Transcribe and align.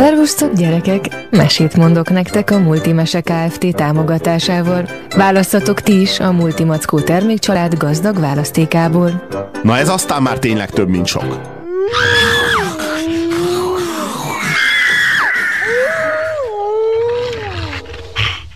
Szervusztok 0.00 0.52
gyerekek! 0.52 1.30
Mesét 1.30 1.76
mondok 1.76 2.10
nektek 2.10 2.50
a 2.50 2.58
Multimese 2.58 3.20
Kft. 3.20 3.74
támogatásával. 3.74 4.88
Választatok 5.16 5.80
ti 5.80 6.00
is 6.00 6.20
a 6.20 6.32
Multimackó 6.32 7.00
termékcsalád 7.00 7.76
gazdag 7.76 8.18
választékából. 8.18 9.26
Na 9.62 9.76
ez 9.76 9.88
aztán 9.88 10.22
már 10.22 10.38
tényleg 10.38 10.70
több, 10.70 10.88
mint 10.88 11.06
sok. 11.06 11.40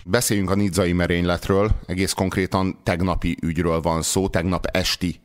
Beszéljünk 0.04 0.50
a 0.50 0.54
nidzai 0.54 0.92
merényletről, 0.92 1.70
egész 1.86 2.12
konkrétan 2.12 2.78
tegnapi 2.82 3.36
ügyről 3.42 3.80
van 3.80 4.02
szó, 4.02 4.28
tegnap 4.28 4.66
esti, 4.72 5.20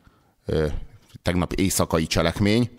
tegnap 1.21 1.54
éjszakai 1.54 2.07
cselekmény 2.07 2.70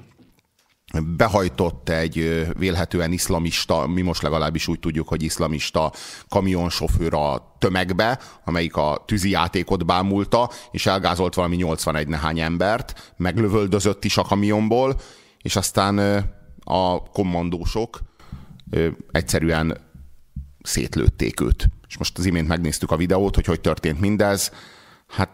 behajtott 1.16 1.88
egy 1.88 2.46
vélhetően 2.58 3.12
iszlamista, 3.12 3.86
mi 3.86 4.00
most 4.00 4.22
legalábbis 4.22 4.68
úgy 4.68 4.80
tudjuk, 4.80 5.08
hogy 5.08 5.22
iszlamista 5.22 5.92
kamionsofőr 6.28 7.14
a 7.14 7.56
tömegbe, 7.58 8.18
amelyik 8.44 8.76
a 8.76 9.02
tűzi 9.06 9.30
játékot 9.30 9.86
bámulta, 9.86 10.50
és 10.70 10.86
elgázolt 10.86 11.34
valami 11.34 11.56
81 11.56 12.08
nehány 12.08 12.40
embert, 12.40 13.12
meglövöldözött 13.16 14.04
is 14.04 14.16
a 14.16 14.22
kamionból, 14.22 15.00
és 15.38 15.56
aztán 15.56 15.98
a 16.64 17.02
kommandósok 17.02 18.00
egyszerűen 19.10 19.78
szétlőtték 20.62 21.40
őt. 21.40 21.68
És 21.88 21.98
most 21.98 22.18
az 22.18 22.24
imént 22.24 22.48
megnéztük 22.48 22.90
a 22.90 22.96
videót, 22.96 23.34
hogy 23.34 23.46
hogy 23.46 23.60
történt 23.60 24.00
mindez. 24.00 24.52
Hát 25.06 25.30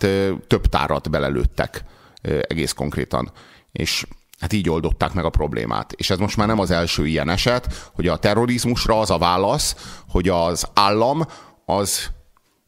több 0.47 0.67
tárat 0.69 1.11
belelőttek 1.11 1.85
egész 2.23 2.73
konkrétan. 2.73 3.33
És 3.73 4.07
Hát 4.41 4.53
így 4.53 4.71
oldották 4.71 5.13
meg 5.13 5.25
a 5.25 5.31
problémát. 5.31 5.93
És 5.93 6.11
ez 6.11 6.19
most 6.19 6.37
már 6.37 6.47
nem 6.47 6.59
az 6.59 6.71
első 6.71 7.07
ilyen 7.07 7.29
eset, 7.29 7.91
hogy 7.95 8.09
a 8.09 8.17
terrorizmusra 8.17 9.01
az 9.01 9.11
a 9.11 9.19
válasz, 9.19 9.77
hogy 10.09 10.29
az 10.29 10.67
állam 10.75 11.27
az 11.65 12.11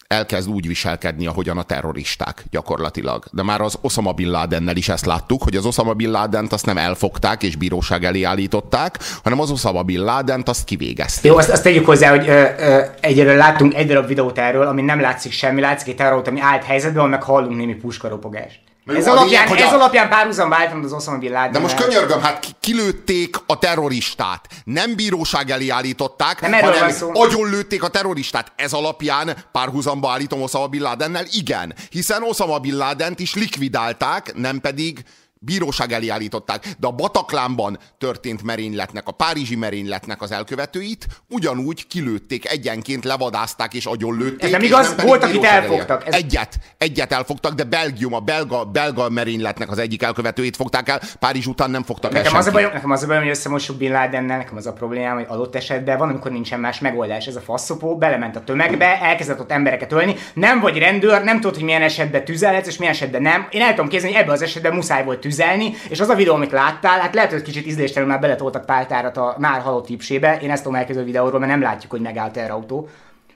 elkezd 0.08 0.48
úgy 0.48 0.66
viselkedni, 0.66 1.26
ahogyan 1.26 1.58
a 1.58 1.62
terroristák 1.62 2.44
gyakorlatilag. 2.50 3.24
De 3.32 3.42
már 3.42 3.60
az 3.60 3.78
Osama 3.80 4.12
Bin 4.12 4.30
Ladennel 4.30 4.76
is 4.76 4.88
ezt 4.88 5.06
láttuk, 5.06 5.42
hogy 5.42 5.56
az 5.56 5.64
Osama 5.64 5.92
Bin 5.92 6.10
Ladent 6.10 6.52
azt 6.52 6.66
nem 6.66 6.78
elfogták 6.78 7.42
és 7.42 7.56
bíróság 7.56 8.04
elé 8.04 8.22
állították, 8.22 8.98
hanem 9.22 9.40
az 9.40 9.50
Osama 9.50 9.82
Bin 9.82 10.00
Ladent 10.00 10.48
azt 10.48 10.64
kivégezték. 10.64 11.30
Jó, 11.30 11.36
azt, 11.36 11.50
azt 11.50 11.62
tegyük 11.62 11.86
hozzá, 11.86 12.10
hogy 12.10 12.28
ö, 12.28 12.82
egyre 13.00 13.34
láttunk 13.34 13.74
egy 13.74 13.86
darab 13.86 14.06
videót 14.06 14.38
erről, 14.38 14.66
ami 14.66 14.82
nem 14.82 15.00
látszik 15.00 15.32
semmi, 15.32 15.60
látszik 15.60 15.88
egy 15.88 15.96
terrorot, 15.96 16.28
ami 16.28 16.40
állt 16.40 16.64
helyzetben, 16.64 17.08
meg 17.08 17.22
hallunk 17.22 17.56
némi 17.56 17.76
Ez 18.96 19.06
alapján, 19.06 19.56
ez 19.56 19.72
a... 19.72 19.74
alapján 19.74 20.08
párhuzam 20.08 20.48
váltam 20.48 20.84
az 20.84 20.92
Osama 20.92 21.18
Bin 21.18 21.32
Laden. 21.32 21.52
De 21.52 21.58
most 21.58 21.84
könyörgöm, 21.84 22.20
hát 22.20 22.56
kilőtték 22.60 23.36
a 23.46 23.58
terroristát. 23.58 24.48
Nem 24.64 24.94
bíróság 24.96 25.50
elé 25.50 25.68
állították, 25.68 26.40
nem 26.40 26.60
hanem 26.60 26.94
agyonlőtték 27.12 27.82
a 27.82 27.88
terroristát. 27.88 28.52
Ez 28.56 28.72
alapján 28.72 29.36
párhuzamba 29.52 30.10
állítom 30.10 30.42
Osama 30.42 30.66
Bin 30.66 30.82
Ladennel? 30.82 31.24
Igen. 31.30 31.74
Hiszen 31.90 32.22
Osama 32.22 32.58
Bin 32.58 32.76
Ladent 32.76 33.20
is 33.20 33.34
likvidálták, 33.34 34.34
nem 34.34 34.60
pedig 34.60 35.04
bíróság 35.38 35.92
elé 35.92 36.08
állították, 36.08 36.66
de 36.78 36.86
a 36.86 36.90
Bataklánban 36.90 37.78
történt 37.98 38.42
merényletnek, 38.42 39.08
a 39.08 39.12
párizsi 39.12 39.56
merényletnek 39.56 40.22
az 40.22 40.30
elkövetőit 40.30 41.06
ugyanúgy 41.28 41.86
kilőtték, 41.86 42.50
egyenként 42.50 43.04
levadázták 43.04 43.74
és 43.74 43.86
agyonlőtték. 43.86 44.42
Ez 44.42 44.50
nem 44.50 44.62
igaz, 44.62 44.94
nem 44.94 45.06
volt, 45.06 45.22
akit 45.22 45.44
elfogtak. 45.44 46.06
Ez... 46.06 46.14
Egyet, 46.14 46.58
egyet 46.78 47.12
elfogtak, 47.12 47.54
de 47.54 47.64
Belgium, 47.64 48.14
a 48.14 48.20
belga, 48.20 48.64
belga 48.64 49.08
merényletnek 49.08 49.70
az 49.70 49.78
egyik 49.78 50.02
elkövetőit 50.02 50.56
fogták 50.56 50.88
el, 50.88 51.00
Párizs 51.18 51.46
után 51.46 51.70
nem 51.70 51.82
fogtak 51.82 52.12
nekem 52.12 52.32
el 52.32 52.38
az 52.38 52.46
a 52.46 52.50
bajom, 52.50 52.72
Nekem 52.72 52.90
az 52.90 53.02
a 53.02 53.06
bajom, 53.06 53.22
hogy 53.22 53.30
összemossuk 53.30 53.76
Bin 53.76 53.92
Ladennel, 53.92 54.36
nekem 54.36 54.56
az 54.56 54.66
a 54.66 54.72
problémám, 54.72 55.14
hogy 55.14 55.26
adott 55.28 55.54
esetben 55.54 55.98
van, 55.98 56.08
amikor 56.08 56.30
nincsen 56.30 56.60
más 56.60 56.78
megoldás. 56.78 57.26
Ez 57.26 57.36
a 57.36 57.40
faszopó 57.40 57.96
belement 57.96 58.36
a 58.36 58.44
tömegbe, 58.44 59.00
elkezdett 59.00 59.40
ott 59.40 59.50
embereket 59.50 59.92
ölni, 59.92 60.14
nem 60.34 60.60
vagy 60.60 60.78
rendőr, 60.78 61.22
nem 61.22 61.40
tudod, 61.40 61.54
hogy 61.54 61.64
milyen 61.64 61.82
esetben 61.82 62.24
tüzelhetsz, 62.24 62.66
és 62.66 62.76
milyen 62.76 62.92
esetben 62.94 63.22
nem. 63.22 63.46
Én 63.50 63.62
el 63.62 63.70
tudom 63.70 63.88
képzelni, 63.88 64.14
hogy 64.14 64.24
ebben 64.24 64.34
az 64.34 64.42
esetben 64.42 64.74
muszáj 64.74 65.04
volt 65.04 65.18
tüzelni, 65.18 65.26
és 65.88 66.00
az 66.00 66.08
a 66.08 66.14
videó, 66.14 66.34
amit 66.34 66.50
láttál, 66.50 67.00
hát 67.00 67.14
lehet, 67.14 67.30
hogy 67.30 67.42
kicsit 67.42 67.66
ízléstelenül 67.66 68.12
már 68.12 68.22
beletoltak 68.22 68.66
páltárat 68.66 69.16
a 69.16 69.36
már 69.38 69.60
halott 69.60 69.86
tipsébe. 69.86 70.38
Én 70.42 70.50
ezt 70.50 70.62
tudom 70.62 70.78
elkezdeni 70.78 71.08
a 71.08 71.10
videóról, 71.10 71.38
mert 71.38 71.52
nem 71.52 71.60
látjuk, 71.60 71.90
hogy 71.90 72.00
megállt 72.00 72.36
erre 72.36 72.52
autó. 72.52 72.88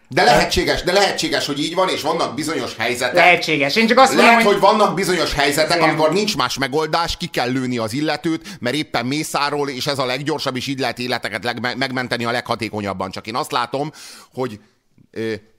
De 0.09 0.23
lehetséges, 0.25 0.83
de 0.83 0.93
lehetséges, 0.93 1.47
hogy 1.47 1.59
így 1.59 1.75
van, 1.75 1.89
és 1.89 2.03
vannak 2.03 2.35
bizonyos 2.35 2.77
helyzetek. 2.77 3.15
Lehetséges. 3.15 3.77
Én 3.77 3.87
csak 3.87 3.99
azt 3.99 4.15
Lehet, 4.15 4.33
mondom, 4.33 4.53
hogy... 4.53 4.61
hogy 4.61 4.71
vannak 4.71 4.95
bizonyos 4.95 5.35
helyzetek, 5.35 5.77
Igen. 5.77 5.89
amikor 5.89 6.13
nincs 6.13 6.37
más 6.37 6.59
megoldás, 6.59 7.17
ki 7.17 7.27
kell 7.27 7.51
lőni 7.51 7.79
az 7.79 7.93
illetőt, 7.93 8.47
mert 8.61 8.77
éppen 8.77 9.07
mészáról, 9.07 9.69
és 9.69 9.87
ez 9.87 9.99
a 9.99 10.05
leggyorsabb, 10.05 10.57
és 10.57 10.67
így 10.67 10.79
lehet 10.79 10.99
életeket 10.99 11.61
megmenteni 11.77 12.25
a 12.25 12.31
leghatékonyabban. 12.31 13.11
Csak 13.11 13.27
én 13.27 13.37
azt 13.37 13.53
látom, 13.53 13.91
hogy 14.35 14.61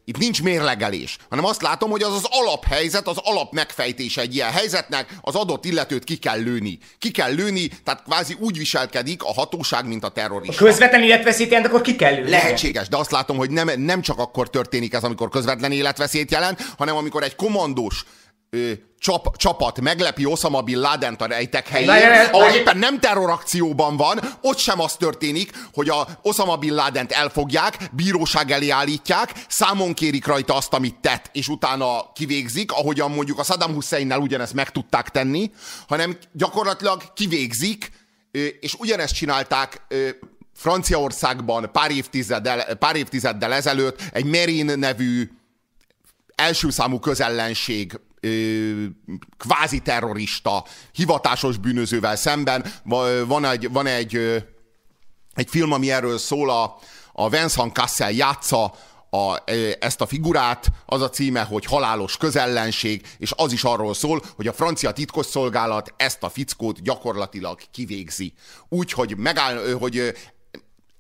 itt 0.06 0.18
nincs 0.18 0.44
mérlegelés, 0.44 1.18
hanem 1.30 1.46
azt 1.46 1.62
látom, 1.62 1.90
hogy 1.90 2.04
az 2.04 2.14
az 2.14 2.28
alaphelyzet, 2.30 3.08
az 3.08 3.18
alap 3.18 3.54
megfejtése 3.54 4.22
egy 4.22 4.36
ilyen 4.36 4.52
helyzetnek, 4.52 5.16
az 5.22 5.36
adott 5.36 5.66
illetőt 5.66 6.04
ki 6.04 6.18
kell 6.18 6.40
lőni. 6.40 6.78
Ki 7.00 7.12
kell 7.12 7.34
lőni, 7.34 7.68
tehát 7.84 8.04
kvázi 8.04 8.36
úgy 8.40 8.58
viselkedik 8.58 9.24
a 9.24 9.34
hatóság, 9.34 9.88
mint 9.88 10.04
a 10.04 10.10
terrorista. 10.10 10.64
A 10.64 10.66
közvetlen 10.66 11.04
életveszélyt 11.04 11.50
jelent, 11.50 11.68
akkor 11.68 11.82
ki 11.82 11.96
kell 11.96 12.14
lőni. 12.14 12.30
Lehetséges, 12.30 12.88
de 12.88 12.98
azt 12.98 13.12
látom, 13.12 13.38
hogy 13.38 13.52
nem, 13.52 13.82
nem 13.82 14.02
csak 14.02 14.20
akkor 14.20 14.50
történik 14.50 14.94
ez, 14.94 15.04
amikor 15.04 15.30
közvetlen 15.30 15.72
életveszélyt 15.72 16.32
jelent, 16.32 16.62
hanem 16.78 16.96
amikor 16.96 17.24
egy 17.24 17.36
kommandós 17.36 18.06
ö, 18.06 18.23
csap, 19.00 19.38
csapat 19.38 19.82
meglepi 19.82 20.26
Osama 20.26 20.62
Bin 20.62 20.80
Laden 20.80 21.14
a 21.14 21.26
rejtek 21.26 21.68
helyén, 21.68 22.30
ahol 22.32 22.50
éppen 22.50 22.78
nem 22.78 23.00
terrorakcióban 23.00 23.98
van, 23.98 24.20
ott 24.42 24.58
sem 24.58 24.80
az 24.80 24.96
történik, 24.96 25.52
hogy 25.74 25.90
a 25.90 26.08
Osama 26.22 26.56
Bin 26.58 26.74
Ladent 26.74 27.12
elfogják, 27.12 27.78
bíróság 27.92 28.52
elé 28.52 28.70
állítják, 28.70 29.34
számon 29.48 29.94
kérik 29.94 30.26
rajta 30.26 30.56
azt, 30.56 30.74
amit 30.74 31.00
tett, 31.02 31.30
és 31.32 31.48
utána 31.48 32.12
kivégzik, 32.14 32.72
ahogyan 32.72 33.12
mondjuk 33.12 33.40
a 33.40 33.44
Saddam 33.44 33.74
Husseinnel 33.74 34.20
ugyanezt 34.20 34.54
meg 34.54 34.72
tudták 34.72 35.10
tenni, 35.10 35.52
hanem 35.88 36.18
gyakorlatilag 36.32 37.14
kivégzik, 37.14 37.92
és 38.60 38.74
ugyanezt 38.74 39.14
csinálták 39.14 39.82
Franciaországban 40.56 41.70
pár 41.72 41.92
évtizeddel, 41.92 42.76
pár 42.76 42.96
évtizeddel 42.96 43.54
ezelőtt 43.54 44.02
egy 44.12 44.26
Merin 44.26 44.80
nevű 44.80 45.30
első 46.36 46.70
számú 46.70 47.00
közellenség 47.00 48.00
kvázi 49.38 49.80
terrorista, 49.80 50.66
hivatásos 50.92 51.58
bűnözővel 51.58 52.16
szemben. 52.16 52.74
Van 53.28 53.46
egy, 53.46 53.72
van 53.72 53.86
egy, 53.86 54.16
egy 55.34 55.50
film, 55.50 55.72
ami 55.72 55.92
erről 55.92 56.18
szól, 56.18 56.50
a, 56.50 56.78
a 57.14 57.30
Vincent 57.30 57.74
Cassel 57.74 58.12
játsza 58.12 58.74
a, 59.10 59.52
ezt 59.80 60.02
a 60.02 60.06
figurát, 60.06 60.68
az 60.86 61.02
a 61.02 61.10
címe, 61.10 61.44
hogy 61.44 61.66
halálos 61.66 62.18
közellenség, 62.18 63.08
és 63.18 63.32
az 63.36 63.52
is 63.52 63.64
arról 63.64 63.94
szól, 63.94 64.22
hogy 64.36 64.48
a 64.48 64.54
francia 64.54 64.92
titkosszolgálat 64.92 65.94
ezt 65.98 66.24
a 66.24 66.30
fickót 66.30 66.82
gyakorlatilag 66.82 67.60
kivégzi. 67.72 68.34
Úgy, 68.70 68.92
hogy, 68.92 69.18
megáll, 69.18 69.74
hogy 69.74 70.14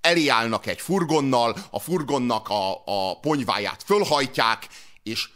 elé 0.01 0.27
állnak 0.27 0.65
egy 0.65 0.81
furgonnal, 0.81 1.55
a 1.69 1.79
furgonnak 1.79 2.49
a, 2.49 2.71
a 2.85 3.19
ponyváját 3.19 3.83
fölhajtják, 3.85 4.67
és 5.03 5.29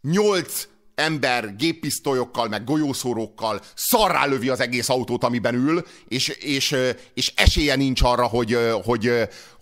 nyolc 0.00 0.66
ember 0.94 1.56
géppisztolyokkal, 1.56 2.48
meg 2.48 2.64
golyószórókkal 2.64 3.60
szarrá 3.74 4.24
lövi 4.26 4.48
az 4.48 4.60
egész 4.60 4.88
autót, 4.88 5.24
amiben 5.24 5.54
ül, 5.54 5.86
és, 6.08 6.28
és, 6.28 6.76
és 7.14 7.32
esélye 7.36 7.76
nincs 7.76 8.02
arra, 8.02 8.26
hogy, 8.26 8.58
hogy, 8.84 9.12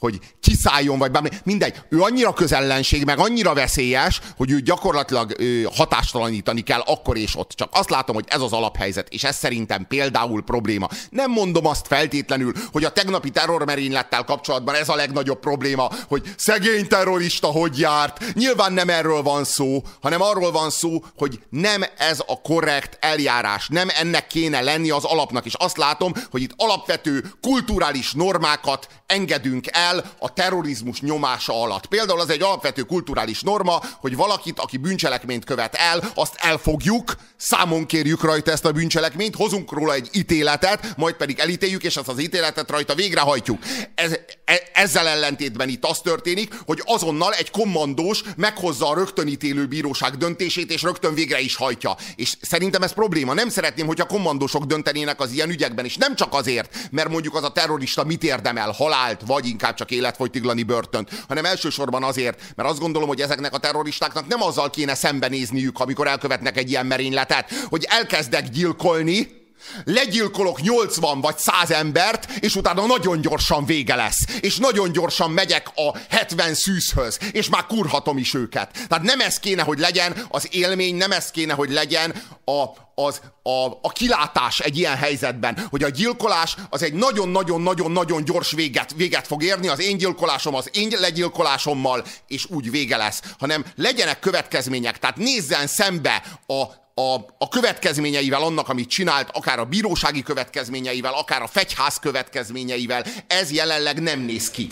hogy 0.03 0.19
kiszálljon, 0.41 0.99
vagy 0.99 1.11
bármi. 1.11 1.29
Mindegy, 1.45 1.75
ő 1.89 2.01
annyira 2.01 2.33
közellenség, 2.33 3.05
meg 3.05 3.19
annyira 3.19 3.55
veszélyes, 3.55 4.21
hogy 4.37 4.51
ő 4.51 4.61
gyakorlatilag 4.61 5.35
ő, 5.39 5.69
hatástalanítani 5.75 6.61
kell 6.61 6.81
akkor 6.81 7.17
és 7.17 7.37
ott. 7.37 7.51
Csak 7.51 7.69
azt 7.73 7.91
látom, 7.91 8.15
hogy 8.15 8.25
ez 8.29 8.41
az 8.41 8.53
alaphelyzet, 8.53 9.09
és 9.09 9.25
ez 9.25 9.37
szerintem 9.37 9.87
például 9.87 10.43
probléma. 10.43 10.89
Nem 11.11 11.31
mondom 11.31 11.67
azt 11.67 11.87
feltétlenül, 11.87 12.53
hogy 12.73 12.85
a 12.85 12.93
tegnapi 12.93 13.31
terrormerénylettel 13.31 14.25
kapcsolatban 14.25 14.75
ez 14.75 14.89
a 14.89 14.95
legnagyobb 14.95 15.39
probléma, 15.39 15.91
hogy 16.09 16.35
szegény 16.37 16.87
terrorista 16.87 17.47
hogy 17.47 17.79
járt. 17.79 18.35
Nyilván 18.35 18.73
nem 18.73 18.89
erről 18.89 19.23
van 19.23 19.45
szó, 19.45 19.83
hanem 20.01 20.23
arról 20.23 20.51
van 20.51 20.71
szó, 20.71 21.05
hogy 21.17 21.41
nem 21.49 21.85
ez 21.99 22.21
a 22.27 22.41
korrekt 22.41 22.97
eljárás, 23.01 23.67
nem 23.69 23.89
ennek 23.99 24.27
kéne 24.27 24.61
lenni 24.61 24.91
az 24.91 25.05
alapnak. 25.05 25.47
És 25.47 25.55
azt 25.55 25.77
látom, 25.77 26.13
hogy 26.31 26.43
itt 26.43 26.55
alapvető 26.57 27.33
kulturális 27.41 28.13
normákat 28.13 28.89
engedünk 29.07 29.67
el 29.71 29.92
a 30.19 30.33
terrorizmus 30.33 31.01
nyomása 31.01 31.63
alatt. 31.63 31.87
Például 31.87 32.21
az 32.21 32.31
egy 32.31 32.43
alapvető 32.43 32.83
kulturális 32.83 33.41
norma, 33.41 33.81
hogy 34.01 34.17
valakit, 34.17 34.59
aki 34.59 34.77
bűncselekményt 34.77 35.45
követ 35.45 35.75
el, 35.75 36.11
azt 36.15 36.35
elfogjuk, 36.37 37.17
számon 37.37 37.87
kérjük 37.87 38.23
rajta 38.23 38.51
ezt 38.51 38.65
a 38.65 38.73
bűncselekményt, 38.73 39.35
hozunk 39.35 39.73
róla 39.73 39.95
egy 39.95 40.09
ítéletet, 40.13 40.97
majd 40.97 41.15
pedig 41.15 41.39
elítéljük, 41.39 41.83
és 41.83 41.97
ezt 41.97 42.09
az 42.09 42.21
ítéletet 42.21 42.71
rajta 42.71 42.95
végrehajtjuk. 42.95 43.63
Ez, 43.95 44.13
e, 44.45 44.63
ezzel 44.73 45.07
ellentétben 45.07 45.69
itt 45.69 45.85
az 45.85 45.99
történik, 46.01 46.55
hogy 46.67 46.83
azonnal 46.85 47.33
egy 47.33 47.51
kommandós 47.51 48.23
meghozza 48.37 48.89
a 48.89 48.95
rögtönítélő 48.95 49.67
bíróság 49.67 50.17
döntését, 50.17 50.73
és 50.73 50.83
rögtön 50.83 51.15
végre 51.15 51.41
is 51.41 51.57
hajtja. 51.57 51.97
És 52.17 52.37
szerintem 52.41 52.83
ez 52.83 52.93
probléma. 52.93 53.35
Nem 53.35 53.49
szeretném, 53.49 53.87
hogy 53.87 54.01
a 54.01 54.07
kommandósok 54.07 54.65
döntenének 54.65 55.21
az 55.21 55.33
ilyen 55.33 55.51
ügyekben, 55.51 55.85
és 55.85 55.97
nem 55.97 56.17
csak 56.17 56.35
azért, 56.35 56.77
mert 56.91 57.09
mondjuk 57.09 57.35
az 57.35 57.45
a 57.45 57.53
terrorista 57.53 58.05
mit 58.05 58.25
érdemel, 58.25 58.71
halált, 58.71 59.21
vagy 59.27 59.47
inkább 59.47 59.75
csak 59.75 59.82
életfogytiglani 59.91 60.63
börtönt, 60.63 61.25
hanem 61.29 61.45
elsősorban 61.45 62.03
azért, 62.03 62.43
mert 62.57 62.69
azt 62.69 62.81
gondolom, 62.81 63.09
hogy 63.09 63.21
ezeknek 63.21 63.55
a 63.55 63.59
terroristáknak 63.59 64.27
nem 64.27 64.43
azzal 64.43 64.71
kéne 64.71 64.95
szembenézniük, 64.95 65.81
amikor 65.81 66.07
elkövetnek 66.07 66.57
egy 66.57 66.71
ilyen 66.71 66.87
merényletet, 66.87 67.51
hogy 67.69 67.87
elkezdek 67.89 68.49
gyilkolni, 68.49 69.42
Legyilkolok 69.85 70.61
80 70.61 71.21
vagy 71.21 71.39
100 71.39 71.71
embert, 71.71 72.31
és 72.41 72.57
utána 72.57 72.87
nagyon 72.87 73.21
gyorsan 73.21 73.65
vége 73.65 73.95
lesz. 73.95 74.27
És 74.41 74.57
nagyon 74.57 74.93
gyorsan 74.93 75.31
megyek 75.31 75.69
a 75.75 75.99
70 76.09 76.55
szűzhöz, 76.55 77.19
és 77.33 77.49
már 77.49 77.67
kurhatom 77.67 78.19
is 78.19 78.35
őket. 78.35 78.71
Tehát 78.89 79.05
nem 79.05 79.21
ez 79.21 79.39
kéne, 79.39 79.63
hogy 79.63 79.79
legyen 79.79 80.27
az 80.29 80.49
élmény, 80.51 80.95
nem 80.95 81.13
ez 81.13 81.31
kéne, 81.31 81.55
hogy 81.55 81.71
legyen 81.71 82.15
a, 82.45 82.65
az, 82.95 83.21
a, 83.43 83.67
a 83.83 83.93
kilátás 83.93 84.61
egy 84.61 84.79
ilyen 84.79 84.97
helyzetben, 84.97 85.67
hogy 85.71 85.83
a 85.83 85.89
gyilkolás 85.89 86.57
az 86.71 86.83
egy 86.83 86.93
nagyon-nagyon-nagyon-nagyon 86.93 88.25
gyors 88.25 88.51
véget, 88.51 88.93
véget 88.97 89.27
fog 89.27 89.43
érni, 89.43 89.69
az 89.69 89.81
én 89.81 89.97
gyilkolásom 89.97 90.55
az 90.55 90.69
én 90.73 90.93
legyilkolásommal, 91.01 92.05
és 92.27 92.47
úgy 92.49 92.71
vége 92.71 92.97
lesz, 92.97 93.23
hanem 93.39 93.65
legyenek 93.77 94.19
következmények, 94.19 94.99
tehát 94.99 95.17
nézzen 95.17 95.67
szembe 95.67 96.23
a 96.47 96.82
a, 96.95 97.15
a 97.39 97.49
következményeivel 97.49 98.43
annak, 98.43 98.69
amit 98.69 98.89
csinált, 98.89 99.31
akár 99.33 99.59
a 99.59 99.65
bírósági 99.65 100.23
következményeivel, 100.23 101.13
akár 101.15 101.43
a 101.43 101.47
fegyház 101.47 101.97
következményeivel, 101.97 103.05
ez 103.27 103.53
jelenleg 103.53 104.03
nem 104.03 104.21
néz 104.21 104.51
ki. 104.51 104.69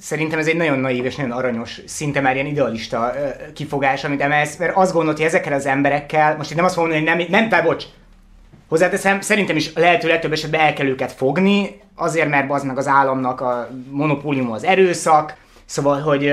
Szerintem 0.00 0.38
ez 0.38 0.46
egy 0.46 0.56
nagyon 0.56 0.78
naív 0.78 1.04
és 1.04 1.14
nagyon 1.14 1.36
aranyos, 1.36 1.80
szinte 1.86 2.20
már 2.20 2.34
ilyen 2.34 2.46
idealista 2.46 3.14
kifogás, 3.54 4.04
amit 4.04 4.20
emelsz, 4.20 4.56
mert 4.56 4.76
azt 4.76 4.92
gondolod, 4.92 5.16
hogy 5.16 5.26
ezekkel 5.26 5.52
az 5.52 5.66
emberekkel, 5.66 6.36
most 6.36 6.50
itt 6.50 6.56
nem 6.56 6.64
azt 6.64 6.76
mondom, 6.76 6.94
hogy 6.94 7.04
nem, 7.04 7.26
nem, 7.28 7.48
te 7.48 7.62
bocs, 7.62 7.84
Hozzáteszem, 8.68 9.20
szerintem 9.20 9.56
is 9.56 9.72
lehető 9.74 10.08
legtöbb 10.08 10.32
esetben 10.32 10.60
el 10.60 10.72
kell 10.72 10.86
őket 10.86 11.12
fogni, 11.12 11.80
azért, 11.94 12.28
mert 12.28 12.50
az 12.50 12.62
meg 12.62 12.78
az 12.78 12.86
államnak 12.86 13.40
a 13.40 13.68
monopólium 13.90 14.50
az 14.50 14.64
erőszak, 14.64 15.36
szóval, 15.64 16.00
hogy 16.00 16.32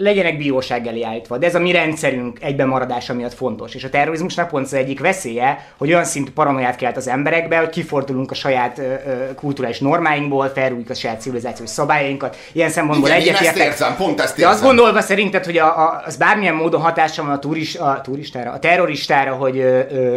legyenek 0.00 0.36
bíróság 0.36 0.86
elé 0.86 1.02
állítva. 1.02 1.38
De 1.38 1.46
ez 1.46 1.54
a 1.54 1.58
mi 1.58 1.72
rendszerünk 1.72 2.38
egyben 2.40 2.68
maradása 2.68 3.14
miatt 3.14 3.34
fontos. 3.34 3.74
És 3.74 3.84
a 3.84 3.88
terrorizmusnak 3.88 4.48
pont 4.48 4.64
az 4.64 4.74
egyik 4.74 5.00
veszélye, 5.00 5.66
hogy 5.78 5.88
olyan 5.92 6.04
szintű 6.04 6.30
paranoiát 6.30 6.76
kelt 6.76 6.96
az 6.96 7.08
emberekbe, 7.08 7.58
hogy 7.58 7.68
kifordulunk 7.68 8.30
a 8.30 8.34
saját 8.34 8.78
ö, 8.78 8.82
ö, 8.82 9.34
kulturális 9.34 9.78
normáinkból, 9.78 10.48
felrújjuk 10.48 10.90
a 10.90 10.94
saját 10.94 11.20
civilizációs 11.20 11.68
szabályainkat. 11.68 12.36
Ilyen 12.52 12.70
szempontból 12.70 13.10
egyetértek. 13.10 13.66
Érzem, 13.66 13.96
pont 13.96 14.20
ezt 14.20 14.38
érzem. 14.38 14.50
De 14.50 14.54
azt 14.54 14.64
gondolva 14.64 15.00
szerinted, 15.00 15.44
hogy 15.44 15.58
a, 15.58 15.78
a, 15.78 16.02
az 16.06 16.16
bármilyen 16.16 16.54
módon 16.54 16.80
hatása 16.80 17.22
van 17.22 17.32
a, 17.32 17.38
turis, 17.38 17.76
a 17.76 18.00
turistára, 18.02 18.52
a 18.52 18.58
terroristára, 18.58 19.34
hogy 19.34 19.58
ö, 19.58 19.80
ö, 19.90 20.16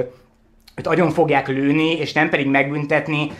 hogy 0.75 0.87
agyon 0.87 1.11
fogják 1.11 1.47
lőni, 1.47 1.97
és 1.97 2.13
nem 2.13 2.29
pedig 2.29 2.47
megbüntetni, 2.47 3.31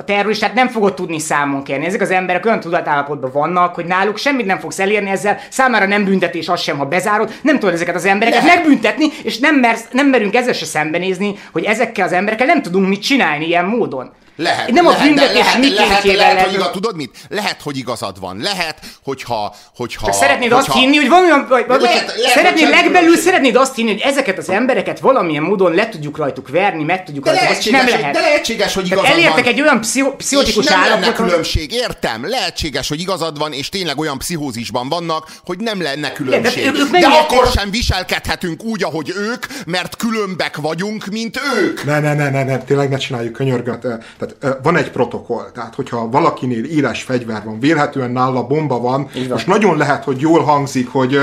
a 0.00 0.04
terroristát 0.04 0.54
nem 0.54 0.68
fogod 0.68 0.94
tudni 0.94 1.18
számon 1.18 1.62
kérni. 1.62 1.86
Ezek 1.86 2.00
az 2.00 2.10
emberek 2.10 2.46
olyan 2.46 2.60
tudatállapotban 2.60 3.30
vannak, 3.32 3.74
hogy 3.74 3.84
náluk 3.84 4.16
semmit 4.16 4.46
nem 4.46 4.58
fogsz 4.58 4.78
elérni 4.78 5.10
ezzel, 5.10 5.38
számára 5.48 5.86
nem 5.86 6.04
büntetés 6.04 6.48
az 6.48 6.60
sem, 6.60 6.78
ha 6.78 6.84
bezárod, 6.84 7.32
nem 7.42 7.58
tudod 7.58 7.74
ezeket 7.74 7.94
az 7.94 8.04
embereket 8.04 8.42
Lehet. 8.42 8.56
megbüntetni, 8.56 9.06
és 9.22 9.38
nem, 9.38 9.54
mersz, 9.54 9.84
nem 9.92 10.06
merünk 10.06 10.34
ezzel 10.34 10.52
se 10.52 10.64
szembenézni, 10.64 11.34
hogy 11.52 11.64
ezekkel 11.64 12.06
az 12.06 12.12
emberekkel 12.12 12.46
nem 12.46 12.62
tudunk 12.62 12.88
mit 12.88 13.02
csinálni 13.02 13.46
ilyen 13.46 13.64
módon. 13.64 14.12
Lehet. 14.36 14.70
Nem 14.70 14.84
lehet, 14.84 15.00
a 15.00 15.04
büntetés 15.04 15.34
lehet, 15.34 15.74
lehet, 15.74 16.04
lehet, 16.04 16.16
lehet, 16.16 16.44
hogy 16.44 16.54
igaz, 16.54 16.70
tudod 16.70 16.96
mit? 16.96 17.16
Lehet, 17.28 17.62
hogy 17.62 17.76
igazad 17.76 18.20
van. 18.20 18.38
Lehet, 18.38 18.78
hogyha... 19.02 19.54
hogyha 19.76 20.06
Csak 20.06 20.14
szeretnéd 20.14 20.52
hogyha, 20.52 20.72
azt 20.72 20.80
hinni, 20.80 20.96
hogy 20.96 21.08
van 21.08 21.24
olyan... 21.24 21.46
Vagy, 21.48 21.66
vagy, 21.66 21.80
lehet, 21.80 22.14
lehet, 22.16 22.36
szeretnéd 22.36 22.68
legbelül, 22.68 23.16
szeretnéd 23.16 23.56
azt 23.56 23.74
hinni, 23.74 23.90
hogy 23.90 24.00
ezeket 24.00 24.38
az 24.38 24.48
embereket 24.48 25.00
valamilyen 25.00 25.42
módon 25.42 25.74
le 25.74 25.88
tudjuk 25.88 26.16
rajtuk 26.16 26.48
verni, 26.48 26.84
meg 26.84 27.04
tudjuk 27.04 27.24
de 27.24 27.30
rajtuk, 27.30 27.50
azt 27.50 27.70
nem 27.70 27.86
lehet. 27.86 28.12
De 28.12 28.20
lehetséges, 28.20 28.74
hogy 28.74 28.86
igazad 28.86 29.06
elértek 29.06 29.44
van. 29.44 29.52
egy 29.52 29.60
olyan 29.60 29.80
pszichotikus 30.16 30.70
állapotot. 30.70 31.14
különbség, 31.14 31.72
értem. 31.72 32.28
Lehetséges, 32.28 32.88
hogy 32.88 33.00
igazad 33.00 33.38
van, 33.38 33.52
és 33.52 33.68
tényleg 33.68 33.98
olyan 33.98 34.18
pszichózisban 34.18 34.88
vannak, 34.88 35.32
hogy 35.44 35.58
nem 35.58 35.82
lenne 35.82 36.12
különbség. 36.12 36.70
De, 36.70 36.84
de, 36.90 36.98
de 36.98 37.06
akkor 37.06 37.46
sem 37.56 37.70
viselkedhetünk 37.70 38.64
úgy, 38.64 38.84
ahogy 38.84 39.12
ők, 39.16 39.46
mert 39.66 39.96
különbek 39.96 40.56
vagyunk, 40.56 41.06
mint 41.06 41.40
ők. 41.60 41.84
Ne, 41.84 42.00
ne, 42.00 42.14
ne, 42.14 42.30
ne, 42.30 42.44
ne, 42.44 42.58
tényleg 42.58 42.88
ne 42.88 42.96
csináljuk 42.96 43.32
könyörgöt. 43.32 43.78
Tehát 43.78 44.29
van 44.62 44.76
egy 44.76 44.90
protokoll, 44.90 45.50
tehát 45.54 45.74
hogyha 45.74 46.08
valakinél 46.08 46.64
írás 46.64 47.02
fegyver 47.02 47.44
van, 47.44 47.60
vélhetően 47.60 48.10
nála 48.10 48.46
bomba 48.46 48.80
van, 48.80 49.08
Igen. 49.14 49.28
most 49.28 49.46
nagyon 49.46 49.76
lehet, 49.76 50.04
hogy 50.04 50.20
jól 50.20 50.42
hangzik, 50.42 50.88
hogy 50.88 51.18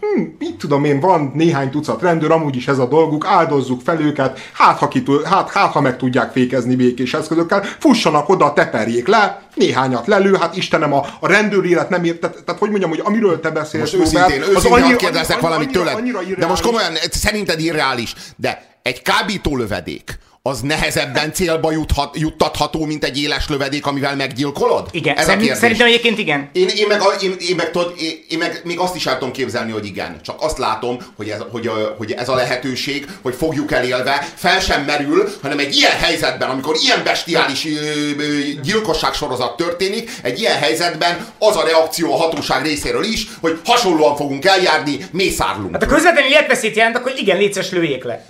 hm, 0.00 0.22
mit 0.38 0.54
tudom 0.54 0.84
én, 0.84 1.00
van 1.00 1.32
néhány 1.34 1.70
tucat 1.70 2.02
rendőr, 2.02 2.30
amúgy 2.30 2.56
is 2.56 2.68
ez 2.68 2.78
a 2.78 2.86
dolguk, 2.86 3.26
áldozzuk 3.26 3.80
fel 3.80 4.00
őket, 4.00 4.38
hát 4.52 4.78
ha, 4.78 4.88
ki, 4.88 5.04
hát, 5.24 5.50
hát, 5.50 5.72
ha 5.72 5.80
meg 5.80 5.96
tudják 5.96 6.32
fékezni 6.32 6.76
békés 6.76 7.14
eszközökkel, 7.14 7.62
fussanak 7.62 8.28
oda, 8.28 8.52
teperjék 8.52 9.06
le, 9.06 9.42
néhányat 9.54 10.06
lelő, 10.06 10.34
hát 10.34 10.56
Istenem, 10.56 10.92
a, 10.92 11.06
a 11.20 11.26
rendőr 11.26 11.64
élet 11.64 11.88
nem 11.88 12.04
ért, 12.04 12.20
tehát, 12.20 12.44
tehát 12.44 12.60
hogy 12.60 12.70
mondjam, 12.70 12.90
hogy 12.90 13.02
amiről 13.04 13.40
te 13.40 13.50
beszélsz, 13.50 13.92
most 13.92 14.12
Robert, 14.12 14.30
őszintén 14.30 14.56
az 14.56 14.64
annyira, 14.64 14.96
kérdezek 14.96 15.40
valamit 15.40 15.70
tőled, 15.70 16.02
de 16.38 16.46
most 16.46 16.62
komolyan, 16.62 16.92
szerinted 17.10 17.60
irreális, 17.60 18.14
de 18.36 18.68
egy 18.82 19.02
kábító 19.02 19.56
lövedék, 19.56 20.18
az 20.42 20.60
nehezebben 20.60 21.32
célba 21.32 21.72
juthat, 21.72 22.18
juttatható, 22.18 22.84
mint 22.84 23.04
egy 23.04 23.22
éles 23.22 23.48
lövedék, 23.48 23.86
amivel 23.86 24.16
meggyilkolod? 24.16 24.88
Igen, 24.90 25.16
Ez 25.16 25.24
Szerint, 25.24 25.54
szerintem 25.54 25.86
egyébként 25.86 26.18
igen. 26.18 26.50
Én, 26.52 26.68
én, 26.68 26.86
meg, 26.86 27.00
én, 27.20 27.34
én, 27.38 27.56
meg, 27.56 27.70
tudod, 27.70 27.94
én, 27.98 28.24
én 28.28 28.38
meg 28.38 28.60
még 28.64 28.78
azt 28.78 28.94
is 28.94 29.06
el 29.06 29.18
tudom 29.18 29.32
képzelni, 29.32 29.72
hogy 29.72 29.86
igen. 29.86 30.20
Csak 30.22 30.42
azt 30.42 30.58
látom, 30.58 30.98
hogy 31.16 31.28
ez, 31.28 31.40
hogy, 31.50 31.70
hogy 31.96 32.12
ez 32.12 32.28
a 32.28 32.34
lehetőség, 32.34 33.06
hogy 33.22 33.34
fogjuk 33.34 33.72
elélve, 33.72 34.28
fel 34.34 34.60
sem 34.60 34.84
merül, 34.84 35.28
hanem 35.42 35.58
egy 35.58 35.76
ilyen 35.76 35.96
helyzetben, 35.96 36.50
amikor 36.50 36.76
ilyen 36.82 37.04
bestiális 37.04 37.66
gyilkosság 38.62 39.12
sorozat 39.12 39.56
történik, 39.56 40.10
egy 40.22 40.40
ilyen 40.40 40.58
helyzetben 40.58 41.26
az 41.38 41.56
a 41.56 41.64
reakció 41.64 42.12
a 42.12 42.16
hatóság 42.16 42.64
részéről 42.64 43.04
is, 43.04 43.26
hogy 43.40 43.60
hasonlóan 43.64 44.16
fogunk 44.16 44.44
eljárni, 44.44 44.98
mészárlunk. 45.10 45.72
Hát 45.72 45.82
a 45.82 45.86
közvetlenül 45.86 46.30
ilyet 46.30 46.46
veszít 46.46 46.76
jelent, 46.76 46.96
akkor 46.96 47.12
igen, 47.16 47.36
létszes 47.36 47.70
lőjék 47.70 48.04
le. 48.04 48.26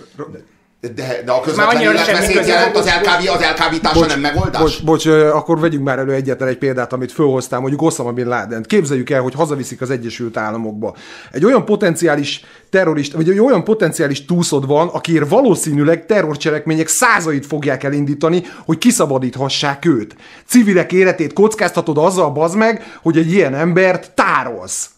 De, 0.80 1.22
de 1.24 1.32
a 1.32 1.40
közvetlen 1.40 1.82
életveszélyt 1.82 2.46
jelent 2.46 2.76
az, 2.76 2.86
elkávi, 2.86 3.26
az 3.28 3.40
elkávítása 3.42 3.98
bocs, 3.98 4.08
nem 4.08 4.20
megoldás? 4.20 4.60
Bocs, 4.60 4.84
bocs, 4.84 5.06
akkor 5.06 5.60
vegyünk 5.60 5.84
már 5.84 5.98
elő 5.98 6.12
egyetlen 6.12 6.48
egy 6.48 6.58
példát, 6.58 6.92
amit 6.92 7.12
fölhoztam, 7.12 7.60
mondjuk 7.60 7.82
Osama 7.82 8.12
Bin 8.12 8.28
Laden. 8.28 8.62
Képzeljük 8.62 9.10
el, 9.10 9.20
hogy 9.20 9.34
hazaviszik 9.34 9.80
az 9.80 9.90
Egyesült 9.90 10.36
Államokba. 10.36 10.94
Egy 11.32 11.44
olyan 11.44 11.64
potenciális 11.64 12.44
terrorist, 12.70 13.12
vagy 13.12 13.28
egy 13.28 13.38
olyan 13.38 13.64
potenciális 13.64 14.24
túszod 14.24 14.66
van, 14.66 14.88
akiért 14.88 15.28
valószínűleg 15.28 16.06
terrorcselekmények 16.06 16.88
százait 16.88 17.46
fogják 17.46 17.84
elindítani, 17.84 18.42
hogy 18.64 18.78
kiszabadíthassák 18.78 19.84
őt. 19.84 20.16
Civilek 20.46 20.92
életét 20.92 21.32
kockáztatod 21.32 21.98
azzal, 21.98 22.30
bazd 22.30 22.56
meg, 22.56 22.98
hogy 23.02 23.16
egy 23.16 23.32
ilyen 23.32 23.54
embert 23.54 24.10
tárolsz. 24.14 24.90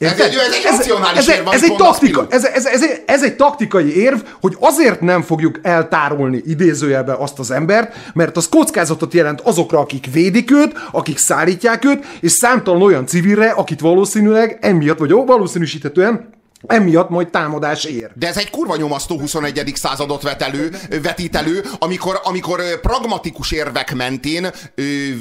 Ez 0.00 0.20
egy, 0.20 0.34
ez 0.34 0.54
egy 0.54 0.62
racionális 0.64 1.18
ez, 1.18 1.28
érv, 1.28 1.48
ez, 1.52 1.64
egy 1.64 1.76
taktika, 1.76 2.26
ez, 2.30 2.44
ez, 2.44 2.66
ez, 2.66 2.82
ez 3.06 3.22
egy 3.22 3.36
taktikai 3.36 3.96
érv, 3.96 4.20
hogy 4.40 4.56
azért 4.60 5.00
nem 5.00 5.22
fogjuk 5.22 5.60
eltárolni 5.62 6.42
idézőjelbe 6.46 7.14
azt 7.14 7.38
az 7.38 7.50
embert, 7.50 7.96
mert 8.14 8.36
az 8.36 8.48
kockázatot 8.48 9.14
jelent 9.14 9.40
azokra, 9.40 9.78
akik 9.78 10.06
védik 10.12 10.50
őt, 10.50 10.72
akik 10.92 11.18
szállítják 11.18 11.84
őt, 11.84 12.06
és 12.20 12.32
számtalan 12.32 12.82
olyan 12.82 13.06
civilre, 13.06 13.50
akit 13.50 13.80
valószínűleg 13.80 14.58
emiatt, 14.60 14.98
vagy 14.98 15.10
valószínűsíthetően 15.10 16.39
emiatt 16.66 17.08
majd 17.08 17.30
támadás 17.30 17.84
ér. 17.84 18.10
De 18.14 18.28
ez 18.28 18.36
egy 18.36 18.50
kurva 18.50 18.76
nyomasztó 18.76 19.18
21. 19.18 19.72
századot 19.74 20.22
vet 20.22 20.42
elő, 20.42 20.70
vetít 21.02 21.36
elő, 21.36 21.64
amikor, 21.78 22.20
amikor 22.24 22.80
pragmatikus 22.80 23.52
érvek 23.52 23.94
mentén 23.94 24.50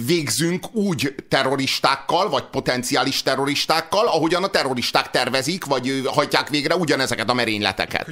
végzünk 0.05 0.75
úgy 0.75 1.15
terroristákkal, 1.29 2.29
vagy 2.29 2.43
potenciális 2.51 3.24
terroristákkal, 3.24 4.08
ahogyan 4.08 4.43
a 4.43 4.48
terroristák 4.48 5.10
tervezik, 5.10 5.65
vagy 5.65 6.01
hajtják 6.05 6.50
végre 6.50 6.75
ugyanezeket 6.75 7.29
a 7.29 7.34
merényleteket. 7.34 8.08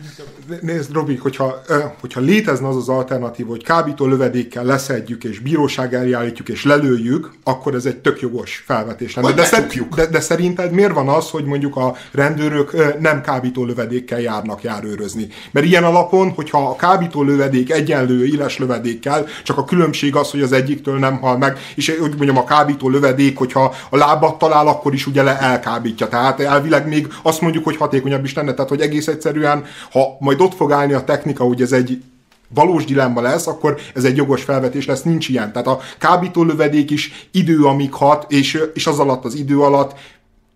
Nézd, 0.62 0.92
Robi, 0.92 1.16
hogyha, 1.16 1.62
hogyha 2.00 2.20
létezne 2.20 2.68
az 2.68 2.76
az 2.76 2.90
alternatív, 2.90 3.48
hogy 3.48 3.64
kábító 3.64 4.06
lövedékkel 4.06 4.64
leszedjük, 4.64 5.24
és 5.24 5.40
bíróság 5.40 5.94
eljárítjuk, 5.94 6.50
és 6.50 6.64
lelőjük, 6.64 7.32
akkor 7.44 7.76
ez 7.76 7.86
egy 7.86 7.98
tök 7.98 8.22
jogos 8.22 8.64
felvetés 8.66 9.16
lenne. 9.16 9.32
De, 9.32 9.68
de, 9.96 10.06
de 10.06 10.20
szerinted 10.20 10.72
miért 10.72 10.94
van 10.94 11.10
az, 11.10 11.30
hogy 11.30 11.46
mondjuk 11.46 11.76
a 11.76 11.96
rendőrök 12.12 13.00
nem 13.00 13.17
nem 13.18 13.34
kábító 13.34 13.66
lövedékkel 13.66 14.20
járnak 14.20 14.64
járőrözni. 14.64 15.28
Mert 15.52 15.66
ilyen 15.66 15.84
alapon, 15.84 16.30
hogyha 16.30 16.70
a 16.70 16.76
kábító 16.76 17.24
lövedék 17.24 17.72
egyenlő 17.72 18.26
éles 18.26 18.58
lövedékkel, 18.58 19.26
csak 19.44 19.58
a 19.58 19.64
különbség 19.64 20.16
az, 20.16 20.32
hogy 20.32 20.42
az 20.42 20.52
egyiktől 20.52 21.00
nem 21.00 21.18
hal 21.18 21.38
meg, 21.38 21.58
és 21.76 21.98
úgy 22.02 22.16
mondjam, 22.16 22.38
a 22.38 22.44
kábító 22.44 22.90
lövedék, 22.90 23.38
hogyha 23.38 23.74
a 23.90 23.98
lábat 23.98 24.38
talál, 24.38 24.68
akkor 24.68 24.94
is 24.94 25.08
ugye 25.08 25.24
le 25.24 25.40
elkábítja. 25.40 26.08
Tehát 26.08 26.40
elvileg 26.40 26.88
még 26.88 27.08
azt 27.22 27.42
mondjuk, 27.42 27.64
hogy 27.64 27.78
hatékonyabb 27.78 28.24
is 28.24 28.34
lenne, 28.34 28.54
tehát 28.54 28.70
hogy 28.70 28.82
egész 28.82 29.08
egyszerűen, 29.08 29.66
ha 29.92 30.18
majd 30.20 30.42
ott 30.42 30.56
fog 30.56 30.72
állni 30.72 30.94
a 30.94 31.04
technika, 31.04 31.44
hogy 31.44 31.62
ez 31.62 31.72
egy 31.72 32.02
valós 32.50 32.86
dilemma 32.86 33.22
lesz, 33.22 33.48
akkor 33.48 33.78
ez 33.96 34.04
egy 34.04 34.18
jogos 34.18 34.44
felvetés 34.44 34.86
lesz, 34.86 35.02
nincs 35.02 35.30
ilyen. 35.30 35.52
Tehát 35.52 35.68
a 35.68 35.80
kábító 35.98 36.44
lövedék 36.44 36.92
is 36.92 37.28
idő, 37.32 37.64
amíg 37.64 37.94
hat, 37.94 38.32
és, 38.32 38.62
és 38.74 38.88
az 38.88 39.00
alatt 39.00 39.26
az 39.26 39.36
idő 39.36 39.60
alatt 39.60 39.96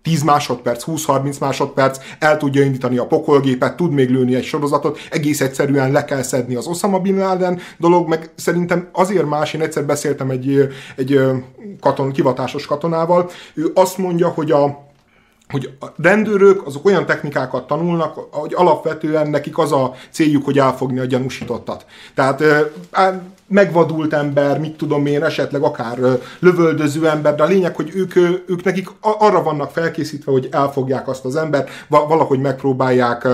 10 0.01 0.21
másodperc, 0.21 0.83
20-30 0.87 1.39
másodperc, 1.39 1.99
el 2.19 2.37
tudja 2.37 2.63
indítani 2.63 2.97
a 2.97 3.07
pokolgépet, 3.07 3.75
tud 3.75 3.91
még 3.91 4.09
lőni 4.09 4.35
egy 4.35 4.43
sorozatot, 4.43 4.99
egész 5.11 5.41
egyszerűen 5.41 5.91
le 5.91 6.05
kell 6.05 6.21
szedni 6.21 6.55
az 6.55 6.67
Osama 6.67 6.99
Bin 6.99 7.17
Laden 7.17 7.59
dolog, 7.77 8.07
meg 8.07 8.31
szerintem 8.35 8.89
azért 8.91 9.25
más, 9.25 9.53
én 9.53 9.61
egyszer 9.61 9.85
beszéltem 9.85 10.29
egy, 10.29 10.69
egy 10.95 11.19
katon, 11.79 12.11
kivatásos 12.11 12.65
katonával, 12.65 13.29
ő 13.53 13.71
azt 13.73 13.97
mondja, 13.97 14.27
hogy 14.27 14.51
a, 14.51 14.89
hogy 15.49 15.69
a 15.79 15.85
rendőrök 16.01 16.65
azok 16.65 16.85
olyan 16.85 17.05
technikákat 17.05 17.67
tanulnak, 17.67 18.17
hogy 18.31 18.53
alapvetően 18.55 19.29
nekik 19.29 19.57
az 19.57 19.71
a 19.71 19.93
céljuk, 20.11 20.45
hogy 20.45 20.59
elfogni 20.59 20.99
a 20.99 21.05
gyanúsítottat. 21.05 21.85
Tehát 22.13 22.43
megvadult 23.51 24.13
ember, 24.13 24.59
mit 24.59 24.77
tudom 24.77 25.05
én, 25.05 25.23
esetleg 25.23 25.61
akár 25.61 25.97
lövöldöző 26.39 27.07
ember, 27.07 27.35
de 27.35 27.43
a 27.43 27.47
lényeg, 27.47 27.75
hogy 27.75 27.91
ők, 27.95 28.15
ők 28.49 28.63
nekik 28.63 28.87
arra 28.99 29.43
vannak 29.43 29.71
felkészítve, 29.71 30.31
hogy 30.31 30.47
elfogják 30.51 31.07
azt 31.07 31.25
az 31.25 31.35
embert, 31.35 31.69
valahogy 31.87 32.39
megpróbálják 32.39 33.27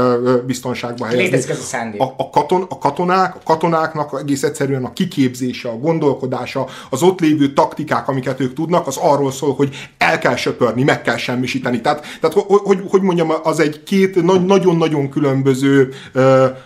biztonságba 0.45 1.05
helyezni. 1.05 1.37
Ez 1.37 1.75
a, 1.97 2.03
a, 2.03 2.13
a, 2.17 2.29
katon, 2.29 2.65
a 2.69 2.77
katonák, 2.77 3.35
a 3.35 3.39
katonáknak 3.43 4.19
egész 4.19 4.43
egyszerűen 4.43 4.85
a 4.85 4.93
kiképzése, 4.93 5.69
a 5.69 5.77
gondolkodása, 5.77 6.65
az 6.89 7.03
ott 7.03 7.19
lévő 7.19 7.53
taktikák, 7.53 8.07
amiket 8.07 8.39
ők 8.39 8.53
tudnak, 8.53 8.87
az 8.87 8.97
arról 8.97 9.31
szól, 9.31 9.53
hogy 9.53 9.89
el 9.97 10.19
kell 10.19 10.35
söpörni, 10.35 10.83
meg 10.83 11.01
kell 11.01 11.17
semmisíteni. 11.17 11.81
Tehát, 11.81 12.05
tehát 12.21 12.45
hogy, 12.47 12.79
hogy 12.89 13.01
mondjam, 13.01 13.31
az 13.43 13.59
egy 13.59 13.83
két 13.83 14.23
nagyon-nagyon 14.45 15.09
különböző 15.09 15.93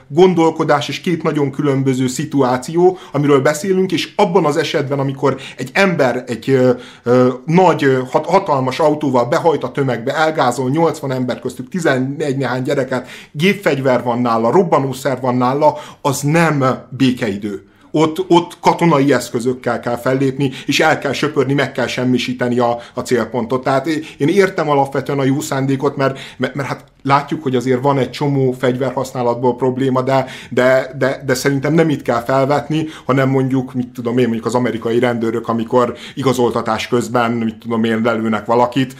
gondolkodás 0.07 0.87
és 0.87 1.01
két 1.01 1.23
nagyon 1.23 1.51
különböző 1.51 2.07
szituáció, 2.07 2.97
amiről 3.11 3.40
beszélünk, 3.41 3.91
és 3.91 4.13
abban 4.15 4.45
az 4.45 4.57
esetben, 4.57 4.99
amikor 4.99 5.37
egy 5.57 5.69
ember 5.73 6.23
egy 6.27 6.49
ö, 6.49 6.71
ö, 7.03 7.29
nagy, 7.45 7.97
hat, 8.11 8.25
hatalmas 8.25 8.79
autóval 8.79 9.25
behajt 9.25 9.63
a 9.63 9.71
tömegbe, 9.71 10.15
elgázol 10.15 10.69
80 10.69 11.11
ember 11.11 11.39
köztük 11.39 11.69
11 11.69 12.37
néhány 12.37 12.61
gyereket, 12.61 13.07
gépfegyver 13.31 14.03
van 14.03 14.21
nála, 14.21 14.51
robbanószer 14.51 15.21
van 15.21 15.35
nála, 15.35 15.77
az 16.01 16.21
nem 16.21 16.65
békeidő 16.89 17.70
ott, 17.91 18.25
ott 18.27 18.57
katonai 18.61 19.13
eszközökkel 19.13 19.79
kell 19.79 19.97
fellépni, 19.97 20.51
és 20.65 20.79
el 20.79 20.99
kell 20.99 21.13
söpörni, 21.13 21.53
meg 21.53 21.71
kell 21.71 21.87
semmisíteni 21.87 22.59
a, 22.59 22.77
a 22.93 23.01
célpontot. 23.01 23.63
Tehát 23.63 23.87
én 24.17 24.27
értem 24.27 24.69
alapvetően 24.69 25.19
a 25.19 25.23
jó 25.23 25.39
szándékot, 25.39 25.95
mert, 25.95 26.19
mert, 26.37 26.55
mert 26.55 26.67
hát 26.67 26.83
látjuk, 27.03 27.43
hogy 27.43 27.55
azért 27.55 27.81
van 27.81 27.97
egy 27.97 28.11
csomó 28.11 28.51
fegyverhasználatból 28.51 29.55
probléma, 29.55 30.01
de, 30.01 30.25
de, 30.49 30.95
de, 30.97 31.21
de 31.25 31.33
szerintem 31.33 31.73
nem 31.73 31.89
itt 31.89 32.01
kell 32.01 32.23
felvetni, 32.23 32.85
hanem 33.05 33.29
mondjuk, 33.29 33.73
mit 33.73 33.87
tudom 33.87 34.17
én, 34.17 34.23
mondjuk 34.23 34.45
az 34.45 34.55
amerikai 34.55 34.99
rendőrök, 34.99 35.47
amikor 35.47 35.95
igazoltatás 36.15 36.87
közben, 36.87 37.31
mit 37.31 37.57
tudom 37.57 37.83
én, 37.83 38.01
lelőnek 38.03 38.45
valakit, 38.45 38.95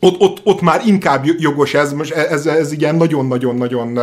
ott, 0.00 0.20
ott, 0.20 0.40
ott 0.44 0.60
már 0.60 0.80
inkább 0.86 1.24
jogos 1.38 1.74
ez, 1.74 1.92
most 1.92 2.12
ez, 2.12 2.30
ez, 2.30 2.46
ez 2.46 2.72
igen 2.72 2.94
nagyon-nagyon-nagyon 2.94 3.98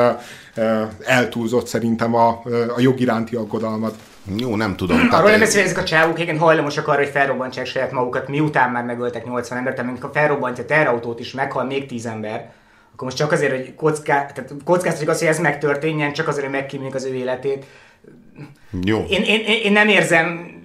eltúlzott 1.03 1.67
szerintem 1.67 2.15
a, 2.15 2.27
a 2.75 2.79
jog 2.79 2.99
iránti 2.99 3.35
aggodalmat. 3.35 3.95
Jó, 4.37 4.55
nem 4.55 4.75
tudom. 4.75 5.07
Arról 5.11 5.29
nem 5.29 5.39
beszélni, 5.39 5.67
ezek 5.67 5.81
a 5.81 5.83
csávók 5.83 6.19
igen 6.19 6.37
hajlamosak 6.37 6.87
arra, 6.87 6.97
hogy 6.97 7.09
felrobbantsák 7.09 7.65
saját 7.65 7.91
magukat, 7.91 8.27
miután 8.27 8.71
már 8.71 8.83
megöltek 8.83 9.25
80 9.25 9.57
embert, 9.57 9.75
tehát 9.75 9.91
amikor 9.91 10.09
felrobbantja 10.13 10.65
terautót 10.65 11.19
is, 11.19 11.33
meghal 11.33 11.65
még 11.65 11.85
10 11.85 12.05
ember, 12.05 12.51
akkor 12.93 13.03
most 13.03 13.17
csak 13.17 13.31
azért, 13.31 13.51
hogy 13.55 13.75
kocká, 13.75 14.25
tehát 14.25 14.51
kockáztatjuk 14.65 15.09
azt, 15.09 15.19
hogy 15.19 15.27
ez 15.27 15.39
megtörténjen, 15.39 16.13
csak 16.13 16.27
azért, 16.27 16.45
hogy 16.45 16.53
megkíméljük 16.53 16.95
az 16.95 17.05
ő 17.05 17.13
életét. 17.13 17.65
Jó. 18.83 19.05
Én, 19.09 19.21
én, 19.23 19.39
én 19.63 19.71
nem 19.71 19.87
érzem 19.87 20.59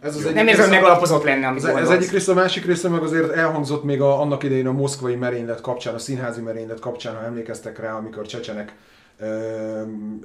ez 0.00 0.16
az 0.16 0.30
nem 0.34 0.46
érzem, 0.46 0.68
hogy 0.68 0.74
megalapozott 0.74 1.24
lenne, 1.24 1.46
amit 1.46 1.64
ez, 1.64 1.74
ez 1.74 1.90
egyik 1.90 2.10
része, 2.10 2.32
a 2.32 2.34
másik 2.34 2.66
része 2.66 2.88
meg 2.88 3.02
azért 3.02 3.32
elhangzott 3.32 3.84
még 3.84 4.00
a, 4.00 4.20
annak 4.20 4.42
idején 4.42 4.66
a 4.66 4.72
moszkvai 4.72 5.14
merénylet 5.14 5.60
kapcsán, 5.60 5.94
a 5.94 5.98
színházi 5.98 6.40
merénylet 6.40 6.80
kapcsán, 6.80 7.14
ha 7.14 7.24
emlékeztek 7.24 7.78
rá, 7.78 7.92
amikor 7.92 8.26
csecsenek 8.26 8.72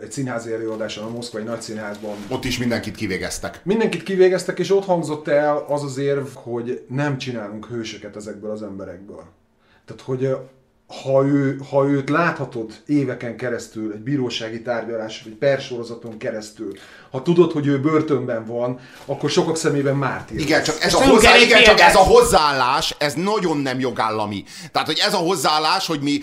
egy 0.01 0.11
színházi 0.11 0.53
előadáson 0.53 1.03
a 1.03 1.09
moszkvai 1.09 1.43
nagyszínházban. 1.43 2.15
Ott 2.29 2.45
is 2.45 2.57
mindenkit 2.57 2.95
kivégeztek. 2.95 3.61
Mindenkit 3.63 4.03
kivégeztek, 4.03 4.59
és 4.59 4.71
ott 4.71 4.85
hangzott 4.85 5.27
el 5.27 5.65
az 5.67 5.83
az 5.83 5.97
érv, 5.97 6.27
hogy 6.33 6.85
nem 6.87 7.17
csinálunk 7.17 7.65
hősöket 7.65 8.15
ezekből 8.15 8.51
az 8.51 8.63
emberekből. 8.63 9.23
Tehát, 9.85 10.01
hogy 10.01 10.35
ha, 11.03 11.25
ő, 11.25 11.61
ha 11.69 11.85
őt 11.85 12.09
láthatod 12.09 12.73
éveken 12.85 13.37
keresztül, 13.37 13.91
egy 13.91 13.99
bírósági 13.99 14.61
tárgyalás, 14.61 15.21
vagy 15.23 15.33
persorozaton 15.33 16.17
keresztül, 16.17 16.73
ha 17.11 17.21
tudod, 17.21 17.51
hogy 17.51 17.67
ő 17.67 17.79
börtönben 17.79 18.45
van, 18.45 18.79
akkor 19.05 19.29
sokak 19.29 19.57
szemében 19.57 19.95
mártír. 19.95 20.39
Igen, 20.39 20.63
csak 20.63 20.75
ez, 20.81 20.93
a, 20.93 21.03
hozzá, 21.03 21.37
igen, 21.37 21.63
csak 21.63 21.79
ez 21.79 21.95
a 21.95 21.99
hozzáállás, 21.99 22.95
ez 22.97 23.13
nagyon 23.13 23.57
nem 23.57 23.79
jogállami. 23.79 24.43
Tehát, 24.71 24.87
hogy 24.87 25.01
ez 25.05 25.13
a 25.13 25.17
hozzáállás, 25.17 25.87
hogy 25.87 26.01
mi 26.01 26.19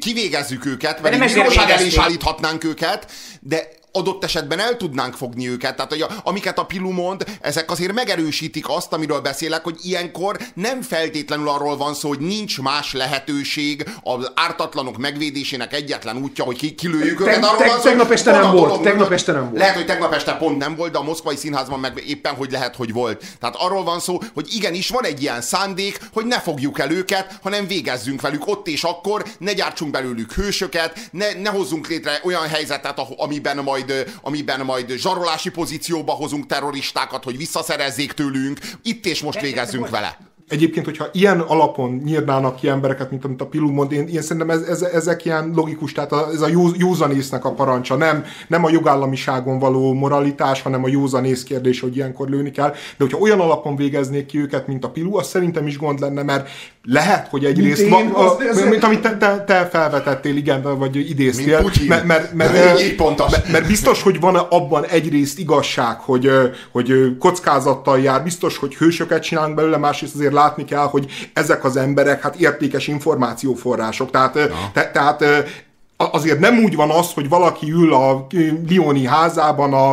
kivégezzük 0.00 0.66
őket, 0.66 1.02
mert 1.02 1.34
bíróság 1.34 1.70
elé 1.70 1.86
is 1.86 1.96
állíthatnánk 1.96 2.64
őket, 2.64 3.10
de 3.40 3.68
adott 3.92 4.24
esetben 4.24 4.58
el 4.58 4.76
tudnánk 4.76 5.14
fogni 5.14 5.48
őket. 5.48 5.76
Tehát, 5.76 5.90
hogy 5.90 6.00
a, 6.00 6.08
amiket 6.24 6.58
a 6.58 6.64
Pilu 6.64 6.90
mond, 6.90 7.24
ezek 7.40 7.70
azért 7.70 7.92
megerősítik 7.92 8.68
azt, 8.68 8.92
amiről 8.92 9.20
beszélek, 9.20 9.64
hogy 9.64 9.76
ilyenkor 9.82 10.36
nem 10.54 10.82
feltétlenül 10.82 11.48
arról 11.48 11.76
van 11.76 11.94
szó, 11.94 12.08
hogy 12.08 12.18
nincs 12.18 12.60
más 12.60 12.92
lehetőség 12.92 13.90
az 14.02 14.30
ártatlanok 14.34 14.96
megvédésének 14.96 15.72
egyetlen 15.72 16.16
útja, 16.16 16.44
hogy 16.44 16.56
ki, 16.56 16.74
kilőjük 16.74 17.20
őket. 17.20 17.40
Te, 17.40 17.56
te, 17.56 17.80
tegnap 17.82 18.10
este 18.10 18.30
nem 18.30 18.50
volt. 18.50 18.82
Tegnap 18.82 19.12
este 19.12 19.32
nem 19.32 19.42
volt. 19.42 19.58
Lehet, 19.58 19.74
hogy 19.74 19.86
tegnap 19.86 20.12
este 20.12 20.32
pont 20.32 20.58
nem 20.58 20.76
volt, 20.76 20.92
de 20.92 20.98
a 20.98 21.02
moszkvai 21.02 21.36
színházban 21.36 21.80
meg 21.80 22.02
éppen, 22.06 22.34
hogy 22.34 22.50
lehet, 22.50 22.76
hogy 22.76 22.92
volt. 22.92 23.24
Tehát 23.40 23.56
arról 23.58 23.84
van 23.84 24.00
szó, 24.00 24.18
hogy 24.34 24.54
igenis 24.54 24.88
van 24.88 25.04
egy 25.04 25.22
ilyen 25.22 25.40
szándék, 25.40 25.98
hogy 26.12 26.26
ne 26.26 26.40
fogjuk 26.40 26.78
el 26.78 26.90
őket, 26.90 27.38
hanem 27.42 27.66
végezzünk 27.66 28.20
velük 28.20 28.46
ott 28.46 28.68
és 28.68 28.84
akkor, 28.84 29.24
ne 29.38 29.52
gyártsunk 29.52 29.90
belőlük 29.90 30.32
hősöket, 30.32 31.08
ne, 31.10 31.32
ne 31.32 31.50
hozzunk 31.50 31.88
létre 31.88 32.20
olyan 32.24 32.48
helyzetet, 32.48 33.00
amiben 33.16 33.56
majd 33.56 33.81
majd, 33.86 34.14
amiben 34.22 34.60
majd 34.60 34.90
zsarolási 34.90 35.50
pozícióba 35.50 36.12
hozunk 36.12 36.46
terroristákat, 36.46 37.24
hogy 37.24 37.36
visszaszerezzék 37.36 38.12
tőlünk. 38.12 38.58
Itt 38.82 39.06
és 39.06 39.22
most 39.22 39.40
végezzünk 39.40 39.88
vele. 39.88 40.31
Egyébként, 40.52 40.84
hogyha 40.84 41.06
ilyen 41.12 41.40
alapon 41.40 42.00
nyírnának 42.04 42.56
ki 42.56 42.68
embereket, 42.68 43.10
mint 43.10 43.24
amit 43.24 43.40
a 43.40 43.46
Pilu 43.46 43.70
mond, 43.70 43.92
én, 43.92 44.08
én 44.08 44.22
szerintem 44.22 44.50
ez, 44.50 44.62
ez, 44.62 44.82
ezek 44.82 45.24
ilyen 45.24 45.52
logikus, 45.54 45.92
tehát 45.92 46.12
ez 46.32 46.40
a 46.40 46.48
jó, 46.48 46.66
józanésznek 46.76 47.44
a 47.44 47.52
parancsa, 47.52 47.96
nem, 47.96 48.24
nem 48.48 48.64
a 48.64 48.70
jogállamiságon 48.70 49.58
való 49.58 49.92
moralitás, 49.92 50.62
hanem 50.62 50.84
a 50.84 50.88
józanész 50.88 51.42
kérdés, 51.42 51.80
hogy 51.80 51.96
ilyenkor 51.96 52.28
lőni 52.28 52.50
kell. 52.50 52.70
De 52.70 52.96
hogyha 52.98 53.18
olyan 53.18 53.40
alapon 53.40 53.76
végeznék 53.76 54.26
ki 54.26 54.38
őket, 54.38 54.66
mint 54.66 54.84
a 54.84 54.90
Pilu, 54.90 55.16
az 55.16 55.26
szerintem 55.26 55.66
is 55.66 55.78
gond 55.78 56.00
lenne, 56.00 56.22
mert 56.22 56.48
lehet, 56.84 57.28
hogy 57.28 57.44
egyrészt, 57.44 57.88
mint, 57.88 58.00
én, 58.00 58.10
az, 58.10 58.56
a, 58.56 58.68
mint 58.68 58.84
amit 58.84 59.00
te, 59.00 59.16
te, 59.16 59.44
te 59.46 59.68
felvetettél, 59.72 60.36
igen, 60.36 60.78
vagy 60.78 60.96
idéztél, 60.96 61.70
mert, 61.88 62.04
mert, 62.04 62.32
mert, 62.32 62.52
mert, 63.18 63.52
mert 63.52 63.66
biztos, 63.66 64.02
hogy 64.02 64.20
van 64.20 64.36
abban 64.36 64.86
egyrészt 64.86 65.38
igazság, 65.38 66.00
hogy, 66.00 66.30
hogy 66.72 67.16
kockázattal 67.18 68.00
jár, 68.00 68.22
biztos, 68.22 68.56
hogy 68.56 68.74
hősöket 68.74 69.22
csinálunk 69.22 69.54
belőle, 69.54 69.76
másrészt 69.76 70.14
azért 70.14 70.32
látni 70.42 70.64
kell, 70.64 70.86
hogy 70.86 71.30
ezek 71.32 71.64
az 71.64 71.76
emberek 71.76 72.22
hát 72.22 72.34
értékes 72.34 72.88
információforrások. 72.88 74.10
Tehát, 74.10 74.32
te, 74.72 74.90
tehát 74.90 75.24
azért 76.10 76.38
nem 76.38 76.58
úgy 76.58 76.76
van 76.76 76.90
az, 76.90 77.12
hogy 77.12 77.28
valaki 77.28 77.70
ül 77.70 77.94
a 77.94 78.26
Lioni 78.68 79.06
házában 79.06 79.72
a, 79.72 79.90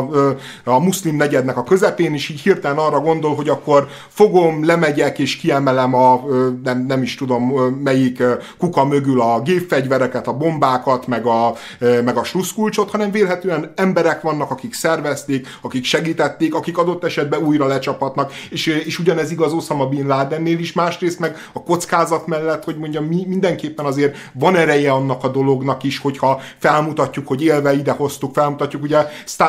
a 0.64 0.80
muszlim 0.80 1.16
negyednek 1.16 1.58
a 1.58 1.64
közepén, 1.64 2.14
és 2.14 2.30
így 2.30 2.40
hirtelen 2.40 2.78
arra 2.78 3.00
gondol, 3.00 3.36
hogy 3.36 3.50
akkor 3.50 3.88
fogom, 4.08 4.66
lemegyek, 4.66 5.20
és 5.20 5.36
kiemelem 5.36 5.94
a 5.94 6.22
nem, 6.64 6.86
nem 6.86 7.02
is 7.02 7.16
tudom 7.16 7.44
melyik 7.84 8.24
kuka 8.58 8.86
mögül 8.86 9.22
a 9.22 9.42
gépfegyvereket, 9.42 10.28
a 10.28 10.38
bombákat, 10.38 11.08
meg 11.08 11.26
a, 11.26 11.54
meg 11.80 12.18
a 12.18 12.24
sluszkulcsot, 12.24 12.92
hanem 12.92 13.12
vélhetően 13.12 13.74
emberek 13.76 14.22
vannak, 14.22 14.52
akik 14.52 14.74
szervezték, 14.74 15.48
akik 15.62 15.86
segítették, 15.86 16.56
akik 16.56 16.78
adott 16.78 17.04
esetben 17.04 17.44
újra 17.44 17.66
lecsapatnak, 17.66 18.34
és, 18.50 18.66
és 18.66 19.00
ugyanez 19.00 19.32
igaz 19.32 19.54
Osama 19.54 19.86
Bin 19.86 20.08
Ladennél 20.08 20.60
is, 20.60 20.74
másrészt 20.74 21.20
meg 21.20 21.38
a 21.54 21.64
kockázat 21.64 22.28
mellett, 22.28 22.64
hogy 22.64 22.78
mondjam, 22.78 23.06
mi, 23.06 23.26
mindenképpen 23.28 23.86
azért 23.86 24.18
van 24.34 24.56
ereje 24.56 24.92
annak 24.92 25.24
a 25.24 25.28
dolognak 25.28 25.84
is, 25.84 25.99
hogyha 26.00 26.42
felmutatjuk, 26.58 27.28
hogy 27.28 27.44
élve 27.44 27.74
ide 27.74 27.92
hoztuk, 27.92 28.34
felmutatjuk, 28.34 28.84
ugye 28.84 29.06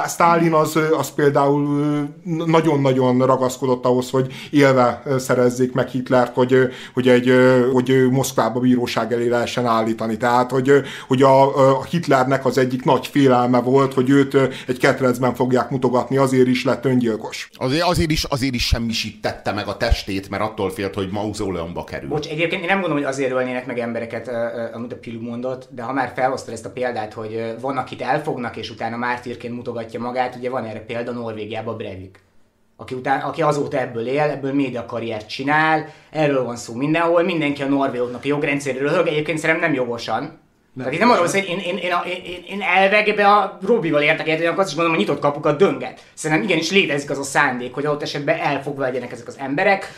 Stalin 0.07 0.53
az, 0.53 0.79
az 0.99 1.11
például 1.11 1.69
nagyon-nagyon 2.47 3.27
ragaszkodott 3.27 3.85
ahhoz, 3.85 4.11
hogy 4.11 4.33
élve 4.51 5.03
szerezzék 5.19 5.73
meg 5.73 5.89
Hitlert, 5.89 6.35
hogy, 6.35 6.69
hogy, 6.95 7.09
egy, 7.09 7.33
hogy 7.73 8.09
Moszkvába 8.11 8.61
bíróság 8.61 9.13
elé 9.13 9.29
lehessen 9.29 9.67
állítani. 9.67 10.17
Tehát, 10.17 10.51
hogy, 10.51 10.73
hogy 11.09 11.23
a, 11.23 11.79
a 11.79 11.85
Hitlernek 11.85 12.47
az 12.47 12.59
egyik 12.59 12.85
nagy 12.85 13.07
félelme 13.07 13.61
volt, 13.61 13.95
hogy 13.95 14.11
őt 14.11 14.37
egy 14.67 14.79
ketrecben 14.79 15.35
fogják 15.35 15.71
mutogatni, 15.71 16.17
azért 16.17 16.47
is 16.47 16.65
lett 16.65 16.85
öngyilkos. 16.85 17.51
Azért, 17.55 17.83
azért, 17.83 18.11
is, 18.11 18.25
azért 18.25 18.55
is 18.55 18.67
semmisítette 18.67 19.53
meg 19.53 19.67
a 19.67 19.77
testét, 19.77 20.31
mert 20.31 20.43
attól 20.43 20.71
félt, 20.71 20.95
hogy 20.95 21.09
mauzóleumba 21.11 21.85
kerül. 21.85 22.09
Bocs, 22.09 22.27
egyébként 22.27 22.63
én 22.63 22.69
nem 22.69 22.81
gondolom, 22.81 23.03
hogy 23.03 23.13
azért 23.13 23.33
ölnének 23.33 23.67
meg 23.67 23.79
embereket, 23.79 24.31
amit 24.73 24.93
a 24.93 24.97
Pilu 24.97 25.21
mondott, 25.21 25.69
de 25.71 25.83
ha 25.83 25.93
már 25.93 26.13
felhoztad 26.41 26.55
ezt 26.55 26.67
a 26.67 26.71
példát, 26.71 27.13
hogy 27.13 27.55
van, 27.61 27.77
akit 27.77 28.03
elfognak, 28.03 28.57
és 28.57 28.71
utána 28.71 28.97
mártírként 28.97 29.55
mutogatja 29.55 30.01
magát, 30.01 30.35
ugye 30.37 30.51
van 30.51 30.65
erre 30.65 30.81
példa 30.81 31.13
Norvégiában 31.13 31.77
Breivik 31.77 32.19
aki, 32.77 32.95
után, 32.95 33.21
aki 33.21 33.43
azóta 33.43 33.79
ebből 33.79 34.07
él, 34.07 34.21
ebből 34.21 34.53
média 34.53 34.87
karriert 34.87 35.29
csinál, 35.29 35.93
erről 36.11 36.45
van 36.45 36.57
szó 36.57 36.75
mindenhol, 36.75 37.23
mindenki 37.23 37.63
a 37.63 37.67
norvégoknak 37.67 38.25
a 38.25 38.27
jogrendszeréről 38.27 38.91
röhög, 38.91 39.07
egyébként 39.07 39.39
szerintem 39.39 39.65
nem 39.65 39.75
jogosan. 39.75 40.21
Nem, 40.73 40.85
Tehát 40.85 40.99
nem 40.99 41.11
arról 41.11 41.27
hogy 41.27 41.45
én, 41.49 41.59
én, 41.59 41.77
én, 41.77 41.93
én, 42.25 42.45
én 42.49 42.63
elvegbe 42.63 43.29
a 43.29 43.59
Robival 43.63 44.03
értek 44.03 44.29
egyet, 44.29 44.49
hogy 44.49 44.59
azt 44.59 44.69
is 44.69 44.75
gondolom, 44.75 44.99
hogy 44.99 45.07
nyitott 45.07 45.21
kapukat 45.23 45.59
dönget. 45.59 46.01
Szerintem 46.15 46.47
igenis 46.47 46.71
létezik 46.71 47.11
az 47.11 47.19
a 47.19 47.23
szándék, 47.23 47.75
hogy 47.75 47.87
adott 47.87 48.03
esetben 48.03 48.39
elfogva 48.39 48.83
legyenek 48.83 49.13
ezek 49.13 49.27
az 49.27 49.39
emberek, 49.39 49.89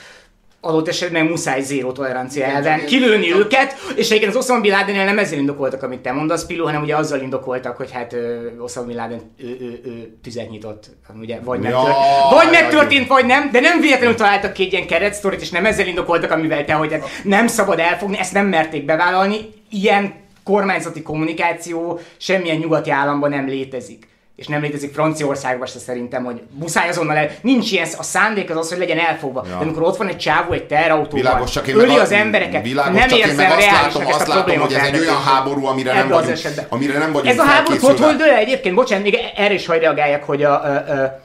adott 0.64 0.88
esetben 0.88 1.26
muszáj 1.26 1.62
zéró 1.62 1.92
tolerancia 1.92 2.44
elven 2.44 2.84
kilőni 2.84 3.32
őket, 3.32 3.74
és 3.94 4.10
egyébként 4.10 4.34
az 4.34 4.42
Osama 4.42 4.60
Bin 4.60 4.70
Ladennél 4.70 5.04
nem 5.04 5.18
ezzel 5.18 5.38
indokoltak, 5.38 5.82
amit 5.82 6.00
te 6.00 6.12
mondasz, 6.12 6.46
Piló, 6.46 6.64
hanem 6.64 6.82
ugye 6.82 6.96
azzal 6.96 7.20
indokoltak, 7.20 7.76
hogy 7.76 7.90
hát 7.92 8.16
Osama 8.58 8.86
Bin 8.86 8.96
Laden 8.96 9.20
ő, 9.38 9.56
ő, 9.60 9.80
ő, 9.84 10.18
tüzet 10.22 10.50
nyitott, 10.50 10.90
ugye, 11.20 11.38
vagy, 11.44 11.62
ja, 11.62 11.70
megtört, 11.70 11.96
vagy 12.30 12.50
megtörtént, 12.50 13.08
vagy 13.08 13.26
nem, 13.26 13.50
de 13.52 13.60
nem 13.60 13.80
véletlenül 13.80 14.14
találtak 14.14 14.52
ki 14.52 14.64
egy 14.64 14.72
ilyen 14.72 14.86
keretsztorit, 14.86 15.40
és 15.40 15.50
nem 15.50 15.66
ezzel 15.66 15.86
indokoltak, 15.86 16.30
amivel 16.30 16.64
te, 16.64 16.72
hogy 16.72 16.92
hát 16.92 17.08
nem 17.24 17.46
szabad 17.46 17.78
elfogni, 17.78 18.18
ezt 18.18 18.32
nem 18.32 18.46
merték 18.46 18.84
bevállalni, 18.84 19.36
ilyen 19.70 20.14
kormányzati 20.44 21.02
kommunikáció 21.02 22.00
semmilyen 22.16 22.56
nyugati 22.56 22.90
államban 22.90 23.30
nem 23.30 23.46
létezik 23.46 24.11
és 24.36 24.46
nem 24.46 24.60
létezik 24.60 24.92
Franciaországban 24.92 25.66
se 25.66 25.78
szerintem, 25.78 26.24
hogy 26.24 26.42
muszáj 26.50 26.88
azonnal 26.88 27.16
el. 27.16 27.30
Nincs 27.40 27.72
ilyen, 27.72 27.88
a 27.98 28.02
szándék 28.02 28.50
az 28.50 28.56
az, 28.56 28.68
hogy 28.68 28.78
legyen 28.78 28.98
elfogva. 28.98 29.44
Ja. 29.48 29.56
De 29.56 29.64
amikor 29.64 29.82
ott 29.82 29.96
van 29.96 30.08
egy 30.08 30.16
csávó 30.16 30.52
egy 30.52 30.66
terautóban, 30.66 31.48
öli 31.74 31.96
az 31.96 32.12
embereket, 32.12 32.62
világos, 32.62 32.98
nem 32.98 33.18
érzem 33.18 33.36
reálisan 33.36 34.06
ezt 34.06 34.28
a 34.28 34.32
problémát. 34.32 34.66
hogy 34.66 34.74
ez 34.74 34.86
egy 34.86 34.98
olyan 34.98 35.22
háború, 35.22 35.66
amire 35.66 35.92
nem, 35.92 36.08
vagyunk, 36.08 36.38
amire 36.68 36.98
nem 36.98 37.12
vagyunk 37.12 37.32
Ez 37.32 37.38
a 37.38 37.44
háború 37.44 37.86
hogy 37.86 38.20
egyébként, 38.38 38.74
bocsánat, 38.74 39.04
még 39.04 39.18
erre 39.36 39.54
is 39.54 39.66
hagy 39.66 39.80
reagáljak, 39.80 40.24
hogy 40.24 40.42
a, 40.42 40.64
a, 40.64 40.74
a 40.76 41.20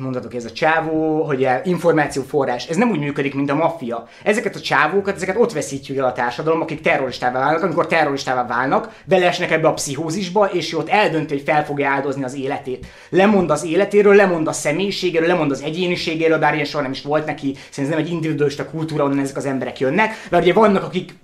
mondatok, 0.00 0.34
ez 0.34 0.44
a 0.44 0.52
csávó, 0.52 1.22
hogy 1.22 1.48
információforrás, 1.64 2.66
ez 2.66 2.76
nem 2.76 2.90
úgy 2.90 2.98
működik, 2.98 3.34
mint 3.34 3.50
a 3.50 3.54
maffia. 3.54 4.08
Ezeket 4.22 4.54
a 4.56 4.60
csávókat, 4.60 5.14
ezeket 5.14 5.36
ott 5.38 5.52
veszítjük 5.52 5.98
el 5.98 6.04
a 6.04 6.12
társadalom, 6.12 6.60
akik 6.60 6.80
terroristává 6.80 7.38
válnak, 7.38 7.62
amikor 7.62 7.86
terroristává 7.86 8.46
válnak, 8.46 8.92
beleesnek 9.04 9.50
ebbe 9.50 9.68
a 9.68 9.72
pszichózisba, 9.72 10.44
és 10.44 10.76
ott 10.76 10.88
eldönti, 10.88 11.34
hogy 11.34 11.42
fel 11.46 11.64
fogja 11.64 11.88
áldozni 11.88 12.24
az 12.24 12.34
életét. 12.34 12.86
Lemond 13.10 13.50
az 13.50 13.64
életéről, 13.64 14.14
lemond 14.14 14.48
a 14.48 14.52
személyiségéről, 14.52 15.28
lemond 15.28 15.50
az 15.50 15.62
egyéniségéről, 15.62 16.38
bár 16.38 16.54
ilyen 16.54 16.66
soha 16.66 16.82
nem 16.82 16.92
is 16.92 17.02
volt 17.02 17.26
neki, 17.26 17.54
szerintem 17.70 17.98
nem 17.98 18.08
egy 18.08 18.12
individualista 18.12 18.70
kultúra, 18.70 19.04
onnan 19.04 19.18
ezek 19.18 19.36
az 19.36 19.46
emberek 19.46 19.78
jönnek, 19.78 20.26
mert 20.30 20.42
ugye 20.42 20.52
vannak, 20.52 20.82
akik 20.82 21.14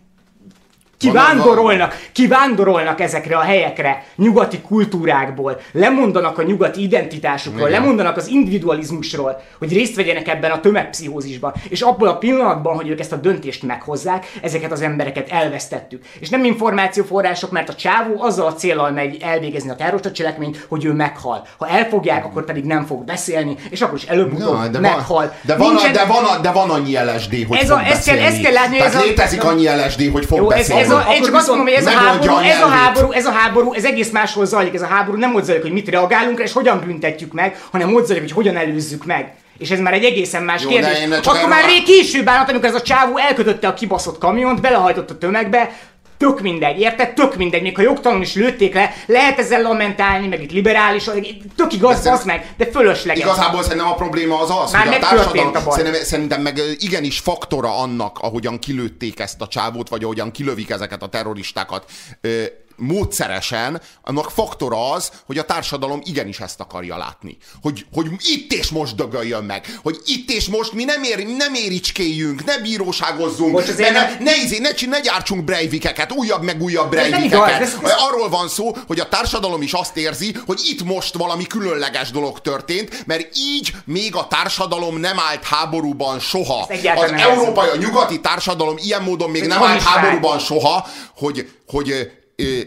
Kivándorolnak, 1.03 2.09
kivándorolnak 2.13 3.01
ezekre 3.01 3.37
a 3.37 3.41
helyekre, 3.41 4.05
nyugati 4.17 4.61
kultúrákból, 4.61 5.61
lemondanak 5.73 6.39
a 6.39 6.43
nyugati 6.43 6.83
identitásukról, 6.83 7.69
Igen. 7.69 7.81
lemondanak 7.81 8.17
az 8.17 8.27
individualizmusról, 8.27 9.43
hogy 9.59 9.73
részt 9.73 9.97
vegyenek 9.97 10.29
ebben 10.29 10.51
a 10.51 10.61
tömegpszichózisban. 10.61 11.53
És 11.69 11.81
abból 11.81 12.09
a 12.09 12.19
pillanatban, 12.19 12.75
hogy 12.75 12.89
ők 12.89 13.01
ezt 13.01 13.13
a 13.13 13.17
döntést 13.17 13.63
meghozzák, 13.63 14.27
ezeket 14.43 14.73
az 14.73 14.81
embereket 14.83 15.31
elvesztettük. 15.31 16.05
És 16.19 16.29
nem 16.29 16.45
információforrások, 16.45 17.51
mert 17.51 17.69
a 17.69 17.75
csávó 17.75 18.23
azzal 18.23 18.47
a 18.47 18.55
célral 18.55 18.91
megy 18.91 19.17
elvégezni 19.23 19.71
a 19.71 19.75
terrorista 19.75 20.13
cselekményt, 20.13 20.67
hogy 20.69 20.85
ő 20.85 20.93
meghal. 20.93 21.47
Ha 21.59 21.69
elfogják, 21.69 22.25
akkor 22.25 22.45
pedig 22.45 22.65
nem 22.65 22.87
fog 22.87 23.05
beszélni, 23.05 23.57
és 23.71 23.81
akkor 23.81 23.97
is 23.97 24.05
előbb-utóbb 24.05 24.71
de 24.71 24.79
meghal. 24.79 25.17
Van, 25.17 25.31
de, 25.43 25.57
van, 25.57 25.69
Nincsen... 25.69 25.93
de, 25.93 26.05
van, 26.05 26.43
de 26.43 26.51
van 26.51 26.71
annyi 26.71 26.93
LSD, 26.93 27.47
hogy 27.49 27.59
ez 27.59 27.69
fog 27.69 27.79
a, 27.79 27.87
ezt 27.87 28.05
kell, 28.07 28.19
ezt 28.19 28.43
kell 28.43 28.53
látni, 28.53 28.77
Tehát 28.77 28.95
ez 28.95 29.03
létezik 29.03 29.45
a... 29.45 29.49
annyi 29.49 29.67
LSD, 29.67 30.13
hogy 30.13 30.25
fog 30.25 30.39
Jó, 30.39 30.47
beszélni. 30.47 30.83
Ez, 30.83 30.91
ez 30.91 30.92
a, 30.93 31.13
én 31.15 31.23
csak 31.23 31.35
azt 31.35 31.49
mondom, 31.49 31.67
hogy 31.67 31.75
ez 31.75 31.87
a, 31.87 31.91
háború, 31.91 32.37
ez 32.37 32.61
a 32.61 32.67
háború, 32.67 33.13
ez 33.13 33.27
a 33.27 33.31
háború, 33.31 33.73
ez 33.73 33.85
egész 33.85 34.11
máshol 34.11 34.47
zajlik. 34.47 34.75
Ez 34.75 34.83
a 34.83 34.87
háború 34.87 35.19
nem 35.19 35.35
ott 35.35 35.45
zajlik, 35.45 35.63
hogy 35.63 35.73
mit 35.73 35.89
reagálunk 35.89 36.41
és 36.41 36.53
hogyan 36.53 36.83
büntetjük 36.87 37.33
meg, 37.33 37.61
hanem 37.71 37.95
ott 37.95 38.07
zajlik, 38.07 38.23
hogy 38.23 38.45
hogyan 38.45 38.57
előzzük 38.57 39.05
meg. 39.05 39.33
És 39.59 39.71
ez 39.71 39.79
már 39.79 39.93
egy 39.93 40.05
egészen 40.05 40.43
más 40.43 40.63
Jó, 40.63 40.69
kérdés. 40.69 41.07
Akkor 41.23 41.49
már 41.49 41.65
rég 41.65 41.83
később 41.83 42.29
állat, 42.29 42.49
amikor 42.49 42.69
ez 42.69 42.75
a 42.75 42.83
csávó 42.83 43.17
elkötötte 43.17 43.69
a 43.69 43.75
kibaszott 43.75 44.19
kamiont, 44.19 44.61
belehajtott 44.61 45.11
a 45.11 45.19
tömegbe, 45.19 45.71
tök 46.23 46.41
mindegy, 46.41 46.81
érted? 46.81 47.13
Tök 47.13 47.37
mindegy, 47.37 47.63
még 47.63 47.77
ha 47.77 47.83
jogtalanul 47.83 48.23
is 48.23 48.35
lőtték 48.35 48.75
le, 48.75 48.95
lehet 49.07 49.39
ezzel 49.39 49.63
lamentálni, 49.63 50.27
meg 50.27 50.43
itt 50.43 50.53
liberális, 50.53 51.05
tök 51.57 51.73
igaz, 51.73 52.07
az 52.07 52.25
meg, 52.25 52.55
de 52.57 52.67
fölösleges. 52.67 53.25
Igazából 53.25 53.63
szerintem 53.63 53.87
a 53.87 53.95
probléma 53.95 54.41
az 54.41 54.51
az, 54.51 54.73
Már 54.73 54.87
hogy 54.87 54.95
a 54.95 54.99
társadalom, 54.99 55.53
a 55.55 55.71
szerintem, 55.71 56.03
szerintem 56.03 56.43
meg 56.43 56.61
igenis 56.79 57.19
faktora 57.19 57.79
annak, 57.79 58.19
ahogyan 58.19 58.59
kilőtték 58.59 59.21
ezt 59.21 59.41
a 59.41 59.47
csávót, 59.47 59.89
vagy 59.89 60.05
ahogyan 60.05 60.31
kilövik 60.31 60.71
ezeket 60.71 61.03
a 61.03 61.07
terroristákat 61.07 61.85
módszeresen, 62.83 63.81
annak 64.03 64.31
faktora 64.31 64.93
az, 64.93 65.11
hogy 65.27 65.39
a 65.39 65.45
társadalom 65.45 66.01
igenis 66.05 66.41
ezt 66.41 66.61
akarja 66.61 66.97
látni. 66.97 67.37
Hogy, 67.63 67.87
hogy 67.93 68.07
itt 68.21 68.53
és 68.53 68.69
most 68.69 68.95
dögöljön 68.95 69.45
meg. 69.45 69.79
Hogy 69.83 70.01
itt 70.05 70.31
és 70.31 70.49
most 70.49 70.73
mi 70.73 70.85
nem, 70.85 71.03
ér, 71.03 71.27
nem 71.27 71.55
éricskéljünk, 71.55 72.45
ne 72.45 72.59
bíróságozzunk, 72.59 73.53
most 73.53 73.79
ne, 73.79 73.91
ne, 73.91 74.17
ne, 74.19 74.37
izé, 74.37 74.59
ne, 74.59 74.69
ne, 74.69 74.87
ne 74.87 75.01
gyártsunk 75.01 75.45
brejvikeket, 75.45 76.13
újabb 76.13 76.43
meg 76.43 76.63
újabb 76.63 76.91
brejvikeket. 76.91 77.79
Arról 77.83 78.29
van 78.29 78.49
szó, 78.49 78.77
hogy 78.87 79.01
a 79.01 79.09
társadalom 79.09 79.63
is 79.63 79.73
azt 79.73 79.97
érzi, 79.97 80.37
hogy 80.47 80.61
itt 80.65 80.85
most 80.85 81.15
valami 81.15 81.47
különleges 81.47 82.11
dolog 82.11 82.41
történt, 82.41 83.07
mert 83.07 83.37
így 83.37 83.75
még 83.85 84.17
a 84.17 84.27
társadalom 84.29 84.97
nem 84.97 85.19
állt 85.19 85.45
háborúban 85.45 86.21
soha. 86.21 86.69
Az 86.95 87.13
európai, 87.17 87.69
a 87.69 87.77
nyugati 87.77 88.21
társadalom 88.21 88.77
ilyen 88.79 89.03
módon 89.03 89.31
még 89.31 89.47
nem 89.47 89.63
állt 89.63 89.83
háborúban 89.83 90.39
soha, 90.39 90.87
hogy, 91.17 91.51
hogy 91.67 92.11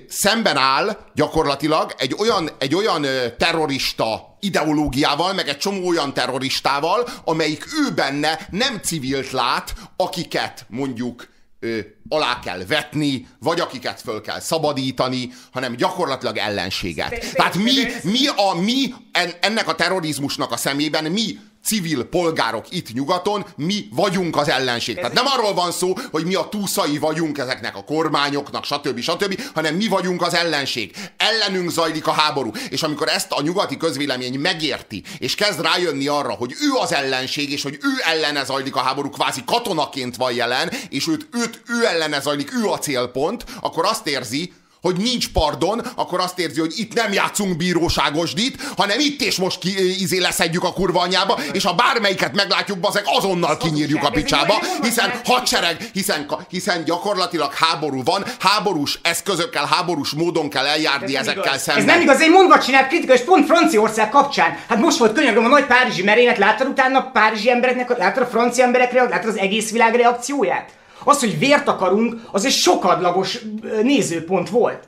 szemben 0.08 0.58
áll 0.58 0.98
gyakorlatilag 1.14 1.94
egy 1.98 2.16
olyan, 2.18 2.50
egy 2.58 2.76
olyan 2.76 3.06
terrorista 3.38 4.38
ideológiával, 4.40 5.34
meg 5.34 5.48
egy 5.48 5.58
csomó 5.58 5.88
olyan 5.88 6.14
terroristával, 6.14 7.10
amelyik 7.24 7.66
ő 7.66 7.94
benne 7.94 8.48
nem 8.52 8.80
civilt 8.84 9.32
lát, 9.32 9.74
akiket 9.96 10.66
mondjuk 10.70 11.28
ö, 11.60 11.80
alá 12.10 12.40
kell 12.40 12.66
vetni, 12.68 13.28
vagy 13.40 13.60
akiket 13.60 14.02
föl 14.02 14.22
kell 14.22 14.40
szabadítani, 14.40 15.34
hanem 15.52 15.76
gyakorlatilag 15.76 16.38
ellenséget. 16.38 17.32
Tehát 17.34 17.56
mi, 17.56 17.72
mi, 18.04 18.28
a, 18.36 18.62
mi 18.62 18.94
ennek 19.40 19.68
a 19.68 19.76
terrorizmusnak 19.76 20.52
a 20.52 20.58
szemében 20.58 21.12
mi 21.12 21.40
civil 21.66 22.04
polgárok 22.04 22.66
itt 22.70 22.94
nyugaton, 22.94 23.46
mi 23.56 23.88
vagyunk 23.92 24.38
az 24.38 24.50
ellenség. 24.50 24.96
Tehát 24.96 25.14
nem 25.14 25.26
arról 25.26 25.54
van 25.54 25.72
szó, 25.72 25.94
hogy 26.12 26.26
mi 26.26 26.36
a 26.36 26.48
túszai 26.50 26.98
vagyunk 26.98 27.38
ezeknek 27.38 27.76
a 27.76 27.84
kormányoknak, 27.84 28.66
stb. 28.66 29.00
stb., 29.00 29.42
hanem 29.54 29.76
mi 29.76 29.88
vagyunk 29.88 30.22
az 30.22 30.34
ellenség. 30.34 30.92
Ellenünk 31.18 31.70
zajlik 31.70 32.08
a 32.08 32.12
háború. 32.12 32.52
És 32.70 32.84
amikor 32.84 33.08
ezt 33.08 33.32
a 33.32 33.42
nyugati 33.42 33.78
közvélemény 33.78 34.40
megérti, 34.40 35.04
és 35.18 35.36
kezd 35.36 35.62
rájönni 35.62 36.08
arra, 36.08 36.32
hogy 36.32 36.52
ő 36.62 36.72
az 36.82 36.94
ellenség, 36.94 37.52
és 37.52 37.64
hogy 37.64 37.78
ő 37.82 38.02
ellene 38.04 38.44
zajlik 38.44 38.76
a 38.76 38.80
háború, 38.80 39.10
kvázi 39.10 39.44
katonaként 39.46 40.16
van 40.16 40.34
jelen, 40.34 40.72
és 40.90 41.08
őt, 41.08 41.28
őt 41.34 41.62
ő 41.68 41.86
ellene 41.86 42.20
zajlik, 42.20 42.54
ő 42.54 42.68
a 42.68 42.78
célpont, 42.78 43.46
akkor 43.62 43.86
azt 43.86 44.08
érzi, 44.08 44.54
hogy 44.86 44.98
nincs 44.98 45.28
pardon, 45.30 45.82
akkor 45.96 46.20
azt 46.20 46.40
érzi, 46.40 46.60
hogy 46.60 46.74
itt 46.78 46.94
nem 46.94 47.14
játszunk 47.14 47.58
bíróságosdit, 47.58 48.62
hanem 48.78 49.00
itt 49.00 49.22
és 49.22 49.36
most 49.36 49.60
ki, 49.60 50.02
izé 50.02 50.18
leszedjük 50.18 50.64
a 50.64 50.74
kurva 50.74 51.02
anyába, 51.02 51.40
és 51.52 51.64
ha 51.64 51.74
bármelyiket 51.74 52.36
meglátjuk, 52.36 52.80
bazeg, 52.80 53.04
azonnal 53.06 53.58
kinyírjuk 53.58 54.04
a 54.04 54.10
picsába, 54.10 54.54
hiszen 54.82 55.22
hadsereg, 55.26 55.90
hiszen, 55.94 56.26
hiszen 56.50 56.84
gyakorlatilag 56.84 57.54
háború 57.54 58.04
van, 58.04 58.24
háborús 58.40 59.00
eszközökkel, 59.02 59.66
háborús 59.66 60.12
módon 60.12 60.50
kell 60.50 60.66
eljárni 60.66 61.16
ez 61.16 61.28
ezekkel 61.28 61.58
szemben. 61.58 61.84
Ez 61.84 61.94
nem 61.94 62.02
igaz, 62.02 62.22
én 62.22 62.32
mondva 62.32 62.60
csinált 62.60 62.88
kritika, 62.88 63.14
és 63.14 63.22
pont 63.22 63.46
Franciaország 63.46 64.10
kapcsán. 64.10 64.58
Hát 64.68 64.80
most 64.80 64.98
volt 64.98 65.14
könyörgöm 65.14 65.46
a 65.46 65.48
nagy 65.48 65.66
párizsi 65.66 66.04
merénylet, 66.04 66.38
láttad 66.38 66.68
utána 66.68 67.00
a 67.00 67.10
párizsi 67.14 67.50
embereknek, 67.50 67.98
láttad 67.98 68.24
a 68.24 68.26
francia 68.28 68.64
emberekre, 68.64 69.04
láttad 69.04 69.30
az 69.30 69.38
egész 69.38 69.72
világ 69.72 69.96
reakcióját? 69.96 70.70
Az, 71.06 71.20
hogy 71.20 71.40
vért 71.40 71.68
akarunk, 71.68 72.16
az 72.32 72.46
egy 72.46 72.52
sokadlagos 72.52 73.38
nézőpont 73.82 74.50
volt. 74.50 74.80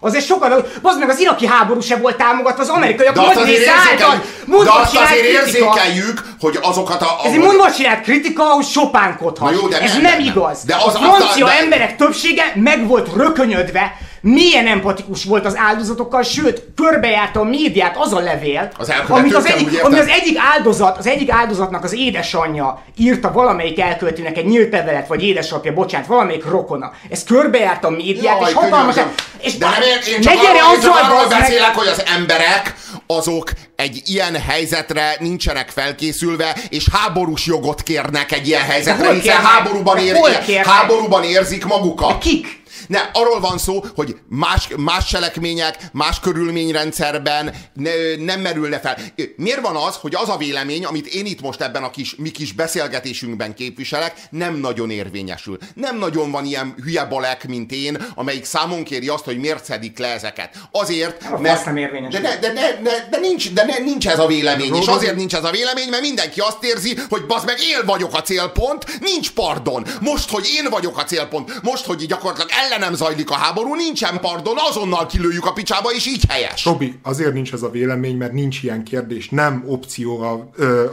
Az 0.00 0.14
egy 0.14 0.24
sokkal, 0.24 0.66
az 0.82 0.98
meg 0.98 1.08
az 1.08 1.20
iraki 1.20 1.46
háború 1.46 1.80
se 1.80 1.96
volt 1.96 2.16
támogatva, 2.16 2.62
az 2.62 2.68
amerikai 2.68 3.06
de 3.14 3.20
azt 3.20 3.36
azért 3.36 3.68
által, 3.68 4.22
de 4.46 4.70
azt 4.70 4.96
azért 4.96 5.24
érzékeljük, 5.24 6.22
hogy 6.40 6.58
azokat 6.62 7.02
a... 7.02 7.04
a 7.04 7.26
ez 7.26 7.32
egy 7.32 7.38
mondva 7.38 7.72
csinált 7.72 8.00
kritika, 8.00 8.44
hogy 8.44 8.64
sopánkodhat. 8.64 9.52
Jó, 9.52 9.68
de 9.68 9.80
ez 9.80 9.92
nem, 9.92 10.02
nem, 10.02 10.10
nem 10.10 10.20
igaz. 10.20 10.62
De 10.64 10.76
az, 10.84 10.94
a 10.94 10.98
francia 10.98 11.46
de... 11.46 11.58
emberek 11.58 11.96
többsége 11.96 12.52
meg 12.54 12.86
volt 12.86 13.08
rökönyödve, 13.16 13.98
milyen 14.32 14.66
empatikus 14.66 15.24
volt 15.24 15.46
az 15.46 15.56
áldozatokkal, 15.56 16.22
sőt, 16.22 16.62
körbejárta 16.76 17.40
a 17.40 17.44
médiát 17.44 17.96
az 17.98 18.12
a 18.12 18.20
levél, 18.20 18.70
Az 18.78 18.92
amit 19.08 19.34
az 19.34 19.46
egyik, 19.46 19.84
ami 19.84 19.98
az 19.98 20.06
egyik 20.06 20.38
áldozat, 20.54 20.98
az 20.98 21.06
egyik 21.06 21.30
áldozatnak 21.30 21.84
az 21.84 21.92
édesanyja 21.92 22.82
írta 22.96 23.32
valamelyik 23.32 23.80
elkövetőnek 23.80 24.36
egy 24.36 24.46
nyílt 24.46 24.72
levelet, 24.72 25.08
vagy 25.08 25.22
édesapja, 25.22 25.72
bocsánat, 25.72 26.06
valamelyik 26.06 26.44
rokona. 26.44 26.92
Ez 27.10 27.24
körbejárta 27.24 27.86
a 27.86 27.90
médiát, 27.90 28.40
Jaj, 28.40 28.50
és 28.50 28.56
hatalmas... 28.56 28.96
És 29.40 29.56
De 29.56 29.66
nem, 29.66 29.82
én, 29.82 30.14
ne 30.16 30.20
csak 30.20 30.42
gyere 30.42 30.62
arról, 30.62 30.76
azzal, 30.76 30.92
arról 30.92 31.28
beszélek, 31.28 31.74
hogy 31.74 31.86
az 31.86 32.02
emberek 32.16 32.74
azok 33.06 33.50
egy 33.76 34.02
ilyen 34.04 34.40
helyzetre 34.40 35.16
nincsenek 35.18 35.68
felkészülve, 35.68 36.56
és 36.68 36.88
háborús 36.92 37.46
jogot 37.46 37.82
kérnek 37.82 38.32
egy 38.32 38.46
ilyen 38.46 38.62
helyzetre, 38.62 39.12
hiszen 39.12 39.20
kérnek? 39.20 39.42
háborúban, 39.42 39.96
De 39.96 40.02
ér, 40.46 40.64
háborúban 40.64 41.24
érzik 41.24 41.64
magukat. 41.64 42.18
Kik? 42.18 42.55
Ne, 42.86 43.10
arról 43.12 43.40
van 43.40 43.58
szó, 43.58 43.84
hogy 43.94 44.16
más, 44.28 44.68
más 44.76 45.06
cselekmények, 45.06 45.78
más 45.92 46.20
körülményrendszerben 46.20 47.54
ne, 47.74 47.90
nem 48.18 48.40
merülne 48.40 48.80
fel. 48.80 48.98
Miért 49.36 49.60
van 49.60 49.76
az, 49.76 49.96
hogy 49.96 50.14
az 50.14 50.28
a 50.28 50.36
vélemény, 50.36 50.84
amit 50.84 51.06
én 51.06 51.26
itt 51.26 51.40
most 51.40 51.60
ebben 51.60 51.82
a 51.82 51.90
kis, 51.90 52.14
mi 52.16 52.30
kis 52.30 52.52
beszélgetésünkben 52.52 53.54
képviselek, 53.54 54.14
nem 54.30 54.54
nagyon 54.54 54.90
érvényesül. 54.90 55.58
Nem 55.74 55.98
nagyon 55.98 56.30
van 56.30 56.44
ilyen 56.44 56.74
hülye 56.82 57.04
balek, 57.04 57.48
mint 57.48 57.72
én, 57.72 58.04
amelyik 58.14 58.44
számon 58.44 58.84
kéri 58.84 59.08
azt, 59.08 59.24
hogy 59.24 59.38
miért 59.38 59.64
szedik 59.64 59.98
le 59.98 60.08
ezeket. 60.08 60.56
Azért, 60.70 61.22
fasz 61.22 61.64
nem 61.64 61.76
érvényesül. 61.76 62.20
De, 62.20 62.28
ne, 62.28 62.38
de, 62.38 62.52
ne, 62.52 62.90
ne, 62.90 63.08
de, 63.10 63.18
nincs, 63.18 63.52
de 63.52 63.64
ne, 63.64 63.78
nincs 63.78 64.08
ez 64.08 64.18
a 64.18 64.26
vélemény, 64.26 64.74
és 64.74 64.86
azért 64.86 65.16
nincs 65.16 65.34
ez 65.34 65.44
a 65.44 65.50
vélemény, 65.50 65.88
mert 65.88 66.02
mindenki 66.02 66.40
azt 66.40 66.64
érzi, 66.64 66.98
hogy 67.08 67.26
bazd 67.26 67.46
meg, 67.46 67.56
én 67.60 67.86
vagyok 67.86 68.14
a 68.14 68.22
célpont, 68.22 69.00
nincs 69.00 69.30
pardon. 69.30 69.86
Most, 70.00 70.30
hogy 70.30 70.48
én 70.56 70.70
vagyok 70.70 70.98
a 70.98 71.04
célpont, 71.04 71.62
most, 71.62 71.84
hogy 71.84 72.06
gyakorlatilag 72.06 72.50
ellenem 72.76 72.94
zajlik 72.94 73.30
a 73.30 73.34
háború, 73.34 73.74
nincsen 73.74 74.20
pardon, 74.20 74.56
azonnal 74.58 75.06
kilőjük 75.06 75.46
a 75.46 75.52
picsába, 75.52 75.90
és 75.90 76.06
így 76.06 76.24
helyes. 76.28 76.64
Robi, 76.64 76.98
azért 77.02 77.32
nincs 77.32 77.52
ez 77.52 77.62
a 77.62 77.70
vélemény, 77.70 78.16
mert 78.16 78.32
nincs 78.32 78.62
ilyen 78.62 78.84
kérdés. 78.84 79.28
Nem 79.28 79.64
opció 79.66 80.20
a, 80.20 80.32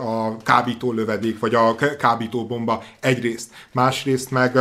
a 0.09 0.37
kábító 0.43 0.91
lövedék, 0.91 1.39
vagy 1.39 1.55
a 1.55 1.75
k- 1.75 1.95
kábítóbomba 1.95 2.83
egyrészt. 2.99 3.49
Másrészt 3.71 4.31
meg 4.31 4.51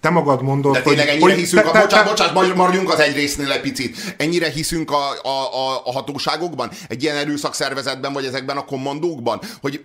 te 0.00 0.10
magad 0.10 0.42
mondod, 0.42 0.72
De 0.72 0.82
tényleg 0.82 1.08
ennyire 1.08 1.24
hogy 1.24 1.34
hiszünk, 1.34 1.62
te- 1.62 1.78
a, 1.78 1.82
bocsánat, 1.82 2.08
bocsánat, 2.08 2.34
mar- 2.34 2.54
maradjunk 2.54 2.92
az 2.92 2.98
egy 2.98 3.14
résznél 3.14 3.52
egy 3.52 3.60
picit. 3.60 4.14
Ennyire 4.16 4.50
hiszünk 4.50 4.90
a, 4.90 5.10
a, 5.22 5.28
a, 5.28 5.82
a 5.84 5.92
hatóságokban, 5.92 6.70
egy 6.88 7.02
ilyen 7.02 7.16
erőszakszervezetben, 7.16 8.12
vagy 8.12 8.24
ezekben 8.24 8.56
a 8.56 8.64
kommandókban, 8.64 9.40
hogy 9.60 9.84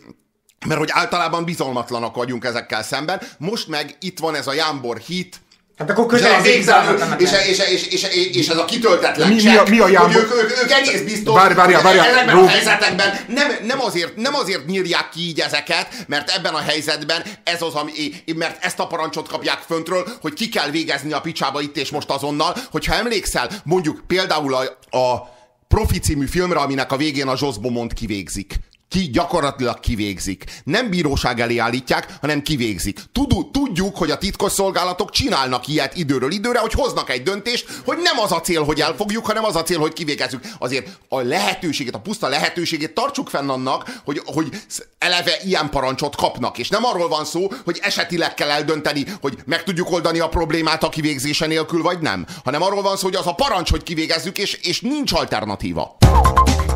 mert 0.67 0.79
hogy 0.79 0.89
általában 0.91 1.45
bizalmatlanak 1.45 2.15
vagyunk 2.15 2.45
ezekkel 2.45 2.83
szemben. 2.83 3.21
Most 3.37 3.67
meg 3.67 3.95
itt 3.99 4.19
van 4.19 4.35
ez 4.35 4.47
a 4.47 4.53
Jámbor 4.53 4.97
hit, 4.97 5.41
Hát 5.77 5.89
akkor 5.89 6.11
végzelő, 6.11 6.57
bizalmatlanak 6.57 7.21
és, 7.21 7.31
és, 7.47 7.59
és, 7.59 7.87
és, 7.87 8.03
és, 8.03 8.27
és 8.35 8.47
ez 8.47 8.57
a 8.57 8.65
kitöltetlen 8.65 9.27
Mi- 9.27 9.43
mi 9.43 9.55
a- 9.55 9.63
mi 9.69 9.79
a 9.79 9.99
hogy 9.99 10.15
ők, 10.15 10.33
ők, 10.33 10.51
ők 10.63 10.71
egész 10.71 11.01
biztos, 11.01 11.35
Várj, 11.35 11.53
várjál, 11.53 11.81
hogy 11.81 11.95
várjál, 11.95 12.13
ezekben 12.13 12.35
Robi. 12.35 12.47
a 12.47 12.49
helyzetekben 12.49 13.19
nem, 13.27 13.47
nem, 13.63 13.81
azért, 13.81 14.15
nem 14.15 14.35
azért 14.35 14.65
nyírják 14.65 15.09
ki 15.09 15.19
így 15.19 15.39
ezeket, 15.39 15.87
mert 16.07 16.29
ebben 16.29 16.53
a 16.53 16.59
helyzetben 16.59 17.23
ez 17.43 17.61
az, 17.61 17.73
ami, 17.73 17.91
mert 18.35 18.63
ezt 18.65 18.79
a 18.79 18.87
parancsot 18.87 19.27
kapják 19.27 19.59
föntről, 19.67 20.07
hogy 20.21 20.33
ki 20.33 20.49
kell 20.49 20.69
végezni 20.69 21.11
a 21.11 21.21
picsába 21.21 21.61
itt 21.61 21.77
és 21.77 21.89
most 21.89 22.09
azonnal, 22.09 22.55
hogyha 22.71 22.93
emlékszel, 22.95 23.49
mondjuk 23.63 24.01
például 24.07 24.53
a, 24.53 24.97
a 24.97 25.33
Profi 25.67 25.99
című 25.99 26.25
filmre, 26.25 26.59
aminek 26.59 26.91
a 26.91 26.97
végén 26.97 27.27
a 27.27 27.35
Jos 27.39 27.57
Beaumont 27.57 27.93
kivégzik. 27.93 28.53
Ki, 28.95 29.09
gyakorlatilag 29.09 29.79
kivégzik. 29.79 30.43
Nem 30.63 30.89
bíróság 30.89 31.39
elé 31.39 31.57
állítják, 31.57 32.17
hanem 32.21 32.41
kivégzik. 32.41 32.99
Tudu, 33.11 33.51
tudjuk, 33.51 33.97
hogy 33.97 34.11
a 34.11 34.17
titkos 34.17 34.51
szolgálatok 34.51 35.09
csinálnak 35.11 35.67
ilyet 35.67 35.97
időről 35.97 36.31
időre, 36.31 36.59
hogy 36.59 36.71
hoznak 36.71 37.09
egy 37.09 37.23
döntést, 37.23 37.81
hogy 37.85 37.97
nem 37.97 38.19
az 38.19 38.31
a 38.31 38.41
cél, 38.41 38.63
hogy 38.63 38.79
elfogjuk, 38.79 39.25
hanem 39.25 39.43
az 39.43 39.55
a 39.55 39.63
cél, 39.63 39.79
hogy 39.79 39.93
kivégezzük. 39.93 40.43
Azért 40.59 40.89
a 41.09 41.21
lehetőséget, 41.21 41.95
a 41.95 41.99
puszta 41.99 42.27
lehetőségét 42.27 42.93
tartsuk 42.93 43.29
fenn 43.29 43.49
annak, 43.49 44.01
hogy, 44.05 44.21
hogy 44.25 44.61
eleve 44.97 45.37
ilyen 45.43 45.69
parancsot 45.69 46.15
kapnak. 46.15 46.57
És 46.57 46.69
nem 46.69 46.85
arról 46.85 47.07
van 47.07 47.25
szó, 47.25 47.51
hogy 47.65 47.79
esetileg 47.81 48.33
kell 48.33 48.49
eldönteni, 48.49 49.05
hogy 49.21 49.37
meg 49.45 49.63
tudjuk 49.63 49.91
oldani 49.91 50.19
a 50.19 50.29
problémát 50.29 50.83
a 50.83 50.89
kivégzése 50.89 51.45
nélkül, 51.45 51.81
vagy 51.81 51.99
nem. 51.99 52.25
Hanem 52.43 52.61
arról 52.61 52.81
van 52.81 52.97
szó, 52.97 53.03
hogy 53.03 53.15
az 53.15 53.27
a 53.27 53.35
parancs, 53.35 53.69
hogy 53.69 53.83
kivégezzük, 53.83 54.37
és, 54.37 54.53
és 54.53 54.81
nincs 54.81 55.11
alternatíva. 55.13 55.97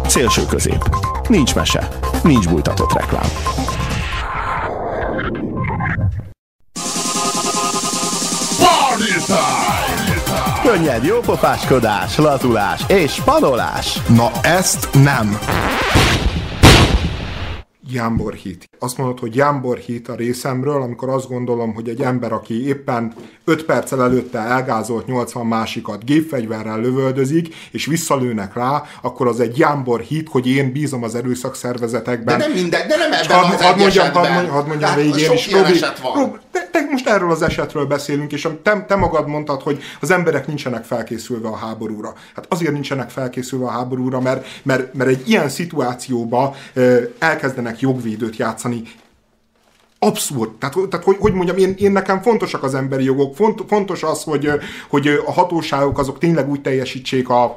Szélső 0.10 0.46
közép. 0.46 0.90
Nincs 1.28 1.56
mese. 1.56 1.88
Nincs 2.24 2.50
bújtatott 2.50 2.94
reklám. 2.94 3.30
Könnyed 10.64 11.04
jópofáskodás, 11.04 12.18
lazulás 12.18 12.82
és 12.88 13.14
spanolás. 13.14 14.02
Na 14.08 14.32
ezt 14.42 14.90
nem. 14.94 15.40
Jámbor 17.92 18.34
hit. 18.34 18.69
Azt 18.80 18.98
mondod, 18.98 19.20
hogy 19.20 19.36
Jámbor 19.36 19.78
hit 19.78 20.08
a 20.08 20.16
részemről, 20.16 20.82
amikor 20.82 21.10
azt 21.10 21.28
gondolom, 21.28 21.74
hogy 21.74 21.90
egy 21.90 22.02
ember, 22.02 22.32
aki 22.32 22.68
éppen 22.68 23.14
5 23.46 23.66
perccel 23.66 24.04
előtte 24.04 24.40
elgázolt 24.40 25.06
80 25.06 25.46
másikat, 25.46 26.06
gépfegyverrel 26.06 26.80
lövöldözik, 26.80 27.56
és 27.72 27.86
visszalőnek 27.86 28.54
rá, 28.54 28.84
akkor 29.02 29.28
az 29.28 29.40
egy 29.40 29.58
Jámbor 29.58 30.00
hit, 30.00 30.30
hogy 30.30 30.48
én 30.48 30.72
bízom 30.72 31.04
az 31.04 31.16
erőszakszervezetekben. 31.16 32.38
De 32.38 32.46
nem 32.48 32.56
minden, 32.56 32.88
de 32.88 32.96
nem 32.96 33.12
ebben 33.14 33.38
Hadd 33.38 33.62
hadd 33.62 33.78
mondjam, 33.78 34.12
hadd 34.12 34.32
mondjam, 34.32 34.54
hadd 34.54 34.68
mondjam 34.68 34.80
Tehát 34.80 34.96
végén 34.96 35.26
sok 35.26 35.36
is. 35.36 35.48
ilyen 35.48 35.66
eset 35.66 36.00
van. 36.00 36.14
Robi, 36.14 36.38
te, 36.52 36.70
te 36.72 36.80
most 36.92 37.08
erről 37.08 37.32
az 37.32 37.42
esetről 37.42 37.86
beszélünk, 37.86 38.32
és 38.32 38.48
te, 38.64 38.86
te 38.88 38.96
magad 38.96 39.28
mondtad, 39.28 39.62
hogy 39.62 39.82
az 40.02 40.12
emberek 40.12 40.48
nincsenek 40.48 40.84
felkészülve 40.84 41.48
a 41.48 41.56
háborúra. 41.56 42.14
Hát 42.36 42.46
azért 42.50 42.72
nincsenek 42.72 43.10
felkészülve 43.10 43.66
a 43.66 43.70
háborúra, 43.70 44.20
mert, 44.20 44.48
mert, 44.64 44.94
mert 44.94 45.10
egy 45.10 45.30
ilyen 45.30 45.50
szituációba 45.50 46.56
elkezdenek 47.20 47.80
jogvédőt 47.80 48.36
játszani 48.36 48.69
abszurd. 50.00 50.52
Tehát, 50.52 50.76
tehát 50.90 51.06
hogy, 51.06 51.18
hogy 51.20 51.34
mondjam, 51.34 51.58
én, 51.58 51.76
én 51.78 51.92
nekem 51.92 52.22
fontosak 52.22 52.64
az 52.64 52.76
emberi 52.76 53.04
jogok, 53.04 53.36
font, 53.36 53.64
fontos 53.68 54.04
az, 54.04 54.24
hogy, 54.24 54.52
hogy 54.90 55.08
a 55.26 55.32
hatóságok 55.32 55.98
azok 55.98 56.18
tényleg 56.18 56.50
úgy 56.50 56.62
teljesítsék 56.62 57.30
a, 57.30 57.56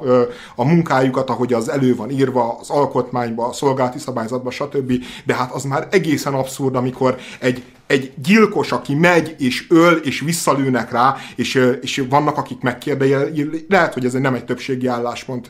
a 0.55 0.65
munkájukat, 0.65 1.29
ahogy 1.29 1.53
az 1.53 1.69
elő 1.69 1.95
van 1.95 2.09
írva, 2.09 2.57
az 2.59 2.69
alkotmányba, 2.69 3.47
a 3.47 3.53
szolgálati 3.53 3.99
szabályzatba, 3.99 4.51
stb. 4.51 4.93
De 5.25 5.35
hát 5.35 5.51
az 5.51 5.63
már 5.63 5.87
egészen 5.91 6.33
abszurd, 6.33 6.75
amikor 6.75 7.17
egy, 7.39 7.63
egy 7.87 8.11
gyilkos, 8.23 8.71
aki 8.71 8.95
megy 8.95 9.35
és 9.37 9.65
öl, 9.69 9.93
és 9.93 10.19
visszalőnek 10.19 10.91
rá, 10.91 11.15
és, 11.35 11.77
és 11.81 12.03
vannak, 12.09 12.37
akik 12.37 12.61
megkérdezik, 12.61 13.65
lehet, 13.69 13.93
hogy 13.93 14.05
ez 14.05 14.13
nem 14.13 14.33
egy 14.33 14.45
többségi 14.45 14.87
álláspont, 14.87 15.49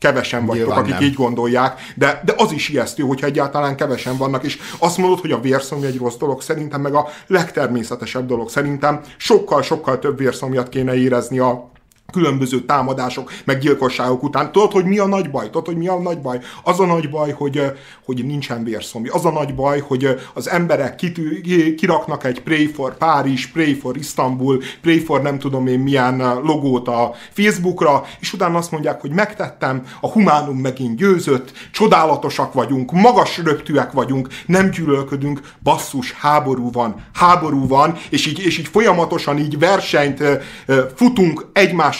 kevesen 0.00 0.46
vagytok, 0.46 0.66
Nyilván 0.66 0.84
akik 0.84 0.92
nem. 0.92 1.02
így 1.02 1.14
gondolják, 1.14 1.80
de, 1.96 2.20
de 2.24 2.34
az 2.36 2.52
is 2.52 2.68
ijesztő, 2.68 3.02
hogyha 3.02 3.26
egyáltalán 3.26 3.76
kevesen 3.76 4.16
vannak, 4.16 4.44
és 4.44 4.58
azt 4.78 4.96
mondod, 4.96 5.20
hogy 5.20 5.32
a 5.32 5.40
vérszomja 5.40 5.88
egy 5.88 5.98
rossz 5.98 6.16
dolog, 6.16 6.42
szerintem 6.42 6.80
meg 6.80 6.94
a 6.94 7.08
legtermészetesebb 7.26 8.26
dolog. 8.26 8.50
Szerintem 8.50 9.00
sokkal-sokkal 9.16 9.98
több 9.98 10.18
vérszomjat 10.18 10.68
kéne 10.68 10.94
érezni 10.94 11.38
a 11.38 11.70
különböző 12.10 12.60
támadások, 12.60 13.32
meg 13.44 13.58
gyilkosságok 13.58 14.22
után. 14.22 14.52
Tudod, 14.52 14.72
hogy 14.72 14.84
mi 14.84 14.98
a 14.98 15.06
nagy 15.06 15.30
baj? 15.30 15.46
Tudod, 15.46 15.66
hogy 15.66 15.76
mi 15.76 15.88
a 15.88 15.98
nagy 15.98 16.20
baj? 16.20 16.38
Az 16.62 16.80
a 16.80 16.86
nagy 16.86 17.10
baj, 17.10 17.30
hogy, 17.30 17.62
hogy 18.04 18.24
nincsen 18.26 18.64
vérszomja. 18.64 19.14
Az 19.14 19.24
a 19.24 19.30
nagy 19.30 19.54
baj, 19.54 19.80
hogy 19.80 20.18
az 20.34 20.48
emberek 20.48 20.94
kitű, 20.94 21.40
ki- 21.40 21.74
kiraknak 21.74 22.24
egy 22.24 22.42
Pray 22.42 22.66
for 22.66 22.96
Párizs, 22.96 23.46
Pray 23.46 23.74
for 23.74 23.96
Istanbul, 23.96 24.62
Pray 24.80 24.98
for 24.98 25.22
nem 25.22 25.38
tudom 25.38 25.66
én 25.66 25.78
milyen 25.78 26.40
logót 26.42 26.88
a 26.88 27.14
Facebookra, 27.32 28.04
és 28.20 28.32
utána 28.32 28.58
azt 28.58 28.70
mondják, 28.70 29.00
hogy 29.00 29.12
megtettem, 29.12 29.82
a 30.00 30.10
humánum 30.10 30.56
megint 30.56 30.96
győzött, 30.96 31.52
csodálatosak 31.72 32.52
vagyunk, 32.52 32.92
magas 32.92 33.38
röptűek 33.38 33.92
vagyunk, 33.92 34.28
nem 34.46 34.70
gyűlölködünk, 34.70 35.40
basszus, 35.62 36.12
háború 36.12 36.70
van, 36.70 36.94
háború 37.14 37.66
van, 37.66 37.96
és 38.10 38.26
így, 38.26 38.38
és 38.38 38.58
így 38.58 38.68
folyamatosan 38.68 39.38
így 39.38 39.58
versenyt 39.58 40.20
ö, 40.20 40.34
ö, 40.66 40.80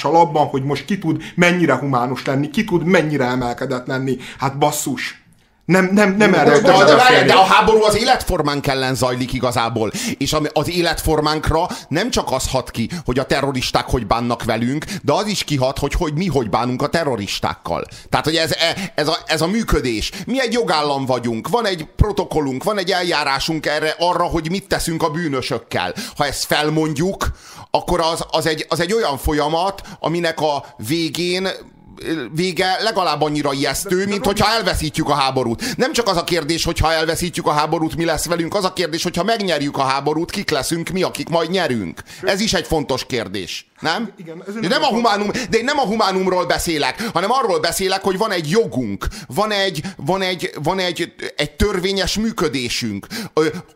egymással 0.04 0.26
abban, 0.26 0.46
hogy 0.46 0.64
most 0.64 0.84
ki 0.84 0.98
tud 0.98 1.22
mennyire 1.34 1.74
humánus 1.74 2.24
lenni, 2.24 2.50
ki 2.50 2.64
tud 2.64 2.84
mennyire 2.84 3.24
emelkedett 3.24 3.86
lenni. 3.86 4.16
Hát 4.38 4.58
basszus, 4.58 5.22
nem, 5.70 5.90
nem, 5.92 6.16
nem 6.16 6.35
erről 6.35 6.61
De, 6.61 6.85
de, 6.85 7.24
de, 7.24 7.33
a 7.33 7.44
háború 7.44 7.83
az 7.83 7.96
életformánk 7.96 8.66
ellen 8.66 8.94
zajlik 8.94 9.33
igazából. 9.33 9.92
És 10.18 10.37
az 10.52 10.70
életformánkra 10.70 11.66
nem 11.88 12.11
csak 12.11 12.33
az 12.33 12.48
hat 12.50 12.70
ki, 12.70 12.88
hogy 13.04 13.18
a 13.18 13.24
terroristák 13.24 13.85
hogy 13.85 14.06
bánnak 14.06 14.44
velünk, 14.44 14.85
de 15.02 15.12
az 15.12 15.26
is 15.26 15.44
kihat, 15.44 15.78
hogy, 15.78 15.92
hogy 15.92 16.14
mi 16.14 16.26
hogy 16.26 16.50
bánunk 16.50 16.83
a 16.83 16.88
terroristákkal. 16.88 17.85
Tehát, 18.09 18.24
hogy 18.24 18.37
ez, 18.37 18.52
e- 18.52 18.92
ez, 18.94 19.09
a, 19.09 19.16
ez 19.26 19.40
a 19.40 19.46
működés. 19.46 20.11
Mi 20.26 20.40
egy 20.40 20.52
jogállam 20.52 21.06
vagyunk, 21.06 21.48
van 21.48 21.66
egy 21.66 21.88
protokollunk, 21.96 22.64
van 22.64 22.78
egy 22.78 22.90
eljárásunk 22.90 23.66
erre, 23.66 23.94
arra, 23.98 24.24
hogy 24.24 24.50
mit 24.50 24.68
teszünk 24.68 25.02
a 25.02 25.11
bűnösökkel. 25.11 25.94
Ha 26.16 26.26
ezt 26.26 26.44
felmondjuk, 26.44 27.30
akkor 27.70 28.00
az, 28.00 28.24
az, 28.30 28.46
egy, 28.46 28.66
az 28.68 28.80
egy 28.80 28.92
olyan 28.92 29.18
folyamat, 29.18 29.83
aminek 30.00 30.40
a 30.40 30.64
végén 30.76 31.48
vége 32.35 32.76
legalább 32.83 33.22
annyira 33.22 33.53
ijesztő, 33.53 34.07
mint 34.07 34.24
hogyha 34.24 34.48
elveszítjük 34.50 35.09
a 35.09 35.14
háborút. 35.14 35.76
Nem 35.76 35.92
csak 35.92 36.09
az 36.09 36.16
a 36.16 36.24
kérdés, 36.24 36.64
hogy 36.64 36.79
ha 36.79 36.92
elveszítjük 36.92 37.46
a 37.46 37.53
háborút, 37.53 37.96
mi 37.96 38.05
lesz 38.05 38.26
velünk, 38.26 38.55
az 38.55 38.64
a 38.64 38.72
kérdés, 38.72 39.03
hogy 39.03 39.16
ha 39.16 39.24
megnyerjük 39.24 39.76
a 39.76 39.83
háborút, 39.83 40.31
kik 40.31 40.50
leszünk 40.50 40.88
mi, 40.88 41.03
akik 41.03 41.29
majd 41.29 41.50
nyerünk. 41.50 42.03
Ez 42.22 42.40
is 42.40 42.53
egy 42.53 42.66
fontos 42.66 43.07
kérdés. 43.07 43.70
Nem? 43.81 44.12
Igen, 44.18 44.42
de, 44.61 44.68
nem 44.68 44.83
a 44.83 44.87
humánum, 44.87 45.31
de 45.50 45.59
én 45.59 45.64
nem 45.64 45.79
a 45.79 45.83
humánumról 45.83 46.46
beszélek, 46.46 47.03
hanem 47.12 47.31
arról 47.31 47.61
beszélek, 47.61 48.03
hogy 48.03 48.18
van 48.18 48.33
egy 48.33 48.50
jogunk, 48.50 49.07
van 49.26 49.53
egy, 49.53 49.83
van 49.96 50.22
egy, 50.22 50.50
van 50.62 50.79
egy, 50.79 51.12
egy 51.37 51.50
törvényes 51.50 52.18
működésünk. 52.18 53.07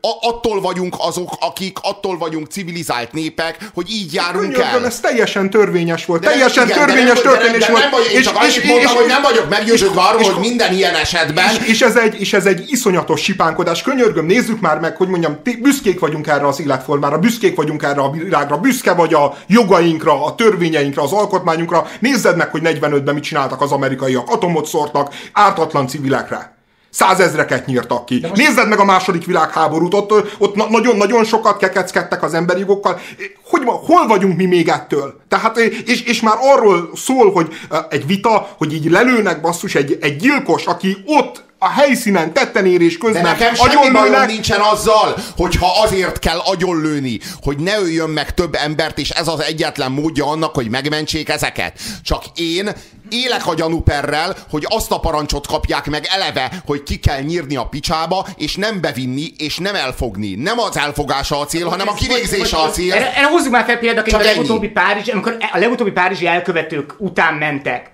A, 0.01 0.09
attól 0.21 0.61
vagyunk 0.61 0.95
azok, 0.99 1.37
akik, 1.41 1.79
attól 1.83 2.19
vagyunk 2.19 2.47
civilizált 2.47 3.13
népek, 3.13 3.71
hogy 3.75 3.91
így 3.91 4.15
járunk 4.15 4.53
Könyörgöm, 4.53 4.83
el. 4.83 4.87
ez 4.87 5.01
teljesen 5.01 5.51
törvényes 5.51 6.05
volt. 6.05 6.21
De 6.21 6.29
teljesen 6.29 6.69
igen, 6.69 6.79
törvényes 6.79 7.23
de 7.23 7.29
nem, 7.29 7.39
történés 7.39 7.67
volt. 7.67 7.83
Nem 7.83 7.91
én 8.13 8.19
és, 8.19 8.25
csak 8.25 8.45
és, 8.45 8.57
és, 8.57 8.69
mondtam, 8.69 8.93
és, 8.93 8.99
hogy 8.99 9.07
nem 9.07 9.23
vagyok 9.23 9.49
meggyőződve 9.49 10.01
arról, 10.01 10.21
és, 10.21 10.29
hogy 10.29 10.41
minden 10.41 10.73
ilyen 10.73 10.95
esetben. 10.95 11.45
És, 11.51 11.69
és, 11.69 11.81
ez 11.81 11.97
egy, 11.97 12.21
és 12.21 12.33
ez 12.33 12.47
egy 12.47 12.65
iszonyatos 12.67 13.23
sipánkodás. 13.23 13.83
Könyörgöm, 13.83 14.27
nézzük 14.27 14.61
már 14.61 14.81
meg, 14.81 14.97
hogy 14.97 15.09
mondjam, 15.09 15.39
büszkék 15.63 16.01
vagyunk 16.01 16.27
erre 16.27 16.47
az 16.47 16.61
életformára, 16.61 17.19
büszkék 17.19 17.57
vagyunk 17.57 17.83
erre 17.83 18.01
a 18.01 18.11
világra, 18.11 18.57
büszke 18.57 18.93
vagy 18.93 19.15
a 19.15 19.35
jogaink 19.47 19.73
jogainkra, 19.75 20.25
a 20.25 20.35
törvényeinkre, 20.35 21.03
az 21.03 21.13
alkotmányunkra. 21.13 21.87
Nézzed 22.01 22.37
meg, 22.37 22.51
hogy 22.51 22.61
45-ben 22.65 23.15
mit 23.15 23.23
csináltak 23.23 23.61
az 23.61 23.73
amerikaiak. 23.73 24.31
Atomot 24.31 24.67
szórtak 24.67 25.15
ártatlan 25.33 25.89
civilekre. 25.89 26.54
Százezreket 26.95 27.67
nyírtak 27.67 28.07
ki. 28.07 28.19
most... 28.21 28.37
Nézzed 28.37 28.69
meg 28.69 28.79
a 28.79 28.85
második 28.85 29.27
világháborút, 29.27 29.95
ott, 29.95 30.13
ott 30.39 30.69
nagyon-nagyon 30.71 31.25
sokat 31.25 31.57
kekeckedtek 31.57 32.23
az 32.23 32.35
emberi 32.35 32.61
jogokkal. 32.61 33.01
Hogy, 33.45 33.63
hol 33.65 34.07
vagyunk 34.07 34.37
mi 34.37 34.45
még 34.45 34.69
ettől? 34.69 35.21
Tehát, 35.29 35.59
és, 35.59 36.03
és 36.03 36.21
már 36.21 36.37
arról 36.41 36.91
szól, 36.95 37.33
hogy 37.33 37.49
egy 37.91 38.07
vita, 38.07 38.49
hogy 38.59 38.73
így 38.73 38.91
lelőnek 38.91 39.41
basszus 39.41 39.75
egy, 39.75 39.99
egy 40.01 40.17
gyilkos, 40.17 40.67
aki 40.67 40.97
ott 41.07 41.45
a 41.65 41.69
helyszínen 41.69 42.33
tetten 42.33 42.65
közben 42.99 43.13
De 43.13 43.23
nekem 43.23 43.55
semmi 43.55 43.91
bajom 43.91 44.27
nincsen 44.27 44.61
azzal, 44.61 45.15
hogyha 45.37 45.83
azért 45.83 46.19
kell 46.19 46.39
agyonlőni, 46.39 47.21
hogy 47.43 47.59
ne 47.59 47.79
öljön 47.79 48.11
meg 48.11 48.35
több 48.35 48.55
embert, 48.55 48.99
és 48.99 49.11
ez 49.11 49.29
az 49.29 49.43
egyetlen 49.43 49.93
módja 49.93 50.27
annak, 50.27 50.55
hogy 50.55 50.71
megmentsék 50.71 51.29
ezeket. 51.29 51.79
Csak 52.03 52.25
én 52.35 52.71
élek 53.09 53.47
a 53.47 53.55
gyanúperrel, 53.55 54.37
hogy 54.51 54.67
azt 54.69 54.91
a 54.91 55.01
parancsot 55.01 55.47
kapják 55.47 55.87
meg 55.87 56.09
eleve, 56.11 56.51
hogy 56.67 56.83
ki 56.83 56.97
kell 56.99 57.21
nyírni 57.21 57.57
a 57.57 57.65
picsába, 57.65 58.27
és 58.37 58.57
nem 58.57 58.81
bevinni, 58.81 59.33
és 59.37 59.59
nem 59.59 59.75
elfogni. 59.75 60.35
Nem 60.35 60.59
az 60.59 60.77
elfogása 60.77 61.41
a 61.41 61.45
cél, 61.45 61.69
hanem 61.69 61.89
a 61.89 61.95
kivégzése 61.95 62.57
a 62.57 62.71
cél. 62.71 62.93
Erre 62.93 63.27
hozzuk 63.27 63.53
már 63.53 63.65
fel 63.65 63.79
példaként 63.79 64.17
a 64.17 64.25
legutóbbi 64.25 64.69
Párizs, 64.69 65.09
amikor 65.09 65.37
a 65.53 65.59
legutóbbi 65.59 65.91
párizsi 65.91 66.27
elkövetők 66.27 66.95
után 66.99 67.35
mentek 67.35 67.94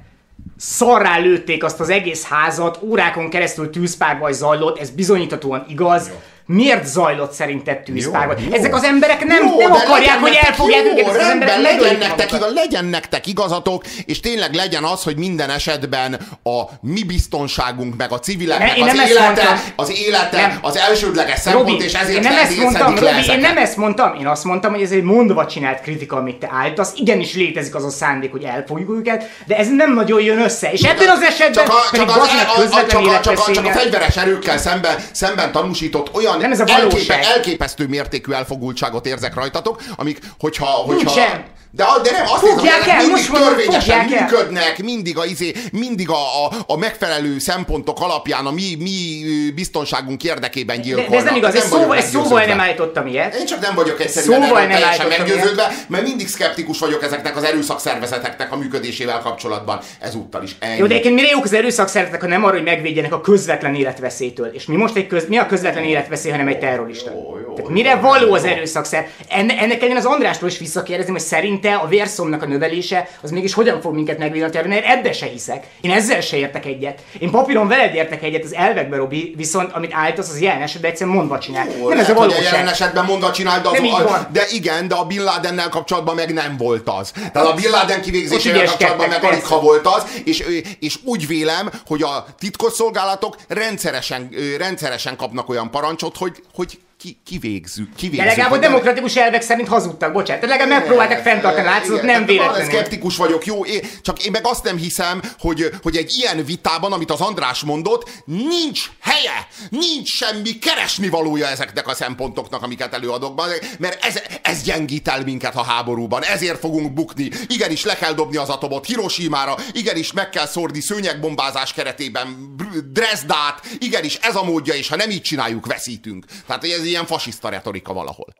szarrá 0.60 1.18
lőtték 1.18 1.64
azt 1.64 1.80
az 1.80 1.88
egész 1.88 2.24
házat, 2.24 2.78
órákon 2.82 3.30
keresztül 3.30 3.70
tűzpárbaj 3.70 4.32
zajlott, 4.32 4.78
ez 4.78 4.90
bizonyítatóan 4.90 5.64
igaz. 5.68 6.06
Jó 6.08 6.14
miért 6.50 6.86
zajlott 6.86 7.32
szerinted 7.32 7.78
tűzpárbaj? 7.78 8.36
Ezek 8.52 8.74
az 8.74 8.82
emberek 8.82 9.24
nem, 9.24 9.46
jó, 9.46 9.58
nem 9.58 9.72
akarják, 9.72 10.18
hogy 10.18 10.38
elfogják 10.42 10.84
jó, 10.84 10.90
őket, 10.90 11.06
ezek 11.06 11.20
az 11.20 11.28
emberek 11.28 11.60
legyen 11.60 11.96
nektek, 11.98 12.32
igaz, 12.32 12.52
legyen 12.54 12.84
nektek 12.84 13.26
igazatok, 13.26 13.84
és 14.06 14.20
tényleg 14.20 14.54
legyen 14.54 14.84
az, 14.84 15.02
hogy 15.02 15.16
minden 15.16 15.50
esetben 15.50 16.18
a 16.42 16.62
mi 16.80 17.04
biztonságunk, 17.04 17.96
meg 17.96 18.12
a 18.12 18.18
civileknek 18.18 18.76
ne, 18.76 18.84
az, 18.84 19.08
élete, 19.10 19.62
az 19.76 19.92
élete, 19.98 20.40
nem. 20.40 20.58
az 20.60 20.76
elsődleges 20.76 21.38
szempont, 21.38 21.68
Robi, 21.68 21.84
és 21.84 21.92
ezért 21.92 22.24
én 22.24 22.30
nem 22.30 22.38
ezt 22.38 22.56
mondtam, 22.56 22.94
Robi, 22.94 23.30
én 23.30 23.38
nem 23.38 23.56
ezt 23.56 23.76
mondtam, 23.76 24.14
én 24.14 24.26
azt 24.26 24.44
mondtam, 24.44 24.72
hogy 24.72 24.82
ez 24.82 24.90
egy 24.90 25.02
mondva 25.02 25.46
csinált 25.46 25.80
kritika, 25.80 26.16
amit 26.16 26.36
te 26.36 26.50
állítasz. 26.52 26.92
Igenis 26.96 27.34
létezik 27.34 27.74
az 27.74 27.84
a 27.84 27.90
szándék, 27.90 28.30
hogy 28.30 28.44
elfogjuk 28.44 28.90
őket, 28.98 29.30
de 29.46 29.56
ez 29.56 29.68
nem 29.70 29.94
nagyon 29.94 30.22
jön 30.22 30.40
össze. 30.40 30.72
És 30.72 30.82
ebben 30.82 31.08
az 31.08 31.22
esetben 31.22 31.64
csak 31.64 31.74
a, 31.74 31.96
csak 31.96 32.08
az, 32.08 32.16
az, 32.16 32.72
a, 32.72 32.86
csak, 32.86 33.06
a, 33.06 33.20
csak, 33.20 33.38
a, 33.38 33.52
csak 33.52 33.64
a 33.64 33.70
fegyveres 33.70 34.16
erőkkel 34.16 34.58
szemben, 34.58 34.96
szemben 35.12 35.52
tanúsított 35.52 36.14
olyan 36.14 36.39
nem 36.40 36.52
ez 36.52 36.60
a 36.60 36.64
valóság. 36.64 37.22
elképesztő 37.22 37.86
mértékű 37.86 38.32
elfogultságot 38.32 39.06
érzek 39.06 39.34
rajtatok, 39.34 39.82
amik, 39.96 40.18
hogyha... 40.38 40.66
hogyha 40.66 41.14
Nincsen. 41.14 41.44
De, 41.72 41.84
de 42.02 42.10
nem, 42.10 42.24
azt 42.26 42.42
nézem, 42.42 42.58
hogy 42.58 42.68
el, 42.88 43.06
mindig 43.06 43.26
törvényesen 43.30 44.04
működnek, 44.04 44.78
el. 44.78 44.84
mindig, 44.84 45.18
a, 45.18 45.24
izé, 45.24 45.52
mindig 45.72 46.10
a, 46.10 46.44
a, 46.44 46.50
a 46.66 46.76
megfelelő 46.76 47.38
szempontok 47.38 48.00
alapján 48.00 48.46
a 48.46 48.50
mi, 48.50 48.76
mi 48.78 49.24
biztonságunk 49.54 50.24
érdekében 50.24 50.80
gyilkolnak. 50.80 51.10
De, 51.10 51.16
de 51.16 51.22
ez 51.22 51.28
nem 51.28 51.36
igaz, 51.36 51.54
ez, 51.54 51.66
szóval, 51.66 51.96
ez 51.96 52.10
szóval 52.10 52.44
nem 52.44 52.60
állítottam 52.60 53.06
ilyet. 53.06 53.34
Én 53.34 53.46
csak 53.46 53.60
nem 53.60 53.74
vagyok 53.74 54.00
egyszerűen 54.00 54.42
szóval 54.42 54.60
nem 54.60 54.70
teljesen 54.70 55.08
meggyőződve, 55.08 55.62
ilyet. 55.62 55.88
mert 55.88 56.02
mindig 56.02 56.28
szkeptikus 56.28 56.78
vagyok 56.78 57.02
ezeknek 57.02 57.36
az 57.36 57.42
erőszakszervezeteknek 57.42 58.52
a 58.52 58.56
működésével 58.56 59.18
kapcsolatban. 59.18 59.80
Ezúttal 60.00 60.42
is. 60.42 60.56
Ennyi. 60.58 60.78
Jó, 60.78 60.86
de 60.86 60.92
egyébként 60.92 61.14
mire 61.14 61.28
jók 61.28 61.44
az 61.44 61.52
erőszakszervezetek, 61.52 62.20
ha 62.20 62.28
nem 62.28 62.44
arra, 62.44 62.54
hogy 62.54 62.64
megvédjenek 62.64 63.12
a 63.12 63.20
közvetlen 63.20 63.74
életveszélytől. 63.74 64.46
És 64.46 64.66
mi 64.66 64.76
most 64.76 64.96
egy 64.96 65.06
köz, 65.06 65.28
mi 65.28 65.36
a 65.36 65.46
közvetlen 65.46 65.84
életveszély, 65.84 66.30
hanem 66.30 66.48
egy 66.48 66.58
terrorista. 66.58 67.10
Jó, 67.10 67.38
jó, 67.46 67.54
Tehát 67.54 67.70
mire 67.70 67.94
való 67.94 68.32
az 68.32 68.44
erőszakszer? 68.44 69.08
Enne, 69.28 69.58
ennek 69.58 69.82
ellen 69.82 69.96
az 69.96 70.04
Andrástól 70.04 70.48
is 70.48 70.58
visszakérdezni, 70.58 71.12
hogy 71.12 71.20
szerint 71.20 71.59
szerinte 71.60 71.84
a 71.84 71.88
vérszomnak 71.88 72.42
a 72.42 72.46
növelése 72.46 73.08
az 73.22 73.30
mégis 73.30 73.54
hogyan 73.54 73.80
fog 73.80 73.94
minket 73.94 74.18
megvédeni, 74.18 74.68
mert 74.68 74.86
ebbe 74.86 75.12
se 75.12 75.26
hiszek. 75.26 75.66
Én 75.80 75.90
ezzel 75.90 76.20
se 76.20 76.36
értek 76.36 76.66
egyet. 76.66 77.02
Én 77.18 77.30
papíron 77.30 77.68
veled 77.68 77.94
értek 77.94 78.22
egyet 78.22 78.44
az 78.44 78.54
elvekbe, 78.54 78.96
Robi, 78.96 79.34
viszont 79.36 79.72
amit 79.72 79.92
állítasz, 79.94 80.28
az 80.28 80.40
jelen 80.40 80.62
esetben 80.62 80.90
egyszerűen 80.90 81.16
mondva 81.16 81.38
csinál. 81.38 81.66
Jó, 81.78 81.88
nem 81.88 81.98
ez 81.98 82.10
a 82.10 82.14
valóság. 82.14 82.42
Jelen 82.42 82.68
esetben 82.68 83.04
mondva 83.04 83.32
csinál, 83.32 83.60
de, 83.60 83.68
az, 83.68 83.78
a, 83.78 84.28
de 84.32 84.42
igen, 84.50 84.88
de 84.88 84.94
a 84.94 85.04
Bin 85.04 85.22
Ladennel 85.24 85.68
kapcsolatban 85.68 86.14
meg 86.14 86.32
nem 86.32 86.56
volt 86.56 86.88
az. 86.88 87.10
Tehát 87.32 87.48
a 87.48 87.54
Bin 87.54 87.70
Laden 87.70 88.00
kivégzésével 88.00 88.64
kapcsolatban 88.64 89.08
meg 89.08 89.24
alig 89.24 89.44
ha 89.44 89.60
volt 89.60 89.86
az, 89.86 90.04
és, 90.24 90.44
és 90.80 90.98
úgy 91.04 91.26
vélem, 91.26 91.70
hogy 91.86 92.02
a 92.02 92.26
titkosszolgálatok 92.38 93.36
rendszeresen, 93.48 94.28
rendszeresen 94.58 95.16
kapnak 95.16 95.48
olyan 95.48 95.70
parancsot, 95.70 96.16
hogy, 96.16 96.42
hogy 96.54 96.78
ki, 97.00 97.20
kivégzük, 97.24 97.94
kivégzük. 97.94 98.24
De 98.24 98.30
legalább 98.30 98.52
a 98.52 98.58
demokratikus 98.58 99.16
elvek 99.16 99.42
szerint 99.42 99.68
hazudtak, 99.68 100.12
bocsánat. 100.12 100.42
De 100.42 100.48
legalább 100.48 100.78
megpróbáltak 100.78 101.18
fenntartani 101.18 101.64
látszott, 101.64 102.02
nem 102.02 102.24
véletlenül. 102.26 102.70
Skeptikus 102.70 103.16
vagyok, 103.16 103.46
jó, 103.46 103.64
én, 103.64 103.80
csak 104.02 104.24
én 104.24 104.30
meg 104.30 104.46
azt 104.46 104.64
nem 104.64 104.76
hiszem, 104.76 105.22
hogy, 105.38 105.70
hogy 105.82 105.96
egy 105.96 106.14
ilyen 106.16 106.44
vitában, 106.44 106.92
amit 106.92 107.10
az 107.10 107.20
András 107.20 107.60
mondott, 107.60 108.10
nincs 108.24 108.90
helye, 109.00 109.46
nincs 109.68 110.08
semmi 110.08 110.58
keresni 110.58 111.08
valója 111.08 111.46
ezeknek 111.46 111.88
a 111.88 111.94
szempontoknak, 111.94 112.62
amiket 112.62 112.94
előadok, 112.94 113.42
mert 113.78 114.04
ez, 114.04 114.22
ez 114.42 114.62
gyengít 114.62 115.08
el 115.08 115.22
minket 115.24 115.56
a 115.56 115.62
háborúban, 115.62 116.24
ezért 116.24 116.58
fogunk 116.58 116.92
bukni. 116.92 117.30
Igenis 117.46 117.84
le 117.84 117.96
kell 117.96 118.12
dobni 118.12 118.36
az 118.36 118.48
atomot 118.48 118.86
Hiroshima-ra, 118.86 119.54
igenis 119.72 120.12
meg 120.12 120.30
kell 120.30 120.46
szórni 120.46 120.80
szőnyegbombázás 120.80 121.72
keretében 121.72 122.56
Dresdát, 122.92 123.60
igenis 123.78 124.14
ez 124.14 124.36
a 124.36 124.44
módja, 124.44 124.74
és 124.74 124.88
ha 124.88 124.96
nem 124.96 125.10
így 125.10 125.22
csináljuk, 125.22 125.66
veszítünk. 125.66 126.24
Tehát 126.46 126.64
ez 126.64 126.84
ilyen 126.90 127.06
fasiszta 127.06 127.48
retorika 127.48 127.92
valahol. 127.92 128.34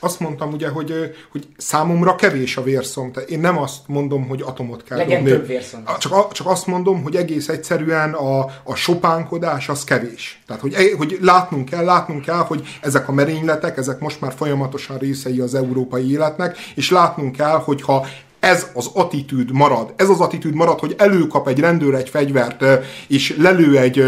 Azt 0.00 0.20
mondtam 0.20 0.52
ugye, 0.52 0.68
hogy, 0.68 1.14
hogy 1.32 1.48
számomra 1.56 2.14
kevés 2.14 2.56
a 2.56 2.62
vérszom. 2.62 3.12
Tehát 3.12 3.30
én 3.30 3.40
nem 3.40 3.58
azt 3.58 3.78
mondom, 3.86 4.28
hogy 4.28 4.42
atomot 4.42 4.82
kell 4.82 4.98
Legyen 4.98 5.18
dobni. 5.18 5.30
több 5.30 5.46
vérszom. 5.46 5.84
Csak, 5.98 6.32
csak 6.32 6.46
azt 6.46 6.66
mondom, 6.66 7.02
hogy 7.02 7.16
egész 7.16 7.48
egyszerűen 7.48 8.12
a, 8.12 8.38
a 8.64 8.74
sopánkodás 8.74 9.68
az 9.68 9.84
kevés. 9.84 10.42
Tehát, 10.46 10.62
hogy, 10.62 10.74
hogy 10.96 11.18
látnunk 11.20 11.68
kell, 11.68 11.84
látnunk 11.84 12.24
kell, 12.24 12.36
hogy 12.36 12.78
ezek 12.80 13.08
a 13.08 13.12
merényletek, 13.12 13.76
ezek 13.76 13.98
most 13.98 14.20
már 14.20 14.32
folyamatosan 14.36 14.98
részei 14.98 15.40
az 15.40 15.54
európai 15.54 16.10
életnek, 16.10 16.58
és 16.74 16.90
látnunk 16.90 17.36
kell, 17.36 17.58
hogyha 17.58 18.06
ez 18.40 18.66
az 18.74 18.90
attitűd 18.94 19.52
marad. 19.52 19.92
Ez 19.96 20.08
az 20.08 20.20
attitűd 20.20 20.54
marad, 20.54 20.78
hogy 20.78 20.94
előkap 20.98 21.48
egy 21.48 21.60
rendőr 21.60 21.94
egy 21.94 22.08
fegyvert, 22.08 22.64
és 23.08 23.36
lelő 23.38 23.78
egy, 23.78 24.04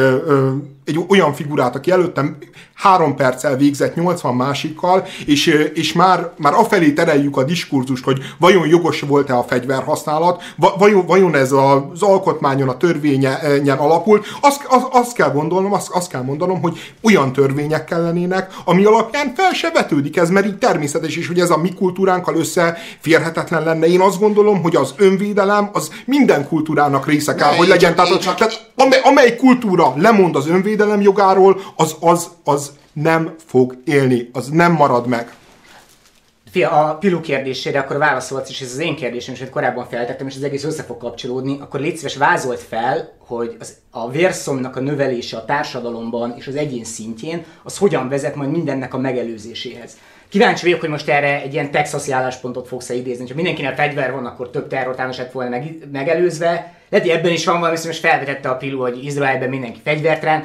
egy 0.85 1.01
olyan 1.09 1.35
figurát, 1.35 1.77
aki 1.77 1.91
előttem 1.91 2.37
három 2.75 3.17
perccel 3.17 3.57
végzett 3.57 3.95
80 3.95 4.35
másikkal, 4.35 5.07
és, 5.27 5.47
és 5.75 5.93
már, 5.93 6.31
már 6.37 6.53
afelé 6.55 6.93
tereljük 6.93 7.37
a 7.37 7.45
diskurzust, 7.45 8.05
hogy 8.05 8.19
vajon 8.39 8.69
jogos 8.69 9.01
volt-e 9.01 9.37
a 9.37 9.43
fegyverhasználat, 9.43 10.43
vajon, 10.79 11.07
vajon 11.07 11.35
ez 11.35 11.53
az 11.53 12.03
alkotmányon, 12.03 12.69
a 12.69 12.77
törvényen 12.77 13.79
alapult, 13.79 14.27
azt, 14.41 14.65
azt, 14.69 14.87
azt 14.91 15.15
kell 15.15 15.31
gondolnom, 15.31 15.73
azt, 15.73 15.89
azt 15.91 16.09
kell 16.09 16.23
mondanom, 16.23 16.61
hogy 16.61 16.95
olyan 17.03 17.33
törvények 17.33 17.85
kellenének, 17.85 18.55
ami 18.65 18.85
alapján 18.85 19.33
fel 19.37 19.53
se 19.53 19.71
vetődik 19.71 20.17
ez, 20.17 20.31
mert 20.31 20.47
így 20.47 20.59
természetes 20.59 21.17
is, 21.17 21.27
hogy 21.27 21.41
ez 21.41 21.51
a 21.51 21.57
mi 21.57 21.75
kultúránkkal 21.75 22.37
összeférhetetlen 22.37 23.65
lenne. 23.65 23.87
Én 23.87 24.01
azt 24.01 24.19
gondolom, 24.19 24.63
hogy 24.63 24.77
az 24.77 24.95
önvédelem 24.97 25.71
az 25.73 25.91
minden 26.05 26.49
kultúrának 26.49 27.07
része 27.07 27.35
kell, 27.35 27.51
ne, 27.51 27.57
hogy 27.57 27.69
legyen. 27.69 27.95
Tehát, 27.95 28.21
csak... 28.21 28.35
tehát 28.35 28.71
amely, 28.77 29.01
amely 29.05 29.37
kultúra 29.37 29.93
lemond 29.97 30.37
az 30.37 30.49
önvédelem 30.49 30.72
jogáról, 31.01 31.61
az, 31.77 31.97
az, 32.01 32.31
az 32.45 32.73
nem 32.93 33.35
fog 33.47 33.77
élni, 33.85 34.31
az 34.33 34.49
nem 34.49 34.73
marad 34.73 35.07
meg. 35.07 35.33
Fia, 36.53 36.71
a 36.71 36.95
Pilu 36.95 37.21
kérdésére 37.21 37.79
akkor 37.79 37.99
válaszolsz, 37.99 38.49
és 38.49 38.61
ez 38.61 38.73
az 38.73 38.79
én 38.79 38.97
kérdésem, 38.97 39.35
és 39.35 39.41
amit 39.41 39.53
korábban 39.53 39.87
feltettem, 39.89 40.27
és 40.27 40.37
az 40.37 40.43
egész 40.43 40.65
össze 40.65 40.83
fog 40.83 40.97
kapcsolódni, 40.97 41.57
akkor 41.61 41.81
légy 41.81 41.97
szíves 41.97 42.17
vázolt 42.17 42.61
fel, 42.61 43.13
hogy 43.19 43.57
az, 43.61 43.77
a 43.91 44.11
vérszomnak 44.11 44.77
a 44.77 44.81
növelése 44.81 45.37
a 45.37 45.45
társadalomban 45.45 46.35
és 46.37 46.47
az 46.47 46.57
egyén 46.57 46.85
szintjén, 46.85 47.45
az 47.63 47.79
hogyan 47.79 48.09
vezet 48.09 48.35
majd 48.35 48.51
mindennek 48.51 48.95
a 48.95 48.99
megelőzéséhez. 48.99 49.97
Kíváncsi 50.29 50.65
vagyok, 50.65 50.81
hogy 50.81 50.89
most 50.89 51.09
erre 51.09 51.43
egy 51.43 51.53
ilyen 51.53 51.71
texasi 51.71 52.13
álláspontot 52.13 52.69
fogsz 52.69 52.91
-e 52.91 52.95
idézni. 52.95 53.29
Ha 53.29 53.35
mindenkinek 53.35 53.77
fegyver 53.77 54.13
van, 54.13 54.27
akkor 54.27 54.51
több 54.51 54.69
terrortámadás 54.69 55.23
volna 55.33 55.51
meg, 55.51 55.77
megelőzve. 55.93 56.75
Lehet, 56.89 57.09
ebben 57.09 57.33
is 57.33 57.45
van 57.45 57.61
valami, 57.61 57.79
most 57.85 58.01
felvetette 58.01 58.49
a 58.49 58.57
Pilu, 58.57 58.81
hogy 58.81 59.05
Izraelben 59.05 59.49
mindenki 59.49 59.81
fegyvert 59.85 60.23
rend 60.23 60.45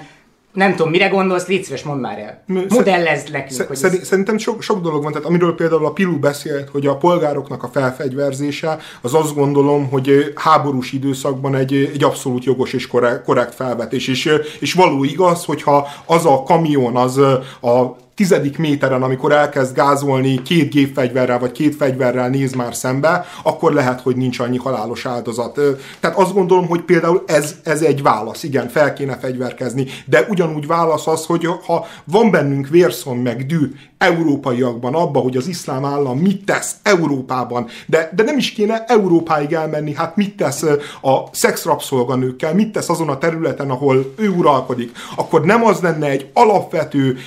nem 0.54 0.76
tudom, 0.76 0.92
mire 0.92 1.08
gondolsz, 1.08 1.48
légy 1.48 1.64
szíves, 1.64 1.84
mondd 1.84 2.00
már 2.00 2.20
el. 2.20 2.44
Modellezd 2.70 3.32
nekünk. 3.32 3.68
Hogy 3.68 3.78
ez... 3.82 4.08
Szerintem 4.08 4.38
sok, 4.38 4.62
sok 4.62 4.82
dolog 4.82 5.04
van, 5.04 5.12
tehát 5.12 5.28
amiről 5.28 5.56
például 5.56 5.86
a 5.86 5.92
Pilu 5.92 6.20
beszélt, 6.20 6.70
hogy 6.70 6.88
a 6.88 6.98
polgároknak 6.98 7.64
a 7.64 7.68
felfegyverzése, 7.68 8.80
az 9.02 9.14
azt 9.14 9.36
gondolom, 9.36 9.90
hogy 9.90 10.34
háborús 10.36 10.92
időszakban 10.92 11.56
egy, 11.56 11.74
egy 11.74 12.04
abszolút 12.04 12.44
jogos 12.44 12.74
és 12.74 12.88
korrekt, 12.88 13.24
korrekt 13.24 13.56
felvetés. 13.56 14.08
És, 14.08 14.30
és 14.60 14.74
való 14.74 15.04
igaz, 15.04 15.46
hogyha 15.46 15.88
az 16.06 16.26
a 16.26 16.44
kamion, 16.44 16.96
az 16.96 17.18
a 17.62 17.98
tizedik 18.18 18.58
méteren, 18.58 19.04
amikor 19.04 19.32
elkezd 19.32 19.76
gázolni 19.76 20.42
két 20.42 20.70
gépfegyverrel 20.70 21.40
vagy 21.40 21.52
két 21.52 21.76
fegyverrel 21.76 22.30
néz 22.30 22.54
már 22.54 22.76
szembe, 22.76 23.26
akkor 23.44 23.74
lehet, 23.74 24.02
hogy 24.02 24.16
nincs 24.16 24.40
annyi 24.40 24.58
halálos 24.58 25.06
áldozat. 25.06 25.60
Tehát 26.00 26.18
azt 26.18 26.34
gondolom, 26.34 26.68
hogy 26.68 26.82
például 26.82 27.24
ez, 27.28 27.56
ez 27.64 27.82
egy 27.82 28.02
válasz. 28.02 28.44
Igen, 28.44 28.68
fel 28.68 28.94
kéne 28.94 29.18
fegyverkezni, 29.18 29.86
de 30.06 30.26
ugyanúgy 30.30 30.68
válasz 30.68 31.08
az, 31.08 31.26
hogy 31.26 31.48
ha 31.66 31.86
van 32.04 32.32
bennünk 32.32 32.68
vérszon 32.68 33.18
meg 33.18 33.46
dű 33.46 33.72
európaiakban 33.98 34.96
abba, 34.96 35.20
hogy 35.20 35.38
az 35.38 35.48
iszlám 35.48 35.86
állam 35.86 36.18
mit 36.18 36.46
tesz 36.46 36.76
Európában, 36.84 37.68
de, 37.86 38.12
de 38.16 38.24
nem 38.24 38.38
is 38.38 38.52
kéne 38.52 38.84
Európáig 38.88 39.54
elmenni, 39.54 39.94
hát 39.94 40.16
mit 40.16 40.38
tesz 40.38 40.64
a 41.02 41.18
szexrabszolganőkkel, 41.32 42.54
mit 42.54 42.72
tesz 42.72 42.90
azon 42.90 43.10
a 43.10 43.18
területen, 43.18 43.70
ahol 43.70 44.14
ő 44.16 44.30
uralkodik, 44.30 44.92
akkor 45.16 45.46
nem 45.46 45.66
az 45.66 45.80
lenne 45.80 46.08
egy 46.08 46.30
alapvető 46.34 47.18